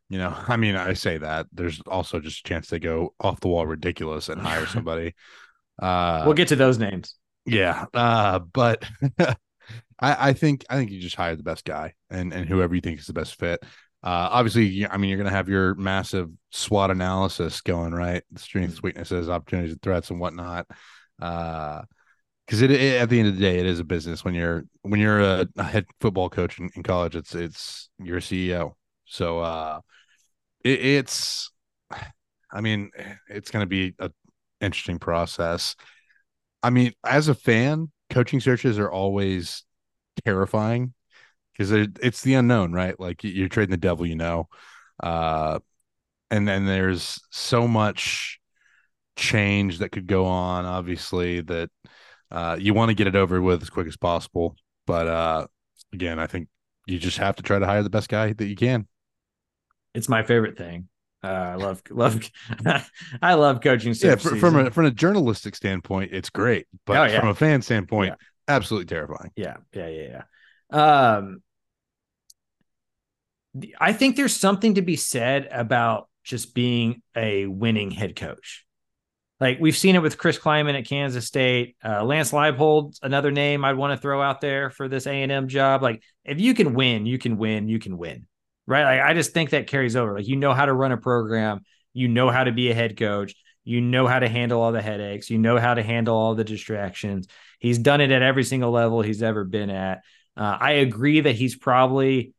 you 0.08 0.18
know, 0.18 0.34
I 0.48 0.56
mean, 0.56 0.76
I 0.76 0.94
say 0.94 1.18
that 1.18 1.46
there's 1.52 1.80
also 1.82 2.20
just 2.20 2.40
a 2.40 2.48
chance 2.48 2.68
they 2.68 2.78
go 2.78 3.14
off 3.20 3.40
the 3.40 3.48
wall 3.48 3.66
ridiculous 3.66 4.28
and 4.28 4.40
hire 4.40 4.66
somebody. 4.76 5.14
Uh, 5.80 6.22
we'll 6.24 6.34
get 6.34 6.48
to 6.48 6.56
those 6.56 6.78
names. 6.78 7.16
yeah, 7.44 7.86
uh, 7.92 8.38
but 8.38 8.84
I 9.18 9.36
I 10.00 10.32
think 10.32 10.64
I 10.70 10.76
think 10.76 10.90
you 10.90 11.00
just 11.00 11.16
hire 11.16 11.36
the 11.36 11.42
best 11.42 11.64
guy 11.64 11.94
and 12.10 12.32
and 12.32 12.48
whoever 12.48 12.74
you 12.74 12.80
think 12.80 13.00
is 13.00 13.06
the 13.06 13.12
best 13.12 13.38
fit. 13.38 13.62
Uh, 14.06 14.28
obviously, 14.30 14.86
I 14.86 14.98
mean, 14.98 15.10
you're 15.10 15.18
going 15.18 15.28
to 15.28 15.36
have 15.36 15.48
your 15.48 15.74
massive 15.74 16.30
SWOT 16.52 16.92
analysis 16.92 17.60
going, 17.60 17.92
right? 17.92 18.22
Strengths, 18.36 18.80
weaknesses, 18.80 19.28
opportunities, 19.28 19.72
and 19.72 19.82
threats, 19.82 20.10
and 20.10 20.20
whatnot. 20.20 20.68
Uh, 21.20 21.82
because 22.46 22.62
it, 22.62 22.70
it 22.70 23.00
at 23.02 23.10
the 23.10 23.18
end 23.18 23.26
of 23.26 23.34
the 23.34 23.40
day, 23.40 23.58
it 23.58 23.66
is 23.66 23.80
a 23.80 23.84
business. 23.84 24.24
When 24.24 24.32
you're 24.32 24.62
when 24.82 25.00
you're 25.00 25.20
a, 25.20 25.48
a 25.56 25.64
head 25.64 25.86
football 26.00 26.30
coach 26.30 26.60
in, 26.60 26.70
in 26.76 26.84
college, 26.84 27.16
it's 27.16 27.34
it's 27.34 27.90
you're 27.98 28.18
a 28.18 28.22
CEO. 28.22 28.76
So 29.06 29.40
uh, 29.40 29.80
it, 30.62 30.80
it's, 30.84 31.50
I 32.52 32.60
mean, 32.60 32.92
it's 33.28 33.50
going 33.50 33.64
to 33.64 33.68
be 33.68 33.92
an 33.98 34.12
interesting 34.60 35.00
process. 35.00 35.74
I 36.62 36.70
mean, 36.70 36.92
as 37.04 37.26
a 37.26 37.34
fan, 37.34 37.90
coaching 38.10 38.38
searches 38.38 38.78
are 38.78 38.90
always 38.92 39.64
terrifying 40.24 40.94
because 41.56 41.70
it's 42.02 42.22
the 42.22 42.34
unknown, 42.34 42.72
right? 42.72 42.98
Like 42.98 43.24
you- 43.24 43.30
you're 43.32 43.48
trading 43.48 43.70
the 43.70 43.76
devil, 43.76 44.06
you 44.06 44.16
know. 44.16 44.48
Uh, 45.02 45.60
and 46.30 46.46
then 46.48 46.66
there's 46.66 47.20
so 47.30 47.68
much 47.68 48.40
change 49.16 49.78
that 49.78 49.90
could 49.92 50.06
go 50.06 50.26
on. 50.26 50.64
Obviously, 50.64 51.40
that 51.42 51.70
uh, 52.30 52.56
you 52.60 52.74
want 52.74 52.90
to 52.90 52.94
get 52.94 53.06
it 53.06 53.16
over 53.16 53.40
with 53.40 53.62
as 53.62 53.70
quick 53.70 53.86
as 53.86 53.96
possible. 53.96 54.56
But 54.86 55.08
uh, 55.08 55.46
again, 55.92 56.18
I 56.18 56.26
think 56.26 56.48
you 56.86 56.98
just 56.98 57.18
have 57.18 57.36
to 57.36 57.42
try 57.42 57.58
to 57.58 57.66
hire 57.66 57.82
the 57.82 57.90
best 57.90 58.08
guy 58.08 58.32
that 58.32 58.46
you 58.46 58.56
can. 58.56 58.86
It's 59.94 60.08
my 60.08 60.22
favorite 60.22 60.56
thing. 60.58 60.88
Uh, 61.24 61.28
I 61.28 61.54
love 61.54 61.82
love 61.90 62.20
I 63.22 63.34
love 63.34 63.60
coaching. 63.60 63.94
Yeah, 64.00 64.16
fr- 64.16 64.36
from 64.36 64.56
a 64.56 64.70
from 64.70 64.86
a 64.86 64.90
journalistic 64.90 65.56
standpoint, 65.56 66.10
it's 66.12 66.30
great, 66.30 66.66
but 66.84 66.96
Oh, 66.98 67.04
yeah. 67.04 67.20
from 67.20 67.28
a 67.30 67.34
fan 67.34 67.62
standpoint, 67.62 68.14
absolutely 68.48 68.86
terrifying. 68.86 69.32
Yeah, 69.36 69.56
yeah, 69.72 69.88
yeah, 69.88 70.22
yeah. 70.72 71.16
Um, 71.16 71.42
I 73.78 73.92
think 73.92 74.16
there's 74.16 74.36
something 74.36 74.74
to 74.74 74.82
be 74.82 74.96
said 74.96 75.48
about 75.50 76.08
just 76.24 76.54
being 76.54 77.02
a 77.16 77.46
winning 77.46 77.90
head 77.90 78.16
coach. 78.16 78.64
Like 79.38 79.58
we've 79.60 79.76
seen 79.76 79.94
it 79.94 80.02
with 80.02 80.18
Chris 80.18 80.38
Klieman 80.38 80.78
at 80.78 80.86
Kansas 80.86 81.26
State. 81.26 81.76
Uh, 81.84 82.02
Lance 82.04 82.32
Leipold's 82.32 83.00
another 83.02 83.30
name 83.30 83.64
I'd 83.64 83.76
want 83.76 83.96
to 83.96 84.00
throw 84.00 84.22
out 84.22 84.40
there 84.40 84.70
for 84.70 84.88
this 84.88 85.06
A 85.06 85.22
and 85.22 85.30
M 85.30 85.48
job. 85.48 85.82
Like 85.82 86.02
if 86.24 86.40
you 86.40 86.54
can 86.54 86.74
win, 86.74 87.06
you 87.06 87.18
can 87.18 87.36
win, 87.36 87.68
you 87.68 87.78
can 87.78 87.98
win, 87.98 88.26
right? 88.66 88.84
Like 88.84 89.10
I 89.10 89.14
just 89.14 89.32
think 89.32 89.50
that 89.50 89.66
carries 89.66 89.94
over. 89.94 90.14
Like 90.14 90.26
you 90.26 90.36
know 90.36 90.54
how 90.54 90.64
to 90.64 90.72
run 90.72 90.92
a 90.92 90.96
program, 90.96 91.60
you 91.92 92.08
know 92.08 92.30
how 92.30 92.44
to 92.44 92.52
be 92.52 92.70
a 92.70 92.74
head 92.74 92.96
coach, 92.96 93.34
you 93.62 93.80
know 93.80 94.06
how 94.06 94.18
to 94.18 94.28
handle 94.28 94.62
all 94.62 94.72
the 94.72 94.82
headaches, 94.82 95.28
you 95.28 95.38
know 95.38 95.58
how 95.58 95.74
to 95.74 95.82
handle 95.82 96.16
all 96.16 96.34
the 96.34 96.44
distractions. 96.44 97.28
He's 97.58 97.78
done 97.78 98.00
it 98.00 98.10
at 98.10 98.22
every 98.22 98.44
single 98.44 98.70
level 98.70 99.02
he's 99.02 99.22
ever 99.22 99.44
been 99.44 99.70
at. 99.70 100.00
Uh, 100.34 100.56
I 100.60 100.72
agree 100.72 101.20
that 101.20 101.34
he's 101.34 101.56
probably 101.56 102.32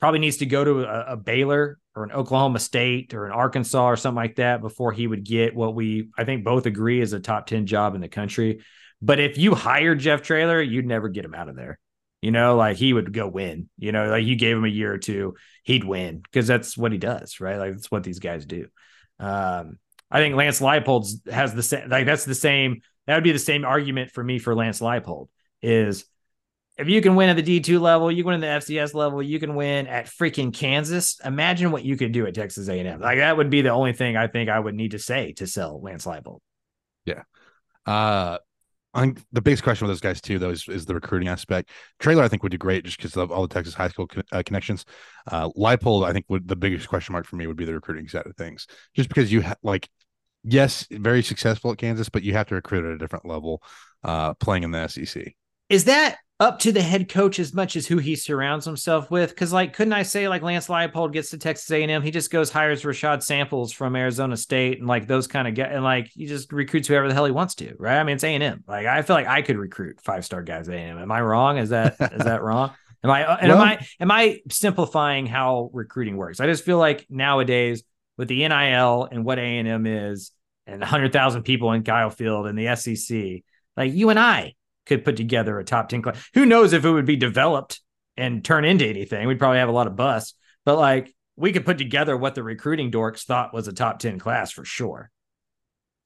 probably 0.00 0.20
needs 0.20 0.38
to 0.38 0.46
go 0.46 0.64
to 0.64 0.84
a, 0.84 1.12
a 1.12 1.16
Baylor 1.16 1.78
or 1.94 2.04
an 2.04 2.12
Oklahoma 2.12 2.58
State 2.58 3.14
or 3.14 3.26
an 3.26 3.32
Arkansas 3.32 3.86
or 3.86 3.96
something 3.96 4.16
like 4.16 4.36
that 4.36 4.60
before 4.60 4.92
he 4.92 5.06
would 5.06 5.24
get 5.24 5.54
what 5.54 5.74
we 5.74 6.08
I 6.16 6.24
think 6.24 6.44
both 6.44 6.66
agree 6.66 7.00
is 7.00 7.12
a 7.12 7.20
top 7.20 7.46
10 7.46 7.66
job 7.66 7.94
in 7.94 8.00
the 8.00 8.08
country. 8.08 8.62
But 9.02 9.20
if 9.20 9.38
you 9.38 9.54
hired 9.54 10.00
Jeff 10.00 10.22
Traylor, 10.22 10.60
you'd 10.60 10.86
never 10.86 11.08
get 11.08 11.24
him 11.24 11.34
out 11.34 11.48
of 11.48 11.56
there. 11.56 11.78
You 12.22 12.30
know, 12.30 12.56
like 12.56 12.76
he 12.76 12.92
would 12.92 13.12
go 13.12 13.26
win. 13.26 13.68
You 13.78 13.92
know, 13.92 14.10
like 14.10 14.24
you 14.24 14.36
gave 14.36 14.56
him 14.56 14.64
a 14.64 14.68
year 14.68 14.92
or 14.92 14.98
two, 14.98 15.36
he'd 15.64 15.84
win 15.84 16.20
because 16.20 16.46
that's 16.46 16.76
what 16.76 16.92
he 16.92 16.98
does, 16.98 17.40
right? 17.40 17.56
Like 17.56 17.72
that's 17.72 17.90
what 17.90 18.02
these 18.02 18.18
guys 18.18 18.44
do. 18.44 18.66
Um, 19.18 19.78
I 20.10 20.18
think 20.20 20.34
Lance 20.34 20.60
Leipold's 20.60 21.22
has 21.30 21.54
the 21.54 21.62
same 21.62 21.88
like 21.88 22.06
that's 22.06 22.24
the 22.24 22.34
same 22.34 22.82
that 23.06 23.14
would 23.14 23.24
be 23.24 23.32
the 23.32 23.38
same 23.38 23.64
argument 23.64 24.10
for 24.10 24.22
me 24.22 24.38
for 24.38 24.54
Lance 24.54 24.80
Leipold 24.80 25.28
is 25.62 26.04
if 26.78 26.88
you 26.88 27.02
can 27.02 27.14
win 27.14 27.28
at 27.28 27.36
the 27.36 27.60
D2 27.60 27.80
level, 27.80 28.10
you 28.10 28.22
can 28.22 28.32
win 28.32 28.44
at 28.44 28.64
the 28.64 28.74
FCS 28.74 28.94
level, 28.94 29.22
you 29.22 29.38
can 29.38 29.54
win 29.54 29.86
at 29.86 30.06
freaking 30.06 30.52
Kansas. 30.52 31.18
Imagine 31.24 31.72
what 31.72 31.84
you 31.84 31.96
could 31.96 32.12
do 32.12 32.26
at 32.26 32.34
Texas 32.34 32.68
A&M. 32.68 33.00
Like 33.00 33.18
that 33.18 33.36
would 33.36 33.50
be 33.50 33.62
the 33.62 33.70
only 33.70 33.92
thing 33.92 34.16
I 34.16 34.28
think 34.28 34.48
I 34.48 34.58
would 34.58 34.74
need 34.74 34.92
to 34.92 34.98
say 34.98 35.32
to 35.34 35.46
sell 35.46 35.80
Lance 35.82 36.06
Leipold. 36.06 36.40
Uh, 37.86 38.38
I 38.92 39.00
think 39.02 39.20
the 39.32 39.40
biggest 39.40 39.62
question 39.62 39.86
with 39.86 39.94
those 39.94 40.00
guys 40.00 40.20
too, 40.20 40.38
though, 40.38 40.50
is, 40.50 40.68
is 40.68 40.84
the 40.84 40.94
recruiting 40.94 41.28
aspect. 41.28 41.70
Traylor, 42.00 42.24
I 42.24 42.28
think, 42.28 42.42
would 42.42 42.52
do 42.52 42.58
great 42.58 42.84
just 42.84 42.96
because 42.96 43.16
of 43.16 43.30
all 43.30 43.42
the 43.42 43.54
Texas 43.54 43.74
high 43.74 43.88
school 43.88 44.06
con- 44.06 44.24
uh, 44.32 44.42
connections. 44.44 44.84
Uh, 45.30 45.48
Leipold, 45.50 46.06
I 46.06 46.12
think, 46.12 46.26
would 46.28 46.48
the 46.48 46.56
biggest 46.56 46.88
question 46.88 47.12
mark 47.12 47.26
for 47.26 47.36
me 47.36 47.46
would 47.46 47.56
be 47.56 47.64
the 47.64 47.74
recruiting 47.74 48.08
side 48.08 48.26
of 48.26 48.36
things, 48.36 48.66
just 48.94 49.08
because 49.08 49.32
you 49.32 49.42
ha- 49.42 49.54
like, 49.62 49.88
yes, 50.42 50.86
very 50.90 51.22
successful 51.22 51.70
at 51.70 51.78
Kansas, 51.78 52.08
but 52.08 52.22
you 52.22 52.32
have 52.32 52.46
to 52.48 52.56
recruit 52.56 52.84
at 52.84 52.92
a 52.92 52.98
different 52.98 53.26
level, 53.26 53.62
uh, 54.02 54.34
playing 54.34 54.64
in 54.64 54.72
the 54.72 54.88
SEC. 54.88 55.34
Is 55.68 55.84
that 55.84 56.18
up 56.40 56.58
to 56.58 56.72
the 56.72 56.80
head 56.80 57.10
coach 57.10 57.38
as 57.38 57.52
much 57.52 57.76
as 57.76 57.86
who 57.86 57.98
he 57.98 58.16
surrounds 58.16 58.64
himself 58.64 59.10
with. 59.10 59.28
Because 59.30 59.52
like, 59.52 59.74
couldn't 59.74 59.92
I 59.92 60.02
say 60.02 60.26
like 60.26 60.40
Lance 60.40 60.68
Leipold 60.68 61.12
gets 61.12 61.30
to 61.30 61.38
Texas 61.38 61.70
A&M, 61.70 62.02
he 62.02 62.10
just 62.10 62.30
goes 62.30 62.50
hires 62.50 62.82
Rashad 62.82 63.22
Samples 63.22 63.72
from 63.72 63.94
Arizona 63.94 64.38
State 64.38 64.78
and 64.78 64.88
like 64.88 65.06
those 65.06 65.26
kind 65.26 65.46
of 65.46 65.54
get 65.54 65.70
and 65.70 65.84
like 65.84 66.08
he 66.14 66.26
just 66.26 66.50
recruits 66.50 66.88
whoever 66.88 67.08
the 67.08 67.14
hell 67.14 67.26
he 67.26 67.30
wants 67.30 67.54
to, 67.56 67.74
right? 67.78 67.98
I 67.98 68.04
mean, 68.04 68.14
it's 68.14 68.24
A&M. 68.24 68.64
Like 68.66 68.86
I 68.86 69.02
feel 69.02 69.14
like 69.14 69.26
I 69.26 69.42
could 69.42 69.58
recruit 69.58 70.00
five 70.00 70.24
star 70.24 70.42
guys 70.42 70.68
at 70.68 70.74
A&M. 70.74 70.96
Am 70.96 71.12
I 71.12 71.20
wrong? 71.20 71.58
Is 71.58 71.68
that 71.68 71.96
is 72.00 72.24
that 72.24 72.42
wrong? 72.42 72.72
Am 73.04 73.10
I 73.10 73.24
uh, 73.24 73.36
and 73.38 73.52
well, 73.52 73.60
am 73.60 73.68
I 73.68 73.86
am 74.00 74.10
I 74.10 74.40
simplifying 74.50 75.26
how 75.26 75.70
recruiting 75.74 76.16
works? 76.16 76.40
I 76.40 76.46
just 76.46 76.64
feel 76.64 76.78
like 76.78 77.06
nowadays 77.10 77.82
with 78.16 78.28
the 78.28 78.48
NIL 78.48 79.08
and 79.10 79.24
what 79.24 79.38
A&M 79.38 79.86
is 79.86 80.32
and 80.66 80.80
100,000 80.80 81.42
people 81.42 81.72
in 81.72 81.82
Kyle 81.82 82.10
Field 82.10 82.46
and 82.46 82.58
the 82.58 82.76
SEC, 82.76 83.42
like 83.76 83.92
you 83.92 84.10
and 84.10 84.18
I 84.18 84.54
could 84.90 85.04
put 85.04 85.16
together 85.16 85.58
a 85.58 85.64
top 85.64 85.88
10 85.88 86.02
class. 86.02 86.28
Who 86.34 86.44
knows 86.44 86.72
if 86.72 86.84
it 86.84 86.90
would 86.90 87.06
be 87.06 87.16
developed 87.16 87.80
and 88.16 88.44
turn 88.44 88.64
into 88.64 88.86
anything? 88.86 89.26
We'd 89.28 89.38
probably 89.38 89.58
have 89.58 89.68
a 89.68 89.72
lot 89.72 89.86
of 89.86 89.94
busts, 89.94 90.34
but 90.64 90.76
like 90.76 91.14
we 91.36 91.52
could 91.52 91.64
put 91.64 91.78
together 91.78 92.16
what 92.16 92.34
the 92.34 92.42
recruiting 92.42 92.90
dorks 92.90 93.24
thought 93.24 93.54
was 93.54 93.68
a 93.68 93.72
top 93.72 94.00
10 94.00 94.18
class 94.18 94.50
for 94.50 94.64
sure. 94.64 95.10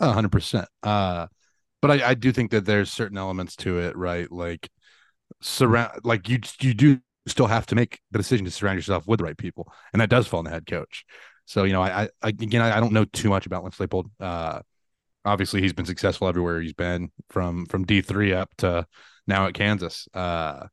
hundred 0.00 0.32
percent. 0.32 0.68
Uh, 0.82 1.28
but 1.80 1.90
I, 1.90 2.10
I 2.10 2.14
do 2.14 2.30
think 2.30 2.50
that 2.50 2.66
there's 2.66 2.92
certain 2.92 3.16
elements 3.16 3.56
to 3.56 3.78
it, 3.78 3.96
right? 3.96 4.30
Like 4.30 4.68
surround, 5.40 6.00
like 6.04 6.28
you, 6.28 6.40
you 6.60 6.74
do 6.74 7.00
still 7.26 7.46
have 7.46 7.64
to 7.66 7.74
make 7.74 8.00
the 8.10 8.18
decision 8.18 8.44
to 8.44 8.50
surround 8.50 8.76
yourself 8.76 9.06
with 9.06 9.18
the 9.18 9.24
right 9.24 9.36
people. 9.36 9.72
And 9.94 10.00
that 10.02 10.10
does 10.10 10.26
fall 10.26 10.38
on 10.38 10.44
the 10.44 10.50
head 10.50 10.66
coach. 10.66 11.06
So, 11.46 11.64
you 11.64 11.72
know, 11.72 11.82
I, 11.82 12.10
I 12.22 12.28
again, 12.28 12.60
I, 12.60 12.76
I 12.76 12.80
don't 12.80 12.92
know 12.92 13.06
too 13.06 13.30
much 13.30 13.46
about 13.46 13.62
Lance 13.62 13.78
Leipold. 13.78 14.10
Uh, 14.20 14.60
obviously 15.24 15.60
he's 15.60 15.72
been 15.72 15.86
successful 15.86 16.28
everywhere 16.28 16.60
he's 16.60 16.72
been 16.72 17.10
from 17.30 17.66
from 17.66 17.84
D3 17.84 18.34
up 18.34 18.54
to 18.58 18.86
now 19.26 19.46
at 19.46 19.54
Kansas. 19.54 20.08
Uh, 20.14 20.66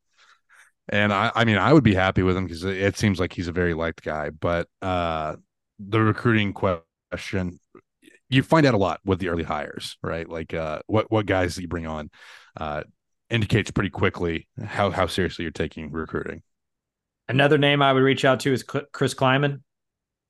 and 0.88 1.12
I, 1.12 1.30
I 1.34 1.44
mean, 1.44 1.58
I 1.58 1.72
would 1.72 1.84
be 1.84 1.94
happy 1.94 2.22
with 2.22 2.36
him 2.36 2.44
because 2.44 2.64
it 2.64 2.96
seems 2.98 3.20
like 3.20 3.32
he's 3.32 3.48
a 3.48 3.52
very 3.52 3.74
liked 3.74 4.02
guy. 4.02 4.30
But 4.30 4.68
uh, 4.80 5.36
the 5.78 6.00
recruiting 6.00 6.52
question, 6.52 7.60
you 8.28 8.42
find 8.42 8.66
out 8.66 8.74
a 8.74 8.78
lot 8.78 9.00
with 9.04 9.18
the 9.18 9.28
early 9.28 9.44
hires, 9.44 9.96
right? 10.02 10.28
Like 10.28 10.54
uh, 10.54 10.80
what 10.86 11.10
what 11.10 11.26
guys 11.26 11.56
you 11.58 11.68
bring 11.68 11.86
on 11.86 12.10
uh, 12.58 12.82
indicates 13.30 13.70
pretty 13.70 13.90
quickly 13.90 14.48
how 14.62 14.90
how 14.90 15.06
seriously 15.06 15.44
you're 15.44 15.52
taking 15.52 15.90
recruiting. 15.90 16.42
Another 17.28 17.58
name 17.58 17.80
I 17.80 17.92
would 17.92 18.02
reach 18.02 18.24
out 18.24 18.40
to 18.40 18.52
is 18.52 18.62
Chris 18.62 19.14
Klieman 19.14 19.60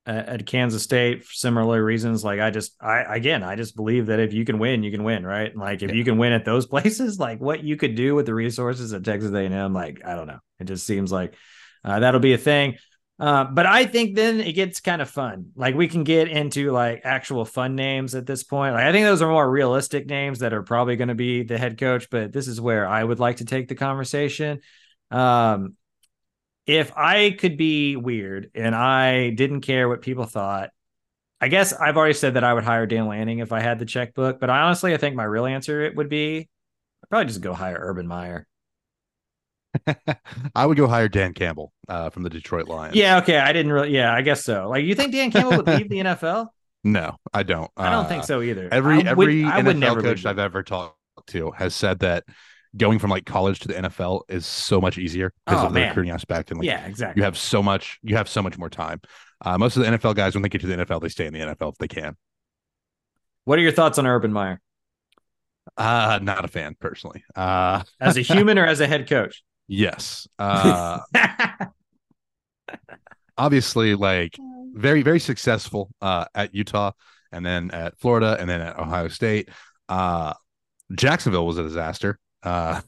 at 0.05 0.45
Kansas 0.45 0.83
State 0.83 1.23
for 1.23 1.33
similar 1.33 1.83
reasons. 1.83 2.23
Like 2.23 2.39
I 2.39 2.49
just, 2.49 2.75
I 2.81 3.15
again, 3.15 3.43
I 3.43 3.55
just 3.55 3.75
believe 3.75 4.07
that 4.07 4.19
if 4.19 4.33
you 4.33 4.45
can 4.45 4.59
win, 4.59 4.83
you 4.83 4.91
can 4.91 5.03
win, 5.03 5.25
right? 5.25 5.55
Like 5.55 5.81
if 5.81 5.91
yeah. 5.91 5.95
you 5.95 6.03
can 6.03 6.17
win 6.17 6.33
at 6.33 6.45
those 6.45 6.65
places, 6.73 7.19
like 7.19 7.39
what 7.39 7.63
you 7.63 7.77
could 7.77 7.95
do 7.95 8.15
with 8.15 8.25
the 8.25 8.33
resources 8.33 8.93
at 8.93 9.03
Texas 9.03 9.33
A&M, 9.33 9.73
like 9.73 10.01
I 10.05 10.15
don't 10.15 10.27
know, 10.27 10.39
it 10.59 10.65
just 10.65 10.85
seems 10.85 11.11
like 11.11 11.35
uh, 11.83 11.99
that'll 11.99 12.19
be 12.19 12.33
a 12.33 12.37
thing. 12.37 12.77
Uh, 13.19 13.45
but 13.45 13.65
I 13.65 13.85
think 13.85 14.15
then 14.15 14.41
it 14.41 14.53
gets 14.53 14.81
kind 14.81 15.01
of 15.01 15.09
fun. 15.09 15.51
Like 15.55 15.75
we 15.75 15.87
can 15.87 16.03
get 16.03 16.27
into 16.27 16.71
like 16.71 17.01
actual 17.03 17.45
fun 17.45 17.75
names 17.75 18.15
at 18.15 18.25
this 18.25 18.43
point. 18.43 18.73
Like 18.73 18.85
I 18.85 18.91
think 18.91 19.05
those 19.05 19.21
are 19.21 19.29
more 19.29 19.49
realistic 19.49 20.07
names 20.07 20.39
that 20.39 20.53
are 20.53 20.63
probably 20.63 20.95
going 20.95 21.09
to 21.09 21.15
be 21.15 21.43
the 21.43 21.57
head 21.57 21.77
coach. 21.77 22.09
But 22.09 22.33
this 22.33 22.47
is 22.47 22.59
where 22.59 22.87
I 22.87 23.03
would 23.03 23.19
like 23.19 23.37
to 23.37 23.45
take 23.45 23.67
the 23.67 23.75
conversation. 23.75 24.59
Um, 25.11 25.75
if 26.65 26.95
I 26.95 27.35
could 27.37 27.57
be 27.57 27.95
weird 27.95 28.51
and 28.55 28.73
I 28.75 29.31
didn't 29.31 29.61
care 29.61 29.89
what 29.89 30.01
people 30.01 30.25
thought, 30.25 30.71
I 31.41 31.49
guess 31.49 31.73
I've 31.73 31.97
already 31.97 32.13
said 32.13 32.35
that 32.35 32.43
I 32.43 32.53
would 32.53 32.63
hire 32.63 32.85
Dan 32.85 33.07
Lanning 33.07 33.39
if 33.39 33.51
I 33.51 33.59
had 33.59 33.79
the 33.79 33.85
checkbook. 33.85 34.39
But 34.39 34.49
I 34.49 34.61
honestly, 34.61 34.93
I 34.93 34.97
think 34.97 35.15
my 35.15 35.25
real 35.25 35.45
answer 35.45 35.81
it 35.81 35.95
would 35.95 36.09
be 36.09 36.49
I'd 37.03 37.09
probably 37.09 37.25
just 37.25 37.41
go 37.41 37.53
hire 37.53 37.77
Urban 37.79 38.07
Meyer. 38.07 38.47
I 40.55 40.65
would 40.65 40.77
go 40.77 40.87
hire 40.87 41.09
Dan 41.09 41.33
Campbell 41.33 41.73
uh, 41.89 42.09
from 42.11 42.23
the 42.23 42.29
Detroit 42.29 42.67
Lions. 42.67 42.95
Yeah, 42.95 43.17
okay. 43.17 43.37
I 43.37 43.51
didn't 43.51 43.71
really. 43.71 43.89
Yeah, 43.91 44.13
I 44.13 44.21
guess 44.21 44.43
so. 44.43 44.69
Like, 44.69 44.85
you 44.85 44.95
think 44.95 45.11
Dan 45.11 45.31
Campbell 45.31 45.57
would 45.57 45.67
leave 45.67 45.89
the 45.89 45.97
NFL? 45.99 46.47
No, 46.85 47.15
I 47.33 47.43
don't. 47.43 47.71
I 47.77 47.89
don't 47.89 48.03
uh, 48.03 48.09
think 48.09 48.25
so 48.25 48.41
either. 48.41 48.67
Every 48.69 49.07
I 49.07 49.11
every 49.11 49.45
would, 49.45 49.53
NFL 49.53 50.01
coach 50.01 50.25
I've 50.25 50.37
ever 50.37 50.63
talked 50.63 50.97
to 51.27 51.51
has 51.51 51.73
said 51.73 51.99
that 51.99 52.25
going 52.75 52.99
from 52.99 53.09
like 53.09 53.25
college 53.25 53.59
to 53.59 53.67
the 53.67 53.75
NFL 53.75 54.21
is 54.29 54.45
so 54.45 54.81
much 54.81 54.97
easier 54.97 55.33
because 55.45 55.61
oh, 55.61 55.67
of 55.67 55.73
the 55.73 55.79
man. 55.79 55.89
recruiting 55.89 56.11
aspect. 56.11 56.51
And 56.51 56.59
like, 56.59 56.67
yeah, 56.67 56.85
exactly. 56.85 57.19
You 57.19 57.23
have 57.25 57.37
so 57.37 57.61
much, 57.61 57.99
you 58.01 58.15
have 58.15 58.27
so 58.27 58.41
much 58.41 58.57
more 58.57 58.69
time. 58.69 59.01
Uh, 59.41 59.57
most 59.57 59.77
of 59.77 59.83
the 59.83 59.89
NFL 59.89 60.15
guys, 60.15 60.33
when 60.33 60.41
they 60.41 60.49
get 60.49 60.61
to 60.61 60.67
the 60.67 60.77
NFL, 60.77 61.01
they 61.01 61.09
stay 61.09 61.25
in 61.25 61.33
the 61.33 61.39
NFL 61.39 61.73
if 61.73 61.77
they 61.77 61.87
can. 61.87 62.15
What 63.45 63.59
are 63.59 63.61
your 63.61 63.71
thoughts 63.71 63.99
on 63.99 64.07
Urban 64.07 64.31
Meyer? 64.31 64.61
Uh, 65.77 66.19
not 66.21 66.45
a 66.45 66.47
fan 66.47 66.75
personally. 66.79 67.23
Uh, 67.35 67.83
as 67.99 68.17
a 68.17 68.21
human 68.21 68.57
or 68.57 68.65
as 68.65 68.79
a 68.79 68.87
head 68.87 69.07
coach? 69.07 69.43
Yes. 69.67 70.27
Uh, 70.39 70.99
obviously, 73.37 73.95
like 73.95 74.37
very, 74.73 75.01
very 75.01 75.19
successful 75.19 75.89
uh, 76.01 76.25
at 76.33 76.55
Utah 76.55 76.91
and 77.31 77.45
then 77.45 77.71
at 77.71 77.99
Florida 77.99 78.37
and 78.39 78.49
then 78.49 78.61
at 78.61 78.77
Ohio 78.79 79.07
State. 79.07 79.49
Uh, 79.89 80.33
Jacksonville 80.95 81.45
was 81.45 81.57
a 81.57 81.63
disaster. 81.63 82.19
Uh, 82.43 82.81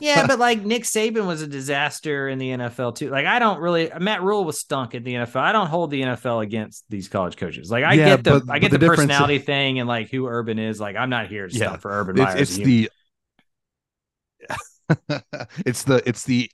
yeah, 0.00 0.26
but 0.26 0.38
like 0.38 0.64
Nick 0.64 0.84
Saban 0.84 1.26
was 1.26 1.42
a 1.42 1.46
disaster 1.46 2.28
in 2.28 2.38
the 2.38 2.50
NFL 2.50 2.96
too. 2.96 3.10
Like 3.10 3.26
I 3.26 3.38
don't 3.38 3.60
really 3.60 3.90
Matt 3.98 4.22
Rhule 4.22 4.44
was 4.44 4.60
stunk 4.60 4.94
in 4.94 5.02
the 5.02 5.14
NFL. 5.14 5.40
I 5.40 5.52
don't 5.52 5.66
hold 5.66 5.90
the 5.90 6.02
NFL 6.02 6.42
against 6.42 6.84
these 6.88 7.08
college 7.08 7.36
coaches. 7.36 7.70
Like 7.70 7.84
I 7.84 7.94
yeah, 7.94 8.16
get 8.16 8.24
the 8.24 8.40
but, 8.40 8.54
I 8.54 8.58
get 8.58 8.70
the, 8.70 8.78
the 8.78 8.86
personality 8.86 9.38
thing 9.38 9.78
and 9.78 9.88
like 9.88 10.10
who 10.10 10.26
Urban 10.26 10.58
is. 10.58 10.80
Like 10.80 10.96
I'm 10.96 11.10
not 11.10 11.28
here 11.28 11.48
to 11.48 11.56
yeah, 11.56 11.76
for 11.76 11.90
Urban 11.90 12.16
Meyer. 12.16 12.36
It's, 12.36 12.56
it's 12.56 12.66
the 12.66 12.90
it's 15.66 15.82
the 15.84 16.02
it's 16.06 16.24
the 16.24 16.50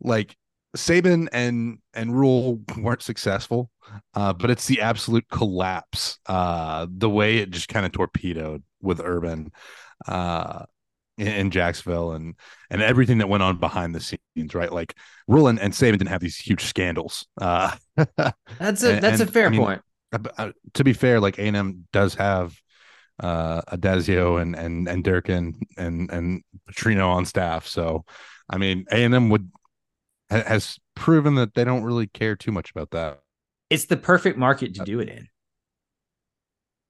like 0.00 0.36
Saban 0.76 1.28
and 1.32 1.78
and 1.94 2.18
Rhule 2.18 2.60
weren't 2.76 3.02
successful, 3.02 3.70
uh, 4.14 4.32
but 4.32 4.50
it's 4.50 4.66
the 4.66 4.80
absolute 4.80 5.28
collapse. 5.28 6.18
Uh, 6.26 6.86
the 6.88 7.10
way 7.10 7.38
it 7.38 7.50
just 7.50 7.68
kind 7.68 7.84
of 7.84 7.92
torpedoed 7.92 8.62
with 8.80 9.00
Urban. 9.00 9.52
Uh, 10.06 10.64
in, 11.20 11.50
Jacksonville 11.50 12.12
and 12.12 12.34
and 12.70 12.82
everything 12.82 13.18
that 13.18 13.28
went 13.28 13.42
on 13.42 13.58
behind 13.58 13.94
the 13.94 14.00
scenes, 14.00 14.54
right? 14.54 14.72
Like 14.72 14.94
Rhule 15.28 15.48
and, 15.48 15.58
Saban 15.58 15.92
didn't 15.92 16.08
have 16.08 16.20
these 16.20 16.36
huge 16.36 16.64
scandals. 16.64 17.26
Uh, 17.40 17.76
that's 18.58 18.82
a 18.82 18.94
and, 18.94 19.02
that's 19.02 19.20
a 19.20 19.26
fair 19.26 19.46
I 19.46 19.50
mean, 19.50 19.60
point. 19.60 19.82
Uh, 20.12 20.18
uh, 20.38 20.52
to 20.74 20.84
be 20.84 20.92
fair, 20.92 21.20
like 21.20 21.38
A&M 21.38 21.86
does 21.92 22.14
have 22.14 22.56
uh 23.22 23.60
Addazio 23.62 24.40
and 24.40 24.56
and 24.56 24.88
and 24.88 25.04
Durkin 25.04 25.60
and 25.76 26.10
and 26.10 26.42
Petrino 26.70 27.08
on 27.08 27.26
staff. 27.26 27.66
So 27.66 28.04
I 28.48 28.56
mean 28.56 28.86
A&M 28.90 29.28
would 29.28 29.50
has 30.30 30.78
proven 30.94 31.34
that 31.34 31.54
they 31.54 31.64
don't 31.64 31.82
really 31.82 32.06
care 32.06 32.36
too 32.36 32.52
much 32.52 32.70
about 32.70 32.90
that. 32.90 33.20
It's 33.68 33.86
the 33.86 33.96
perfect 33.96 34.38
market 34.38 34.74
to 34.76 34.84
do 34.84 35.00
it 35.00 35.08
in. 35.08 35.28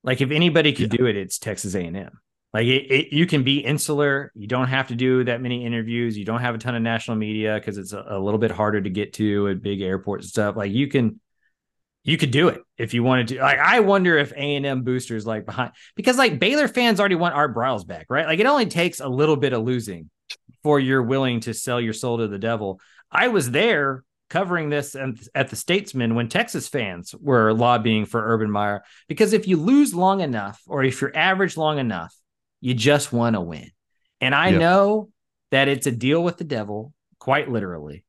Like 0.02 0.20
if 0.20 0.30
anybody 0.30 0.72
could 0.72 0.92
yeah. 0.92 0.98
do 0.98 1.06
it, 1.06 1.16
it's 1.16 1.38
Texas 1.38 1.74
A&M. 1.74 2.20
Like 2.52 2.66
it, 2.66 2.90
it, 2.90 3.12
you 3.14 3.26
can 3.26 3.44
be 3.44 3.58
insular. 3.58 4.32
You 4.34 4.48
don't 4.48 4.66
have 4.68 4.88
to 4.88 4.96
do 4.96 5.24
that 5.24 5.40
many 5.40 5.64
interviews. 5.64 6.18
You 6.18 6.24
don't 6.24 6.40
have 6.40 6.54
a 6.54 6.58
ton 6.58 6.74
of 6.74 6.82
national 6.82 7.16
media 7.16 7.54
because 7.54 7.78
it's 7.78 7.92
a, 7.92 8.04
a, 8.08 8.18
little 8.18 8.40
bit 8.40 8.50
harder 8.50 8.80
to 8.80 8.90
get 8.90 9.12
to 9.14 9.48
at 9.48 9.62
big 9.62 9.80
airports 9.80 10.24
and 10.24 10.30
stuff. 10.30 10.56
Like 10.56 10.72
you 10.72 10.88
can, 10.88 11.20
you 12.02 12.16
could 12.16 12.32
do 12.32 12.48
it 12.48 12.60
if 12.76 12.92
you 12.92 13.04
wanted 13.04 13.28
to. 13.28 13.40
Like 13.40 13.58
I 13.58 13.80
wonder 13.80 14.18
if 14.18 14.32
A 14.32 14.56
and 14.56 14.66
M 14.66 14.82
boosters 14.82 15.26
like 15.26 15.46
behind 15.46 15.72
because 15.94 16.18
like 16.18 16.40
Baylor 16.40 16.66
fans 16.66 16.98
already 16.98 17.14
want 17.14 17.34
Art 17.34 17.54
Briles 17.54 17.86
back, 17.86 18.06
right? 18.08 18.26
Like 18.26 18.40
it 18.40 18.46
only 18.46 18.66
takes 18.66 18.98
a 18.98 19.08
little 19.08 19.36
bit 19.36 19.52
of 19.52 19.62
losing 19.62 20.10
before 20.50 20.80
you're 20.80 21.02
willing 21.02 21.40
to 21.40 21.54
sell 21.54 21.80
your 21.80 21.92
soul 21.92 22.18
to 22.18 22.26
the 22.26 22.38
devil. 22.38 22.80
I 23.12 23.28
was 23.28 23.50
there 23.50 24.02
covering 24.28 24.70
this 24.70 24.96
at 25.34 25.48
the 25.50 25.56
Statesman 25.56 26.14
when 26.14 26.28
Texas 26.28 26.68
fans 26.68 27.14
were 27.20 27.52
lobbying 27.52 28.06
for 28.06 28.32
Urban 28.32 28.50
Meyer 28.50 28.82
because 29.08 29.32
if 29.32 29.46
you 29.46 29.56
lose 29.56 29.94
long 29.94 30.20
enough 30.20 30.60
or 30.66 30.82
if 30.82 31.00
you're 31.00 31.16
average 31.16 31.56
long 31.56 31.78
enough 31.78 32.14
you 32.60 32.74
just 32.74 33.12
want 33.12 33.34
to 33.34 33.40
win. 33.40 33.70
And 34.20 34.34
I 34.34 34.48
yep. 34.48 34.60
know 34.60 35.10
that 35.50 35.68
it's 35.68 35.86
a 35.86 35.92
deal 35.92 36.22
with 36.22 36.36
the 36.36 36.44
devil, 36.44 36.92
quite 37.18 37.50
literally, 37.50 38.04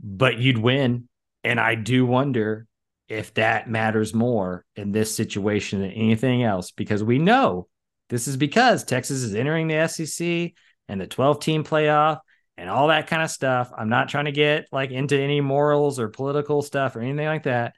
but 0.00 0.38
you'd 0.38 0.58
win. 0.58 1.08
And 1.42 1.58
I 1.58 1.74
do 1.74 2.06
wonder 2.06 2.66
if 3.08 3.34
that 3.34 3.68
matters 3.68 4.14
more 4.14 4.64
in 4.76 4.92
this 4.92 5.14
situation 5.14 5.80
than 5.80 5.90
anything 5.90 6.42
else, 6.42 6.70
because 6.70 7.02
we 7.02 7.18
know 7.18 7.68
this 8.08 8.28
is 8.28 8.36
because 8.36 8.84
Texas 8.84 9.22
is 9.22 9.34
entering 9.34 9.68
the 9.68 9.86
SEC 9.88 10.52
and 10.88 11.00
the 11.00 11.06
12 11.06 11.40
team 11.40 11.64
playoff 11.64 12.18
and 12.56 12.70
all 12.70 12.88
that 12.88 13.06
kind 13.06 13.22
of 13.22 13.30
stuff. 13.30 13.70
I'm 13.76 13.88
not 13.88 14.08
trying 14.08 14.26
to 14.26 14.32
get 14.32 14.66
like 14.72 14.90
into 14.90 15.18
any 15.18 15.40
morals 15.40 15.98
or 15.98 16.08
political 16.08 16.62
stuff 16.62 16.96
or 16.96 17.00
anything 17.00 17.26
like 17.26 17.44
that. 17.44 17.74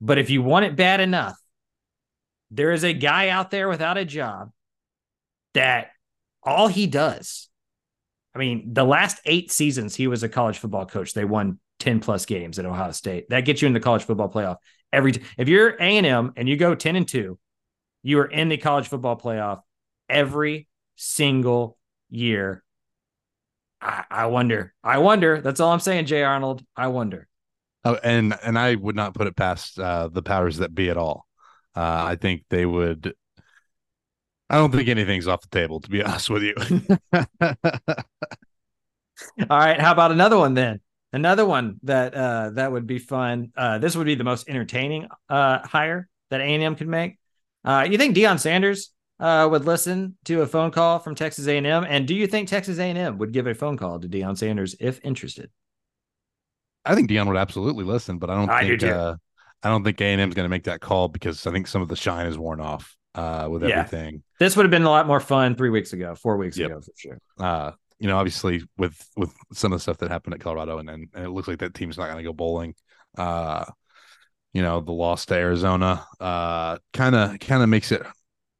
But 0.00 0.18
if 0.18 0.30
you 0.30 0.42
want 0.42 0.66
it 0.66 0.76
bad 0.76 1.00
enough, 1.00 1.36
there 2.54 2.72
is 2.72 2.84
a 2.84 2.92
guy 2.92 3.28
out 3.28 3.50
there 3.50 3.68
without 3.68 3.98
a 3.98 4.04
job 4.04 4.50
that 5.54 5.90
all 6.42 6.68
he 6.68 6.86
does. 6.86 7.48
I 8.34 8.38
mean, 8.38 8.72
the 8.72 8.84
last 8.84 9.20
eight 9.24 9.52
seasons 9.52 9.94
he 9.94 10.06
was 10.06 10.22
a 10.22 10.28
college 10.28 10.58
football 10.58 10.86
coach, 10.86 11.14
they 11.14 11.24
won 11.24 11.60
10 11.80 12.00
plus 12.00 12.26
games 12.26 12.58
at 12.58 12.66
Ohio 12.66 12.90
State. 12.92 13.28
That 13.30 13.42
gets 13.42 13.62
you 13.62 13.68
in 13.68 13.74
the 13.74 13.80
college 13.80 14.04
football 14.04 14.28
playoff 14.28 14.56
every 14.94 15.12
t- 15.12 15.22
if 15.36 15.48
you're 15.48 15.70
A&M 15.80 16.32
and 16.36 16.48
you 16.48 16.56
go 16.56 16.74
10 16.74 16.96
and 16.96 17.06
2, 17.06 17.38
you 18.02 18.18
are 18.20 18.26
in 18.26 18.48
the 18.48 18.56
college 18.56 18.88
football 18.88 19.18
playoff 19.18 19.60
every 20.08 20.68
single 20.96 21.76
year. 22.10 22.62
I, 23.80 24.04
I 24.10 24.26
wonder. 24.26 24.72
I 24.82 24.98
wonder. 24.98 25.40
That's 25.40 25.60
all 25.60 25.72
I'm 25.72 25.80
saying, 25.80 26.06
Jay 26.06 26.22
Arnold. 26.22 26.64
I 26.76 26.86
wonder. 26.86 27.26
Oh, 27.84 27.98
and 28.02 28.34
and 28.42 28.58
I 28.58 28.76
would 28.76 28.96
not 28.96 29.12
put 29.12 29.26
it 29.26 29.36
past 29.36 29.78
uh, 29.78 30.08
the 30.08 30.22
powers 30.22 30.58
that 30.58 30.74
be 30.74 30.88
at 30.88 30.96
all. 30.96 31.26
Uh, 31.76 32.04
I 32.06 32.16
think 32.16 32.44
they 32.50 32.66
would. 32.66 33.14
I 34.50 34.56
don't 34.56 34.70
think 34.72 34.88
anything's 34.88 35.26
off 35.26 35.40
the 35.42 35.48
table, 35.48 35.80
to 35.80 35.90
be 35.90 36.02
honest 36.04 36.30
with 36.30 36.42
you. 36.42 36.54
All 39.50 39.58
right, 39.58 39.80
how 39.80 39.92
about 39.92 40.12
another 40.12 40.38
one 40.38 40.54
then? 40.54 40.80
Another 41.12 41.46
one 41.46 41.78
that 41.84 42.14
uh, 42.14 42.50
that 42.50 42.72
would 42.72 42.86
be 42.86 42.98
fun. 42.98 43.52
Uh, 43.56 43.78
this 43.78 43.96
would 43.96 44.06
be 44.06 44.16
the 44.16 44.24
most 44.24 44.48
entertaining 44.48 45.08
uh, 45.28 45.60
hire 45.60 46.08
that 46.30 46.40
A 46.40 46.44
and 46.44 46.62
M 46.62 46.74
could 46.74 46.88
make. 46.88 47.18
Uh, 47.64 47.86
you 47.88 47.96
think 47.96 48.16
Deion 48.16 48.38
Sanders 48.38 48.90
uh, 49.20 49.48
would 49.50 49.64
listen 49.64 50.16
to 50.24 50.42
a 50.42 50.46
phone 50.46 50.70
call 50.70 50.98
from 50.98 51.14
Texas 51.14 51.46
A 51.46 51.56
and 51.56 52.08
do 52.08 52.14
you 52.14 52.26
think 52.26 52.48
Texas 52.48 52.78
A 52.78 52.82
and 52.84 52.98
M 52.98 53.18
would 53.18 53.32
give 53.32 53.46
a 53.46 53.54
phone 53.54 53.76
call 53.76 54.00
to 54.00 54.08
Deion 54.08 54.36
Sanders 54.36 54.74
if 54.80 55.00
interested? 55.04 55.50
I 56.84 56.94
think 56.94 57.08
Deion 57.08 57.26
would 57.28 57.36
absolutely 57.36 57.84
listen, 57.84 58.18
but 58.18 58.28
I 58.28 58.34
don't 58.34 58.50
I 58.50 58.62
do 58.62 58.68
think 58.68 58.80
too. 58.80 58.90
uh, 58.90 59.16
I 59.64 59.68
don't 59.70 59.82
think 59.82 60.00
A 60.00 60.04
and 60.04 60.20
M 60.20 60.28
is 60.28 60.34
going 60.34 60.44
to 60.44 60.50
make 60.50 60.64
that 60.64 60.80
call 60.80 61.08
because 61.08 61.46
I 61.46 61.50
think 61.52 61.66
some 61.66 61.82
of 61.82 61.88
the 61.88 61.96
shine 61.96 62.26
is 62.26 62.36
worn 62.38 62.60
off 62.60 62.94
uh, 63.14 63.48
with 63.50 63.62
Yeah. 63.62 63.70
everything. 63.78 64.22
This 64.38 64.56
would 64.56 64.64
have 64.64 64.70
been 64.70 64.82
a 64.84 64.90
lot 64.90 65.06
more 65.06 65.20
fun 65.20 65.56
three 65.56 65.70
weeks 65.70 65.92
ago, 65.92 66.14
four 66.14 66.36
weeks 66.36 66.58
Yep. 66.58 66.70
ago 66.70 66.80
for 66.80 66.92
sure. 66.96 67.18
Uh, 67.38 67.72
you 67.98 68.08
know, 68.08 68.18
obviously 68.18 68.62
with 68.76 69.00
with 69.16 69.32
some 69.52 69.72
of 69.72 69.78
the 69.78 69.82
stuff 69.82 69.98
that 69.98 70.10
happened 70.10 70.34
at 70.34 70.40
Colorado, 70.40 70.78
and 70.78 70.90
and, 70.90 71.08
and 71.14 71.24
it 71.24 71.30
looks 71.30 71.48
like 71.48 71.58
that 71.60 71.74
team's 71.74 71.96
not 71.96 72.06
going 72.06 72.18
to 72.18 72.22
go 72.24 72.32
bowling. 72.32 72.74
Uh, 73.16 73.64
you 74.52 74.62
know, 74.62 74.80
the 74.80 74.92
loss 74.92 75.26
to 75.26 75.34
Arizona 75.34 76.04
uh, 76.20 76.78
kind 76.92 77.14
of 77.14 77.38
kind 77.40 77.62
of 77.62 77.68
makes 77.68 77.90
it 77.92 78.02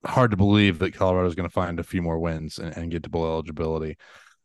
hard 0.06 0.30
to 0.30 0.36
believe 0.36 0.78
that 0.78 0.94
Colorado 0.94 1.28
is 1.28 1.34
going 1.34 1.48
to 1.48 1.52
find 1.52 1.78
a 1.80 1.84
few 1.84 2.00
more 2.02 2.18
wins 2.18 2.58
and, 2.58 2.76
and 2.76 2.90
get 2.90 3.02
to 3.02 3.10
bowl 3.10 3.26
eligibility. 3.26 3.96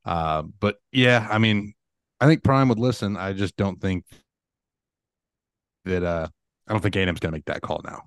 Uh, 0.05 0.41
but 0.59 0.77
yeah, 0.91 1.27
I 1.29 1.37
mean, 1.37 1.73
I 2.19 2.25
think 2.27 2.43
Prime 2.43 2.67
would 2.69 2.79
listen. 2.79 3.15
I 3.15 3.33
just 3.33 3.55
don't 3.55 3.79
think 3.79 4.05
that. 5.85 6.03
Uh, 6.03 6.27
I 6.69 6.73
don't 6.73 6.81
think 6.81 6.95
A&M's 6.95 7.19
going 7.19 7.31
to 7.31 7.35
make 7.37 7.45
that 7.45 7.61
call 7.61 7.81
now. 7.83 8.03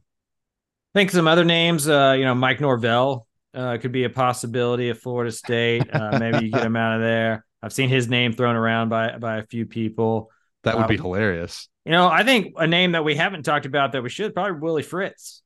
I 0.95 0.99
think 0.99 1.11
some 1.11 1.27
other 1.29 1.45
names, 1.45 1.89
uh, 1.89 2.15
you 2.17 2.25
know, 2.25 2.35
Mike 2.35 2.61
Norvell 2.61 3.27
uh, 3.55 3.79
could 3.79 3.93
be 3.93 4.05
a 4.05 4.11
possibility 4.11 4.91
at 4.91 4.99
Florida 4.99 5.33
State. 5.33 5.85
Uh, 5.93 6.17
maybe 6.21 6.47
you 6.47 6.53
get 6.53 6.65
him 6.65 6.77
out 6.77 6.97
of 6.97 7.03
there. 7.03 7.45
I've 7.63 7.73
seen 7.73 7.89
his 7.89 8.09
name 8.09 8.33
thrown 8.33 8.57
around 8.57 8.89
by 8.89 9.19
by 9.19 9.39
a 9.39 9.47
few 9.47 9.67
people. 9.67 10.31
That 10.65 10.77
would 10.79 10.89
be 10.89 10.97
Um, 10.99 11.03
hilarious. 11.05 11.69
You 11.85 11.93
know, 11.93 12.09
I 12.09 12.23
think 12.25 12.55
a 12.57 12.67
name 12.67 12.93
that 12.93 13.05
we 13.05 13.17
haven't 13.17 13.43
talked 13.43 13.67
about 13.67 13.93
that 13.93 14.03
we 14.03 14.09
should 14.09 14.35
probably 14.35 14.61
Willie 14.61 14.83
Fritz. 14.83 15.43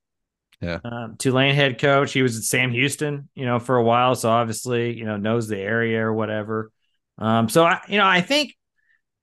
Yeah. 0.61 0.79
Um, 0.85 1.17
Tulane 1.19 1.55
head 1.55 1.79
coach. 1.79 2.13
He 2.13 2.23
was 2.23 2.37
at 2.37 2.43
Sam 2.45 2.71
Houston, 2.73 3.29
you 3.35 3.45
know, 3.45 3.59
for 3.59 3.77
a 3.77 3.83
while. 3.83 4.15
So 4.15 4.31
obviously, 4.31 4.97
you 4.97 5.05
know, 5.05 5.17
knows 5.17 5.49
the 5.49 5.59
area 5.59 6.01
or 6.05 6.13
whatever. 6.13 6.71
Um, 7.19 7.49
so 7.49 7.65
I, 7.65 7.81
you 7.89 7.99
know, 7.99 8.07
I 8.07 8.21
think 8.21 8.55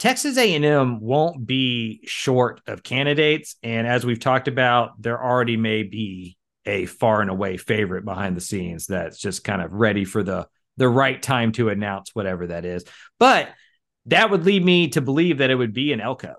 Texas 0.03 0.37
A&M 0.37 0.99
won't 0.99 1.47
be 1.47 2.01
short 2.03 2.59
of 2.67 2.83
candidates. 2.83 3.55
And 3.63 3.87
as 3.87 4.05
we've 4.05 4.19
talked 4.19 4.49
about, 4.49 5.01
there 5.01 5.23
already 5.23 5.55
may 5.55 5.83
be 5.83 6.37
a 6.65 6.87
far 6.87 7.21
and 7.21 7.29
away 7.29 7.55
favorite 7.55 8.03
behind 8.03 8.35
the 8.35 8.41
scenes 8.41 8.85
that's 8.85 9.17
just 9.17 9.45
kind 9.45 9.61
of 9.61 9.71
ready 9.71 10.03
for 10.03 10.21
the 10.21 10.45
the 10.75 10.89
right 10.89 11.21
time 11.21 11.53
to 11.53 11.69
announce 11.69 12.13
whatever 12.13 12.47
that 12.47 12.65
is. 12.65 12.83
But 13.17 13.47
that 14.07 14.29
would 14.29 14.43
lead 14.43 14.65
me 14.65 14.89
to 14.89 14.99
believe 14.99 15.37
that 15.37 15.51
it 15.51 15.55
would 15.55 15.73
be 15.73 15.93
an 15.93 16.01
Elko. 16.01 16.35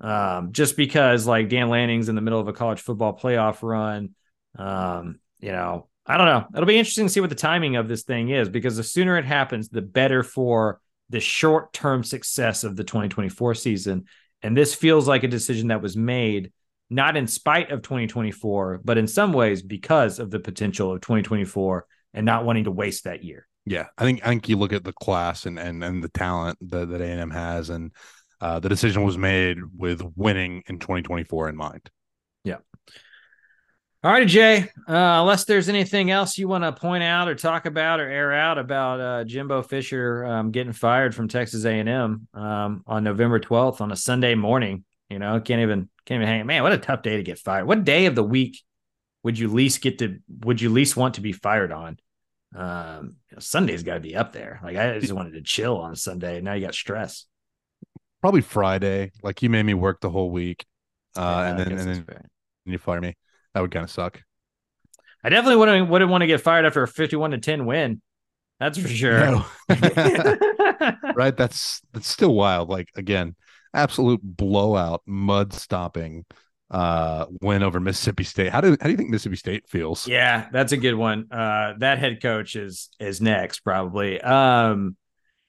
Um, 0.00 0.50
just 0.50 0.76
because 0.76 1.24
like 1.24 1.48
Dan 1.48 1.68
Lanning's 1.68 2.08
in 2.08 2.16
the 2.16 2.20
middle 2.20 2.40
of 2.40 2.48
a 2.48 2.52
college 2.52 2.80
football 2.80 3.16
playoff 3.16 3.62
run. 3.62 4.16
Um, 4.58 5.20
you 5.38 5.52
know, 5.52 5.86
I 6.04 6.16
don't 6.16 6.26
know. 6.26 6.46
It'll 6.52 6.66
be 6.66 6.78
interesting 6.80 7.06
to 7.06 7.12
see 7.12 7.20
what 7.20 7.30
the 7.30 7.36
timing 7.36 7.76
of 7.76 7.86
this 7.86 8.02
thing 8.02 8.30
is 8.30 8.48
because 8.48 8.76
the 8.76 8.82
sooner 8.82 9.18
it 9.18 9.24
happens, 9.24 9.68
the 9.68 9.82
better 9.82 10.24
for 10.24 10.80
the 11.12 11.20
short 11.20 11.72
term 11.72 12.02
success 12.02 12.64
of 12.64 12.74
the 12.74 12.84
2024 12.84 13.54
season. 13.54 14.06
And 14.42 14.56
this 14.56 14.74
feels 14.74 15.06
like 15.06 15.22
a 15.22 15.28
decision 15.28 15.68
that 15.68 15.82
was 15.82 15.96
made 15.96 16.52
not 16.90 17.16
in 17.16 17.26
spite 17.26 17.70
of 17.70 17.82
2024, 17.82 18.80
but 18.84 18.98
in 18.98 19.06
some 19.06 19.32
ways 19.32 19.62
because 19.62 20.18
of 20.18 20.30
the 20.30 20.40
potential 20.40 20.92
of 20.92 21.00
2024 21.00 21.86
and 22.14 22.26
not 22.26 22.44
wanting 22.44 22.64
to 22.64 22.70
waste 22.70 23.04
that 23.04 23.22
year. 23.22 23.46
Yeah, 23.64 23.86
I 23.96 24.04
think 24.04 24.24
I 24.24 24.30
think 24.30 24.48
you 24.48 24.56
look 24.56 24.72
at 24.72 24.84
the 24.84 24.92
class 24.92 25.46
and 25.46 25.58
and 25.58 25.84
and 25.84 26.02
the 26.02 26.08
talent 26.08 26.58
that 26.70 26.88
that 26.88 27.00
A&M 27.00 27.30
has, 27.30 27.70
and 27.70 27.92
uh, 28.40 28.58
the 28.58 28.68
decision 28.68 29.04
was 29.04 29.16
made 29.16 29.58
with 29.76 30.02
winning 30.16 30.64
in 30.66 30.80
2024 30.80 31.50
in 31.50 31.56
mind. 31.56 31.88
All 34.04 34.10
right, 34.10 34.26
Jay. 34.26 34.62
Uh, 34.88 35.20
unless 35.20 35.44
there's 35.44 35.68
anything 35.68 36.10
else 36.10 36.36
you 36.36 36.48
want 36.48 36.64
to 36.64 36.72
point 36.72 37.04
out 37.04 37.28
or 37.28 37.36
talk 37.36 37.66
about 37.66 38.00
or 38.00 38.08
air 38.08 38.32
out 38.32 38.58
about 38.58 39.00
uh, 39.00 39.22
Jimbo 39.24 39.62
Fisher 39.62 40.24
um, 40.24 40.50
getting 40.50 40.72
fired 40.72 41.14
from 41.14 41.28
Texas 41.28 41.64
A&M 41.64 42.26
um, 42.34 42.82
on 42.84 43.04
November 43.04 43.38
12th 43.38 43.80
on 43.80 43.92
a 43.92 43.96
Sunday 43.96 44.34
morning, 44.34 44.84
you 45.08 45.20
know, 45.20 45.40
can't 45.40 45.60
even 45.60 45.88
can't 46.04 46.20
even 46.20 46.26
hang. 46.26 46.44
Man, 46.46 46.64
what 46.64 46.72
a 46.72 46.78
tough 46.78 47.02
day 47.02 47.16
to 47.16 47.22
get 47.22 47.38
fired. 47.38 47.64
What 47.66 47.84
day 47.84 48.06
of 48.06 48.16
the 48.16 48.24
week 48.24 48.60
would 49.22 49.38
you 49.38 49.46
least 49.46 49.80
get 49.82 50.00
to? 50.00 50.18
Would 50.40 50.60
you 50.60 50.70
least 50.70 50.96
want 50.96 51.14
to 51.14 51.20
be 51.20 51.32
fired 51.32 51.70
on? 51.70 51.96
Um, 52.56 53.16
you 53.30 53.36
know, 53.36 53.40
Sunday's 53.40 53.84
got 53.84 53.94
to 53.94 54.00
be 54.00 54.16
up 54.16 54.32
there. 54.32 54.58
Like 54.64 54.76
I 54.76 54.98
just 54.98 55.12
wanted 55.12 55.34
to 55.34 55.42
chill 55.42 55.78
on 55.78 55.94
Sunday. 55.94 56.40
Now 56.40 56.54
you 56.54 56.66
got 56.66 56.74
stress. 56.74 57.26
Probably 58.20 58.40
Friday. 58.40 59.12
Like 59.22 59.42
you 59.42 59.48
made 59.48 59.62
me 59.62 59.74
work 59.74 60.00
the 60.00 60.10
whole 60.10 60.30
week, 60.32 60.64
uh, 61.14 61.20
Yeah, 61.20 61.50
and 61.50 61.58
then 61.58 61.68
and 61.78 61.78
then 61.78 62.04
fair. 62.04 62.24
you 62.64 62.78
fire 62.78 63.00
me. 63.00 63.16
That 63.54 63.60
would 63.60 63.70
kind 63.70 63.84
of 63.84 63.90
suck. 63.90 64.22
I 65.24 65.28
definitely 65.28 65.56
wouldn't 65.56 65.88
wouldn't 65.88 66.10
want 66.10 66.22
to 66.22 66.26
get 66.26 66.40
fired 66.40 66.64
after 66.64 66.82
a 66.82 66.88
51 66.88 67.32
to 67.32 67.38
10 67.38 67.66
win. 67.66 68.00
That's 68.58 68.78
for 68.78 68.88
sure. 68.88 69.18
No. 69.18 69.46
right? 71.14 71.36
That's 71.36 71.80
that's 71.92 72.08
still 72.08 72.34
wild. 72.34 72.68
Like 72.68 72.88
again, 72.96 73.34
absolute 73.74 74.20
blowout, 74.22 75.02
mud 75.06 75.52
stopping 75.52 76.24
uh 76.70 77.26
win 77.42 77.62
over 77.62 77.80
Mississippi 77.80 78.24
State. 78.24 78.50
How 78.50 78.60
do 78.60 78.76
how 78.80 78.86
do 78.86 78.90
you 78.90 78.96
think 78.96 79.10
Mississippi 79.10 79.36
State 79.36 79.68
feels? 79.68 80.08
Yeah, 80.08 80.48
that's 80.52 80.72
a 80.72 80.76
good 80.76 80.94
one. 80.94 81.30
Uh, 81.30 81.74
that 81.78 81.98
head 81.98 82.22
coach 82.22 82.56
is 82.56 82.88
is 82.98 83.20
next 83.20 83.60
probably. 83.60 84.20
Um, 84.20 84.96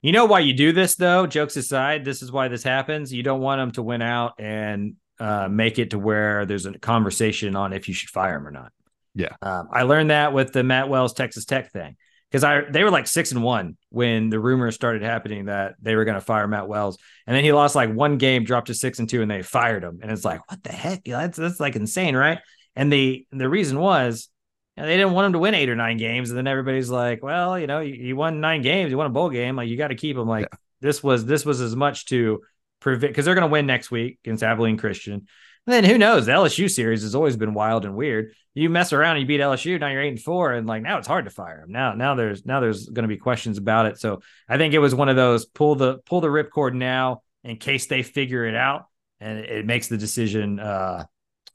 you 0.02 0.12
know 0.12 0.26
why 0.26 0.40
you 0.40 0.52
do 0.52 0.72
this 0.72 0.96
though? 0.96 1.26
Jokes 1.26 1.56
aside, 1.56 2.04
this 2.04 2.20
is 2.20 2.30
why 2.30 2.48
this 2.48 2.62
happens. 2.62 3.12
You 3.12 3.22
don't 3.22 3.40
want 3.40 3.60
them 3.60 3.70
to 3.72 3.82
win 3.82 4.02
out 4.02 4.34
and 4.38 4.96
uh, 5.20 5.48
make 5.48 5.78
it 5.78 5.90
to 5.90 5.98
where 5.98 6.46
there's 6.46 6.66
a 6.66 6.78
conversation 6.78 7.56
on 7.56 7.72
if 7.72 7.88
you 7.88 7.94
should 7.94 8.10
fire 8.10 8.36
him 8.36 8.46
or 8.46 8.50
not. 8.50 8.72
Yeah. 9.14 9.36
um, 9.42 9.68
I 9.72 9.82
learned 9.82 10.10
that 10.10 10.32
with 10.32 10.52
the 10.52 10.64
Matt 10.64 10.88
Wells 10.88 11.12
Texas 11.12 11.44
Tech 11.44 11.70
thing 11.72 11.96
because 12.30 12.42
I 12.42 12.62
they 12.68 12.82
were 12.82 12.90
like 12.90 13.06
six 13.06 13.30
and 13.30 13.44
one 13.44 13.76
when 13.90 14.28
the 14.28 14.40
rumors 14.40 14.74
started 14.74 15.02
happening 15.02 15.44
that 15.44 15.76
they 15.80 15.94
were 15.94 16.04
going 16.04 16.16
to 16.16 16.20
fire 16.20 16.48
Matt 16.48 16.66
Wells, 16.66 16.98
and 17.28 17.36
then 17.36 17.44
he 17.44 17.52
lost 17.52 17.76
like 17.76 17.92
one 17.92 18.18
game, 18.18 18.42
dropped 18.42 18.66
to 18.66 18.74
six 18.74 18.98
and 18.98 19.08
two, 19.08 19.22
and 19.22 19.30
they 19.30 19.42
fired 19.42 19.84
him. 19.84 20.00
And 20.02 20.10
it's 20.10 20.24
like, 20.24 20.40
what 20.50 20.62
the 20.64 20.72
heck? 20.72 21.04
That's 21.04 21.38
that's 21.38 21.60
like 21.60 21.76
insane, 21.76 22.16
right? 22.16 22.40
And 22.74 22.92
the 22.92 23.24
the 23.30 23.48
reason 23.48 23.78
was 23.78 24.28
you 24.76 24.82
know, 24.82 24.88
they 24.88 24.96
didn't 24.96 25.12
want 25.12 25.26
him 25.26 25.32
to 25.34 25.38
win 25.38 25.54
eight 25.54 25.68
or 25.68 25.76
nine 25.76 25.96
games, 25.96 26.30
and 26.30 26.36
then 26.36 26.48
everybody's 26.48 26.90
like, 26.90 27.22
well, 27.22 27.56
you 27.56 27.68
know, 27.68 27.78
you, 27.78 27.94
you 27.94 28.16
won 28.16 28.40
nine 28.40 28.62
games, 28.62 28.90
you 28.90 28.98
won 28.98 29.06
a 29.06 29.10
bowl 29.10 29.30
game, 29.30 29.54
like 29.54 29.68
you 29.68 29.76
got 29.76 29.88
to 29.88 29.94
keep 29.94 30.16
him. 30.16 30.26
Like 30.26 30.48
this 30.80 31.04
was 31.04 31.24
this 31.24 31.46
was 31.46 31.60
as 31.60 31.76
much 31.76 32.06
to 32.06 32.40
prevent 32.84 33.10
because 33.10 33.24
they're 33.24 33.34
going 33.34 33.48
to 33.48 33.52
win 33.52 33.66
next 33.66 33.90
week 33.90 34.18
against 34.24 34.42
Abilene 34.44 34.76
Christian. 34.76 35.26
And 35.66 35.72
then 35.72 35.84
who 35.84 35.96
knows? 35.96 36.26
The 36.26 36.32
LSU 36.32 36.70
series 36.70 37.02
has 37.02 37.14
always 37.14 37.38
been 37.38 37.54
wild 37.54 37.86
and 37.86 37.96
weird. 37.96 38.34
You 38.52 38.68
mess 38.68 38.92
around 38.92 39.16
and 39.16 39.22
you 39.22 39.26
beat 39.26 39.40
LSU, 39.40 39.80
now 39.80 39.88
you're 39.88 40.02
eight 40.02 40.10
and 40.10 40.20
four, 40.20 40.52
and 40.52 40.66
like 40.66 40.82
now 40.82 40.98
it's 40.98 41.08
hard 41.08 41.24
to 41.24 41.30
fire 41.30 41.62
them. 41.62 41.72
Now, 41.72 41.94
now 41.94 42.14
there's 42.14 42.44
now 42.44 42.60
there's 42.60 42.86
going 42.86 43.04
to 43.04 43.08
be 43.08 43.16
questions 43.16 43.56
about 43.56 43.86
it. 43.86 43.98
So 43.98 44.20
I 44.48 44.58
think 44.58 44.74
it 44.74 44.78
was 44.78 44.94
one 44.94 45.08
of 45.08 45.16
those 45.16 45.46
pull 45.46 45.74
the 45.74 45.98
pull 46.04 46.20
the 46.20 46.28
ripcord 46.28 46.74
now 46.74 47.22
in 47.42 47.56
case 47.56 47.86
they 47.86 48.02
figure 48.02 48.44
it 48.44 48.54
out, 48.54 48.86
and 49.18 49.38
it, 49.38 49.66
makes 49.66 49.88
the 49.88 49.96
decision 49.96 50.60
uh, 50.60 51.04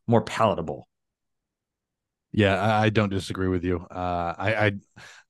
more 0.07 0.21
palatable. 0.21 0.88
Yeah, 2.32 2.59
I, 2.59 2.86
I 2.86 2.89
don't 2.89 3.09
disagree 3.09 3.47
with 3.47 3.63
you. 3.63 3.77
Uh, 3.89 4.34
I, 4.38 4.65
I, 4.65 4.71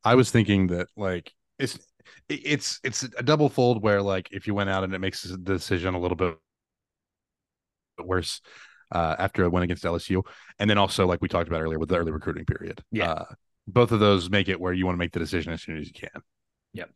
I 0.03 0.15
was 0.15 0.31
thinking 0.31 0.67
that 0.67 0.87
like 0.97 1.33
it's, 1.57 1.75
it- 1.75 1.83
it's, 2.27 2.79
it's 2.83 3.03
a 3.03 3.23
double 3.23 3.49
fold 3.49 3.81
where 3.83 4.01
like 4.01 4.29
if 4.31 4.47
you 4.47 4.53
went 4.53 4.69
out 4.69 4.83
and 4.83 4.93
it 4.93 4.99
makes 4.99 5.23
the 5.23 5.37
decision 5.37 5.93
a 5.93 5.99
little 5.99 6.17
bit 6.17 6.37
worse 8.03 8.41
uh, 8.91 9.15
after 9.19 9.43
a 9.43 9.49
win 9.49 9.63
against 9.63 9.83
LSU, 9.83 10.23
and 10.57 10.69
then 10.69 10.77
also 10.77 11.05
like 11.05 11.21
we 11.21 11.27
talked 11.27 11.47
about 11.47 11.61
earlier 11.61 11.79
with 11.79 11.89
the 11.89 11.97
early 11.97 12.11
recruiting 12.11 12.45
period. 12.45 12.81
Yeah. 12.91 13.11
uh, 13.11 13.25
both 13.67 13.91
of 13.91 13.99
those 13.99 14.29
make 14.29 14.49
it 14.49 14.59
where 14.59 14.73
you 14.73 14.85
want 14.85 14.95
to 14.95 14.99
make 14.99 15.11
the 15.11 15.19
decision 15.19 15.53
as 15.53 15.61
soon 15.61 15.77
as 15.77 15.87
you 15.87 15.93
can. 15.93 16.21
Yep. 16.73 16.89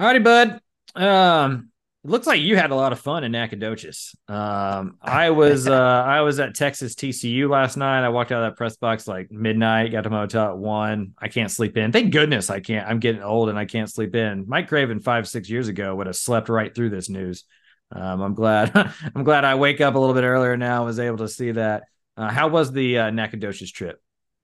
All 0.00 0.06
righty, 0.06 0.18
bud. 0.18 0.60
Um, 0.96 1.70
It 2.04 2.10
looks 2.10 2.26
like 2.26 2.42
you 2.42 2.54
had 2.56 2.70
a 2.70 2.74
lot 2.74 2.92
of 2.92 3.00
fun 3.00 3.24
in 3.24 3.32
Nacogdoches. 3.32 4.14
Um, 4.28 4.98
I 5.02 5.30
was 5.30 5.66
uh, 5.66 5.72
I 6.06 6.20
was 6.20 6.38
at 6.38 6.54
Texas 6.54 6.94
TCU 6.94 7.48
last 7.48 7.78
night. 7.78 8.04
I 8.04 8.10
walked 8.10 8.30
out 8.30 8.44
of 8.44 8.50
that 8.50 8.58
press 8.58 8.76
box 8.76 9.08
like 9.08 9.30
midnight. 9.30 9.90
Got 9.90 10.02
to 10.02 10.10
my 10.10 10.20
hotel 10.20 10.50
at 10.50 10.58
one. 10.58 11.14
I 11.18 11.28
can't 11.28 11.50
sleep 11.50 11.78
in. 11.78 11.92
Thank 11.92 12.12
goodness 12.12 12.50
I 12.50 12.60
can't. 12.60 12.86
I'm 12.86 12.98
getting 12.98 13.22
old 13.22 13.48
and 13.48 13.58
I 13.58 13.64
can't 13.64 13.90
sleep 13.90 14.14
in. 14.14 14.44
Mike 14.46 14.68
Craven 14.68 15.00
five 15.00 15.26
six 15.26 15.48
years 15.48 15.68
ago 15.68 15.96
would 15.96 16.06
have 16.06 16.16
slept 16.16 16.50
right 16.50 16.74
through 16.74 16.90
this 16.90 17.08
news. 17.08 17.44
Um, 17.90 18.20
I'm 18.20 18.34
glad. 18.34 18.72
I'm 19.14 19.24
glad 19.24 19.46
I 19.46 19.54
wake 19.54 19.80
up 19.80 19.94
a 19.94 19.98
little 19.98 20.14
bit 20.14 20.24
earlier 20.24 20.58
now. 20.58 20.84
Was 20.84 20.98
able 20.98 21.18
to 21.18 21.28
see 21.28 21.52
that. 21.52 21.84
Uh, 22.18 22.28
how 22.30 22.48
was 22.48 22.70
the 22.70 22.98
uh, 22.98 23.10
Nacogdoches 23.10 23.72
trip? 23.72 23.98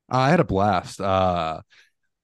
I 0.09 0.31
had 0.31 0.41
a 0.41 0.45
blast. 0.45 0.99
Uh, 0.99 1.61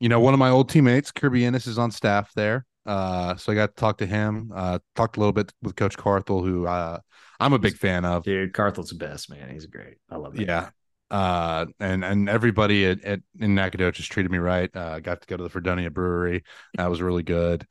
you 0.01 0.09
know, 0.09 0.19
one 0.19 0.33
of 0.33 0.41
my 0.41 0.49
old 0.49 0.71
teammates, 0.71 1.13
Kirby 1.13 1.45
Ennis, 1.45 1.67
is 1.67 1.79
on 1.79 1.91
staff 1.91 2.33
there. 2.35 2.65
Uh, 2.87 3.37
so 3.37 3.53
I 3.53 3.55
got 3.55 3.75
to 3.77 3.81
talk 3.81 3.99
to 3.99 4.07
him. 4.07 4.53
Uh, 4.55 4.79
talked 4.95 5.17
a 5.17 5.21
little 5.21 5.33
bit 5.33 5.53
with 5.63 5.77
Coach 5.77 5.97
Carthel, 5.97 6.43
who 6.43 6.67
uh, 6.67 6.99
I'm 7.41 7.53
a 7.53 7.59
big 7.59 7.77
fan 7.77 8.05
of. 8.05 8.25
Dude, 8.25 8.53
Carthel's 8.53 8.91
the 8.91 8.97
best 8.97 9.31
man. 9.31 9.51
He's 9.51 9.67
great. 9.67 9.97
I 10.11 10.17
love 10.17 10.35
that. 10.37 10.43
Yeah. 10.47 10.71
Uh, 11.11 11.67
and 11.79 12.05
and 12.05 12.29
everybody 12.29 12.87
at, 12.87 13.03
at 13.05 13.21
in 13.39 13.55
Nacogdoches 13.55 14.07
treated 14.09 14.33
me 14.33 14.39
right. 14.39 14.71
Uh, 14.75 14.99
got 15.01 15.21
to 15.21 15.27
go 15.27 15.37
to 15.37 15.43
the 15.45 15.51
Fredonia 15.51 15.91
Brewery. 15.91 16.43
That 16.77 16.91
was 16.91 17.01
really 17.01 17.23
good. 17.23 17.65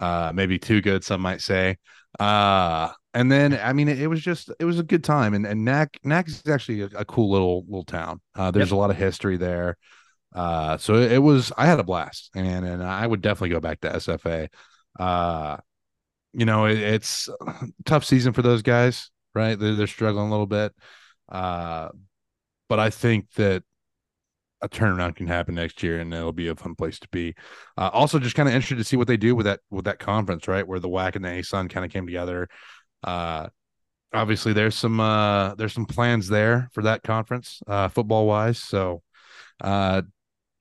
Uh, 0.00 0.30
maybe 0.34 0.58
too 0.58 0.80
good, 0.80 1.02
some 1.02 1.20
might 1.20 1.40
say. 1.40 1.78
Uh, 2.20 2.90
and 3.14 3.30
then 3.32 3.54
I 3.54 3.72
mean, 3.72 3.88
it, 3.88 4.00
it 4.00 4.06
was 4.06 4.20
just 4.20 4.50
it 4.60 4.64
was 4.64 4.78
a 4.78 4.84
good 4.84 5.02
time. 5.02 5.34
And 5.34 5.46
and 5.46 5.64
Nac 5.64 5.98
Nac 6.04 6.28
is 6.28 6.42
actually 6.46 6.82
a, 6.82 6.86
a 6.98 7.04
cool 7.04 7.30
little 7.30 7.64
little 7.66 7.84
town. 7.84 8.20
Uh, 8.36 8.50
there's 8.52 8.70
Yep. 8.70 8.72
a 8.72 8.76
lot 8.76 8.90
of 8.90 8.96
history 8.96 9.36
there. 9.36 9.76
Uh, 10.34 10.76
so 10.76 10.96
it, 10.96 11.18
was 11.18 11.52
I 11.56 11.66
had 11.66 11.80
a 11.80 11.84
blast, 11.84 12.30
and 12.34 12.66
and 12.66 12.82
I 12.82 13.06
would 13.06 13.22
definitely 13.22 13.50
go 13.50 13.60
back 13.60 13.80
to 13.80 13.90
SFA. 13.90 14.48
Uh, 14.98 15.56
you 16.32 16.44
know, 16.44 16.66
it, 16.66 16.78
it's 16.78 17.28
tough 17.84 18.04
season 18.04 18.32
for 18.32 18.42
those 18.42 18.62
guys, 18.62 19.10
right? 19.34 19.58
They're, 19.58 19.74
they're 19.74 19.86
struggling 19.86 20.28
a 20.28 20.30
little 20.30 20.46
bit. 20.46 20.72
Uh, 21.28 21.88
but 22.68 22.78
I 22.78 22.90
think 22.90 23.32
that 23.34 23.62
a 24.62 24.68
turnaround 24.68 25.16
can 25.16 25.26
happen 25.26 25.54
next 25.54 25.82
year, 25.82 26.00
and 26.00 26.12
it'll 26.12 26.32
be 26.32 26.48
a 26.48 26.56
fun 26.56 26.74
place 26.74 26.98
to 27.00 27.08
be. 27.08 27.34
Uh, 27.76 27.90
also, 27.92 28.18
just 28.18 28.34
kind 28.34 28.48
of 28.48 28.54
interested 28.54 28.78
to 28.78 28.84
see 28.84 28.96
what 28.96 29.08
they 29.08 29.16
do 29.16 29.34
with 29.34 29.46
that 29.46 29.60
with 29.70 29.84
that 29.84 29.98
conference, 29.98 30.48
right? 30.48 30.66
Where 30.66 30.80
the 30.80 30.88
WAC 30.88 31.16
and 31.16 31.24
the 31.24 31.28
ASUN 31.28 31.70
kind 31.70 31.84
of 31.84 31.92
came 31.92 32.06
together. 32.06 32.48
Uh, 33.02 33.48
obviously, 34.12 34.52
there's 34.52 34.74
some 34.74 35.00
uh, 35.00 35.54
there's 35.54 35.72
some 35.72 35.86
plans 35.86 36.28
there 36.28 36.68
for 36.72 36.82
that 36.82 37.02
conference, 37.02 37.60
uh, 37.66 37.88
football 37.88 38.26
wise. 38.26 38.58
So, 38.58 39.02
uh, 39.60 40.02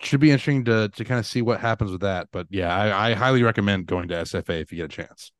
should 0.06 0.20
be 0.20 0.32
interesting 0.32 0.66
to 0.66 0.90
to 0.90 1.04
kind 1.04 1.20
of 1.20 1.26
see 1.26 1.42
what 1.42 1.60
happens 1.60 1.92
with 1.92 2.02
that. 2.02 2.28
But 2.32 2.48
yeah, 2.50 2.76
I, 2.76 3.12
I 3.12 3.14
highly 3.14 3.44
recommend 3.44 3.88
going 3.88 4.08
to 4.10 4.16
SFA 4.16 4.62
if 4.62 4.72
you 4.72 4.78
get 4.78 4.86
a 4.86 4.88
chance. 4.88 5.32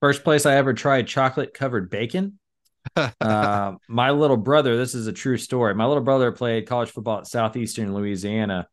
First 0.00 0.24
place 0.24 0.46
I 0.46 0.56
ever 0.56 0.74
tried 0.74 1.06
chocolate 1.06 1.54
covered 1.54 1.90
bacon. 1.90 2.38
uh, 3.20 3.74
my 3.88 4.10
little 4.10 4.36
brother, 4.36 4.76
this 4.76 4.94
is 4.94 5.06
a 5.06 5.12
true 5.12 5.36
story. 5.36 5.74
My 5.74 5.86
little 5.86 6.02
brother 6.02 6.32
played 6.32 6.66
college 6.66 6.90
football 6.90 7.18
at 7.18 7.28
Southeastern 7.28 7.94
Louisiana. 7.94 8.66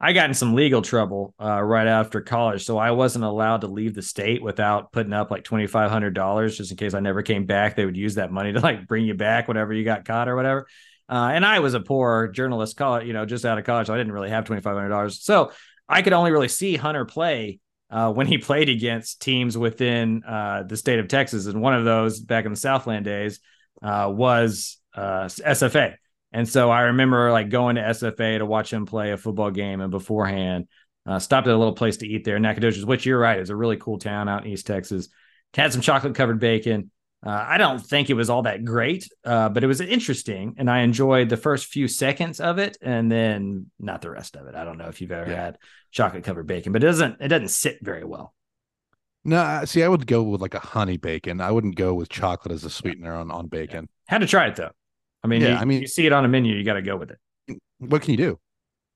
I 0.00 0.12
got 0.12 0.28
in 0.28 0.34
some 0.34 0.54
legal 0.54 0.82
trouble 0.82 1.32
uh, 1.40 1.62
right 1.62 1.86
after 1.86 2.20
college, 2.20 2.64
so 2.64 2.76
I 2.76 2.90
wasn't 2.90 3.24
allowed 3.24 3.60
to 3.60 3.68
leave 3.68 3.94
the 3.94 4.02
state 4.02 4.42
without 4.42 4.90
putting 4.90 5.12
up 5.12 5.30
like 5.30 5.44
twenty 5.44 5.68
five 5.68 5.90
hundred 5.90 6.14
dollars, 6.14 6.56
just 6.56 6.72
in 6.72 6.76
case 6.76 6.92
I 6.92 7.00
never 7.00 7.22
came 7.22 7.46
back. 7.46 7.76
They 7.76 7.84
would 7.84 7.96
use 7.96 8.16
that 8.16 8.32
money 8.32 8.52
to 8.52 8.58
like 8.58 8.88
bring 8.88 9.04
you 9.04 9.14
back 9.14 9.46
whenever 9.46 9.72
you 9.72 9.84
got 9.84 10.04
caught 10.04 10.28
or 10.28 10.34
whatever. 10.34 10.66
Uh, 11.12 11.28
and 11.34 11.44
I 11.44 11.58
was 11.58 11.74
a 11.74 11.80
poor 11.80 12.28
journalist, 12.28 12.78
college, 12.78 13.06
you 13.06 13.12
know, 13.12 13.26
just 13.26 13.44
out 13.44 13.58
of 13.58 13.66
college, 13.66 13.88
so 13.88 13.94
I 13.94 13.98
didn't 13.98 14.12
really 14.12 14.30
have 14.30 14.46
twenty 14.46 14.62
five 14.62 14.74
hundred 14.74 14.88
dollars. 14.88 15.22
So 15.22 15.52
I 15.86 16.00
could 16.00 16.14
only 16.14 16.30
really 16.30 16.48
see 16.48 16.74
Hunter 16.74 17.04
play 17.04 17.58
uh, 17.90 18.10
when 18.14 18.26
he 18.26 18.38
played 18.48 18.70
against 18.70 19.20
teams 19.20 19.58
within 19.58 20.24
uh, 20.24 20.62
the 20.66 20.76
state 20.78 21.00
of 21.00 21.08
Texas. 21.08 21.44
And 21.44 21.60
one 21.60 21.74
of 21.74 21.84
those 21.84 22.18
back 22.18 22.46
in 22.46 22.50
the 22.50 22.56
Southland 22.56 23.04
days 23.04 23.40
uh, 23.82 24.10
was 24.10 24.78
uh, 24.94 25.24
SFA. 25.24 25.96
And 26.32 26.48
so 26.48 26.70
I 26.70 26.82
remember 26.82 27.30
like 27.30 27.50
going 27.50 27.76
to 27.76 27.82
SFA 27.82 28.38
to 28.38 28.46
watch 28.46 28.72
him 28.72 28.86
play 28.86 29.12
a 29.12 29.18
football 29.18 29.50
game 29.50 29.82
and 29.82 29.90
beforehand 29.90 30.66
uh, 31.04 31.18
stopped 31.18 31.46
at 31.46 31.52
a 31.52 31.58
little 31.58 31.74
place 31.74 31.98
to 31.98 32.06
eat 32.06 32.24
there, 32.24 32.38
Nacogdoches, 32.38 32.86
which 32.86 33.04
you're 33.04 33.18
right, 33.18 33.38
is 33.38 33.50
a 33.50 33.56
really 33.56 33.76
cool 33.76 33.98
town 33.98 34.30
out 34.30 34.46
in 34.46 34.52
East 34.52 34.66
Texas. 34.66 35.08
Had 35.52 35.74
some 35.74 35.82
chocolate 35.82 36.14
covered 36.14 36.40
bacon. 36.40 36.90
Uh, 37.24 37.44
I 37.48 37.56
don't 37.56 37.78
think 37.78 38.10
it 38.10 38.14
was 38.14 38.28
all 38.30 38.42
that 38.42 38.64
great, 38.64 39.08
uh, 39.24 39.48
but 39.48 39.62
it 39.62 39.68
was 39.68 39.80
interesting, 39.80 40.54
and 40.58 40.68
I 40.68 40.80
enjoyed 40.80 41.28
the 41.28 41.36
first 41.36 41.66
few 41.66 41.86
seconds 41.86 42.40
of 42.40 42.58
it, 42.58 42.76
and 42.82 43.10
then 43.10 43.70
not 43.78 44.02
the 44.02 44.10
rest 44.10 44.34
of 44.34 44.48
it. 44.48 44.56
I 44.56 44.64
don't 44.64 44.76
know 44.76 44.88
if 44.88 45.00
you've 45.00 45.12
ever 45.12 45.30
Yeah. 45.30 45.44
had 45.44 45.58
chocolate 45.92 46.24
covered 46.24 46.48
bacon, 46.48 46.72
but 46.72 46.82
it 46.82 46.86
doesn't 46.86 47.20
it 47.20 47.28
doesn't 47.28 47.48
sit 47.48 47.78
very 47.80 48.04
well. 48.04 48.34
No, 49.24 49.62
see, 49.66 49.84
I 49.84 49.88
would 49.88 50.08
go 50.08 50.24
with 50.24 50.40
like 50.40 50.54
a 50.54 50.58
honey 50.58 50.96
bacon. 50.96 51.40
I 51.40 51.52
wouldn't 51.52 51.76
go 51.76 51.94
with 51.94 52.08
chocolate 52.08 52.52
as 52.52 52.64
a 52.64 52.70
sweetener 52.70 53.14
on 53.14 53.30
on 53.30 53.46
bacon. 53.46 53.88
Had 54.08 54.22
to 54.22 54.26
try 54.26 54.48
it 54.48 54.56
though. 54.56 54.72
I 55.22 55.28
mean, 55.28 55.42
Yeah, 55.42 55.50
you, 55.50 55.54
I 55.56 55.64
mean- 55.64 55.80
you 55.82 55.86
see 55.86 56.06
it 56.06 56.12
on 56.12 56.24
a 56.24 56.28
menu, 56.28 56.56
you 56.56 56.64
got 56.64 56.74
to 56.74 56.82
go 56.82 56.96
with 56.96 57.12
it. 57.12 57.58
What 57.78 58.02
can 58.02 58.10
you 58.10 58.16
do? 58.16 58.40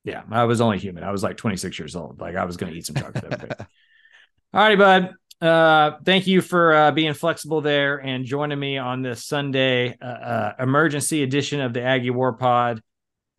Yeah, 0.03 0.23
I 0.29 0.43
was 0.43 0.59
only 0.59 0.79
human. 0.79 1.03
I 1.05 1.11
was 1.11 1.23
like 1.23 1.37
26 1.37 1.79
years 1.79 1.95
old. 1.95 2.19
Like 2.19 2.35
I 2.35 2.43
was 2.43 2.57
going 2.57 2.73
to 2.73 2.77
eat 2.77 2.85
some 2.85 2.95
chocolate. 2.97 3.23
All 4.53 4.61
righty, 4.61 4.75
bud. 4.75 5.13
Uh, 5.39 5.91
thank 6.03 6.25
you 6.25 6.41
for 6.41 6.73
uh, 6.73 6.91
being 6.91 7.13
flexible 7.13 7.61
there 7.61 7.97
and 7.97 8.25
joining 8.25 8.59
me 8.59 8.77
on 8.77 9.03
this 9.03 9.23
Sunday 9.23 9.95
uh, 10.01 10.05
uh, 10.05 10.53
emergency 10.59 11.21
edition 11.21 11.61
of 11.61 11.73
the 11.73 11.81
Aggie 11.81 12.09
War 12.09 12.33
Pod. 12.33 12.81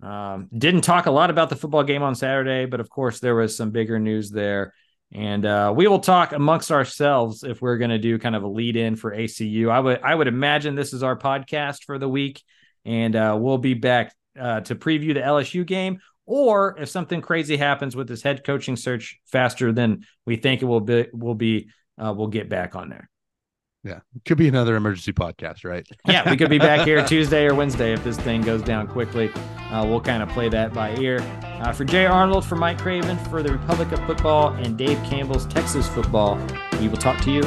Um, 0.00 0.48
didn't 0.56 0.82
talk 0.82 1.06
a 1.06 1.10
lot 1.10 1.30
about 1.30 1.50
the 1.50 1.56
football 1.56 1.82
game 1.82 2.02
on 2.02 2.14
Saturday, 2.14 2.66
but 2.66 2.78
of 2.78 2.88
course 2.88 3.18
there 3.18 3.34
was 3.34 3.56
some 3.56 3.70
bigger 3.70 3.98
news 3.98 4.30
there. 4.30 4.74
And 5.10 5.44
uh, 5.44 5.72
we 5.74 5.88
will 5.88 5.98
talk 5.98 6.32
amongst 6.32 6.70
ourselves 6.70 7.42
if 7.42 7.60
we're 7.60 7.78
going 7.78 7.90
to 7.90 7.98
do 7.98 8.18
kind 8.18 8.36
of 8.36 8.44
a 8.44 8.48
lead 8.48 8.76
in 8.76 8.94
for 8.94 9.10
ACU. 9.10 9.70
I 9.70 9.80
would 9.80 10.00
I 10.02 10.14
would 10.14 10.28
imagine 10.28 10.74
this 10.74 10.92
is 10.92 11.02
our 11.02 11.16
podcast 11.16 11.84
for 11.84 11.98
the 11.98 12.08
week, 12.08 12.42
and 12.84 13.16
uh, 13.16 13.36
we'll 13.40 13.58
be 13.58 13.74
back 13.74 14.14
uh, 14.38 14.60
to 14.60 14.76
preview 14.76 15.14
the 15.14 15.20
LSU 15.20 15.66
game. 15.66 16.00
Or 16.26 16.78
if 16.78 16.90
something 16.90 17.22
crazy 17.22 17.56
happens 17.56 17.96
with 17.96 18.06
this 18.06 18.22
head 18.22 18.44
coaching 18.44 18.76
search 18.76 19.18
faster 19.24 19.72
than 19.72 20.04
we 20.26 20.36
think 20.36 20.60
it 20.60 20.66
will 20.66 20.82
be, 20.82 21.06
will 21.14 21.34
be, 21.34 21.70
uh, 21.98 22.12
we'll 22.16 22.28
get 22.28 22.48
back 22.48 22.76
on 22.76 22.88
there. 22.88 23.08
Yeah, 23.84 24.00
could 24.26 24.38
be 24.38 24.48
another 24.48 24.76
emergency 24.76 25.12
podcast, 25.12 25.64
right? 25.64 25.86
Yeah, 26.08 26.28
we 26.28 26.36
could 26.36 26.50
be 26.50 26.58
back 26.58 26.86
here 26.86 27.04
Tuesday 27.06 27.46
or 27.46 27.54
Wednesday 27.54 27.92
if 27.92 28.02
this 28.02 28.18
thing 28.18 28.42
goes 28.42 28.62
down 28.62 28.88
quickly. 28.88 29.30
Uh, 29.70 29.84
we'll 29.86 30.00
kind 30.00 30.22
of 30.22 30.28
play 30.30 30.48
that 30.48 30.72
by 30.72 30.96
ear. 30.96 31.20
Uh, 31.60 31.72
for 31.72 31.84
Jay 31.84 32.06
Arnold, 32.06 32.44
for 32.44 32.56
Mike 32.56 32.78
Craven, 32.78 33.16
for 33.30 33.42
the 33.42 33.52
Republic 33.52 33.92
of 33.92 34.04
Football, 34.06 34.48
and 34.54 34.76
Dave 34.76 34.98
Campbell's 35.04 35.46
Texas 35.46 35.88
Football, 35.88 36.40
we 36.80 36.88
will 36.88 36.96
talk 36.96 37.20
to 37.22 37.30
you 37.30 37.42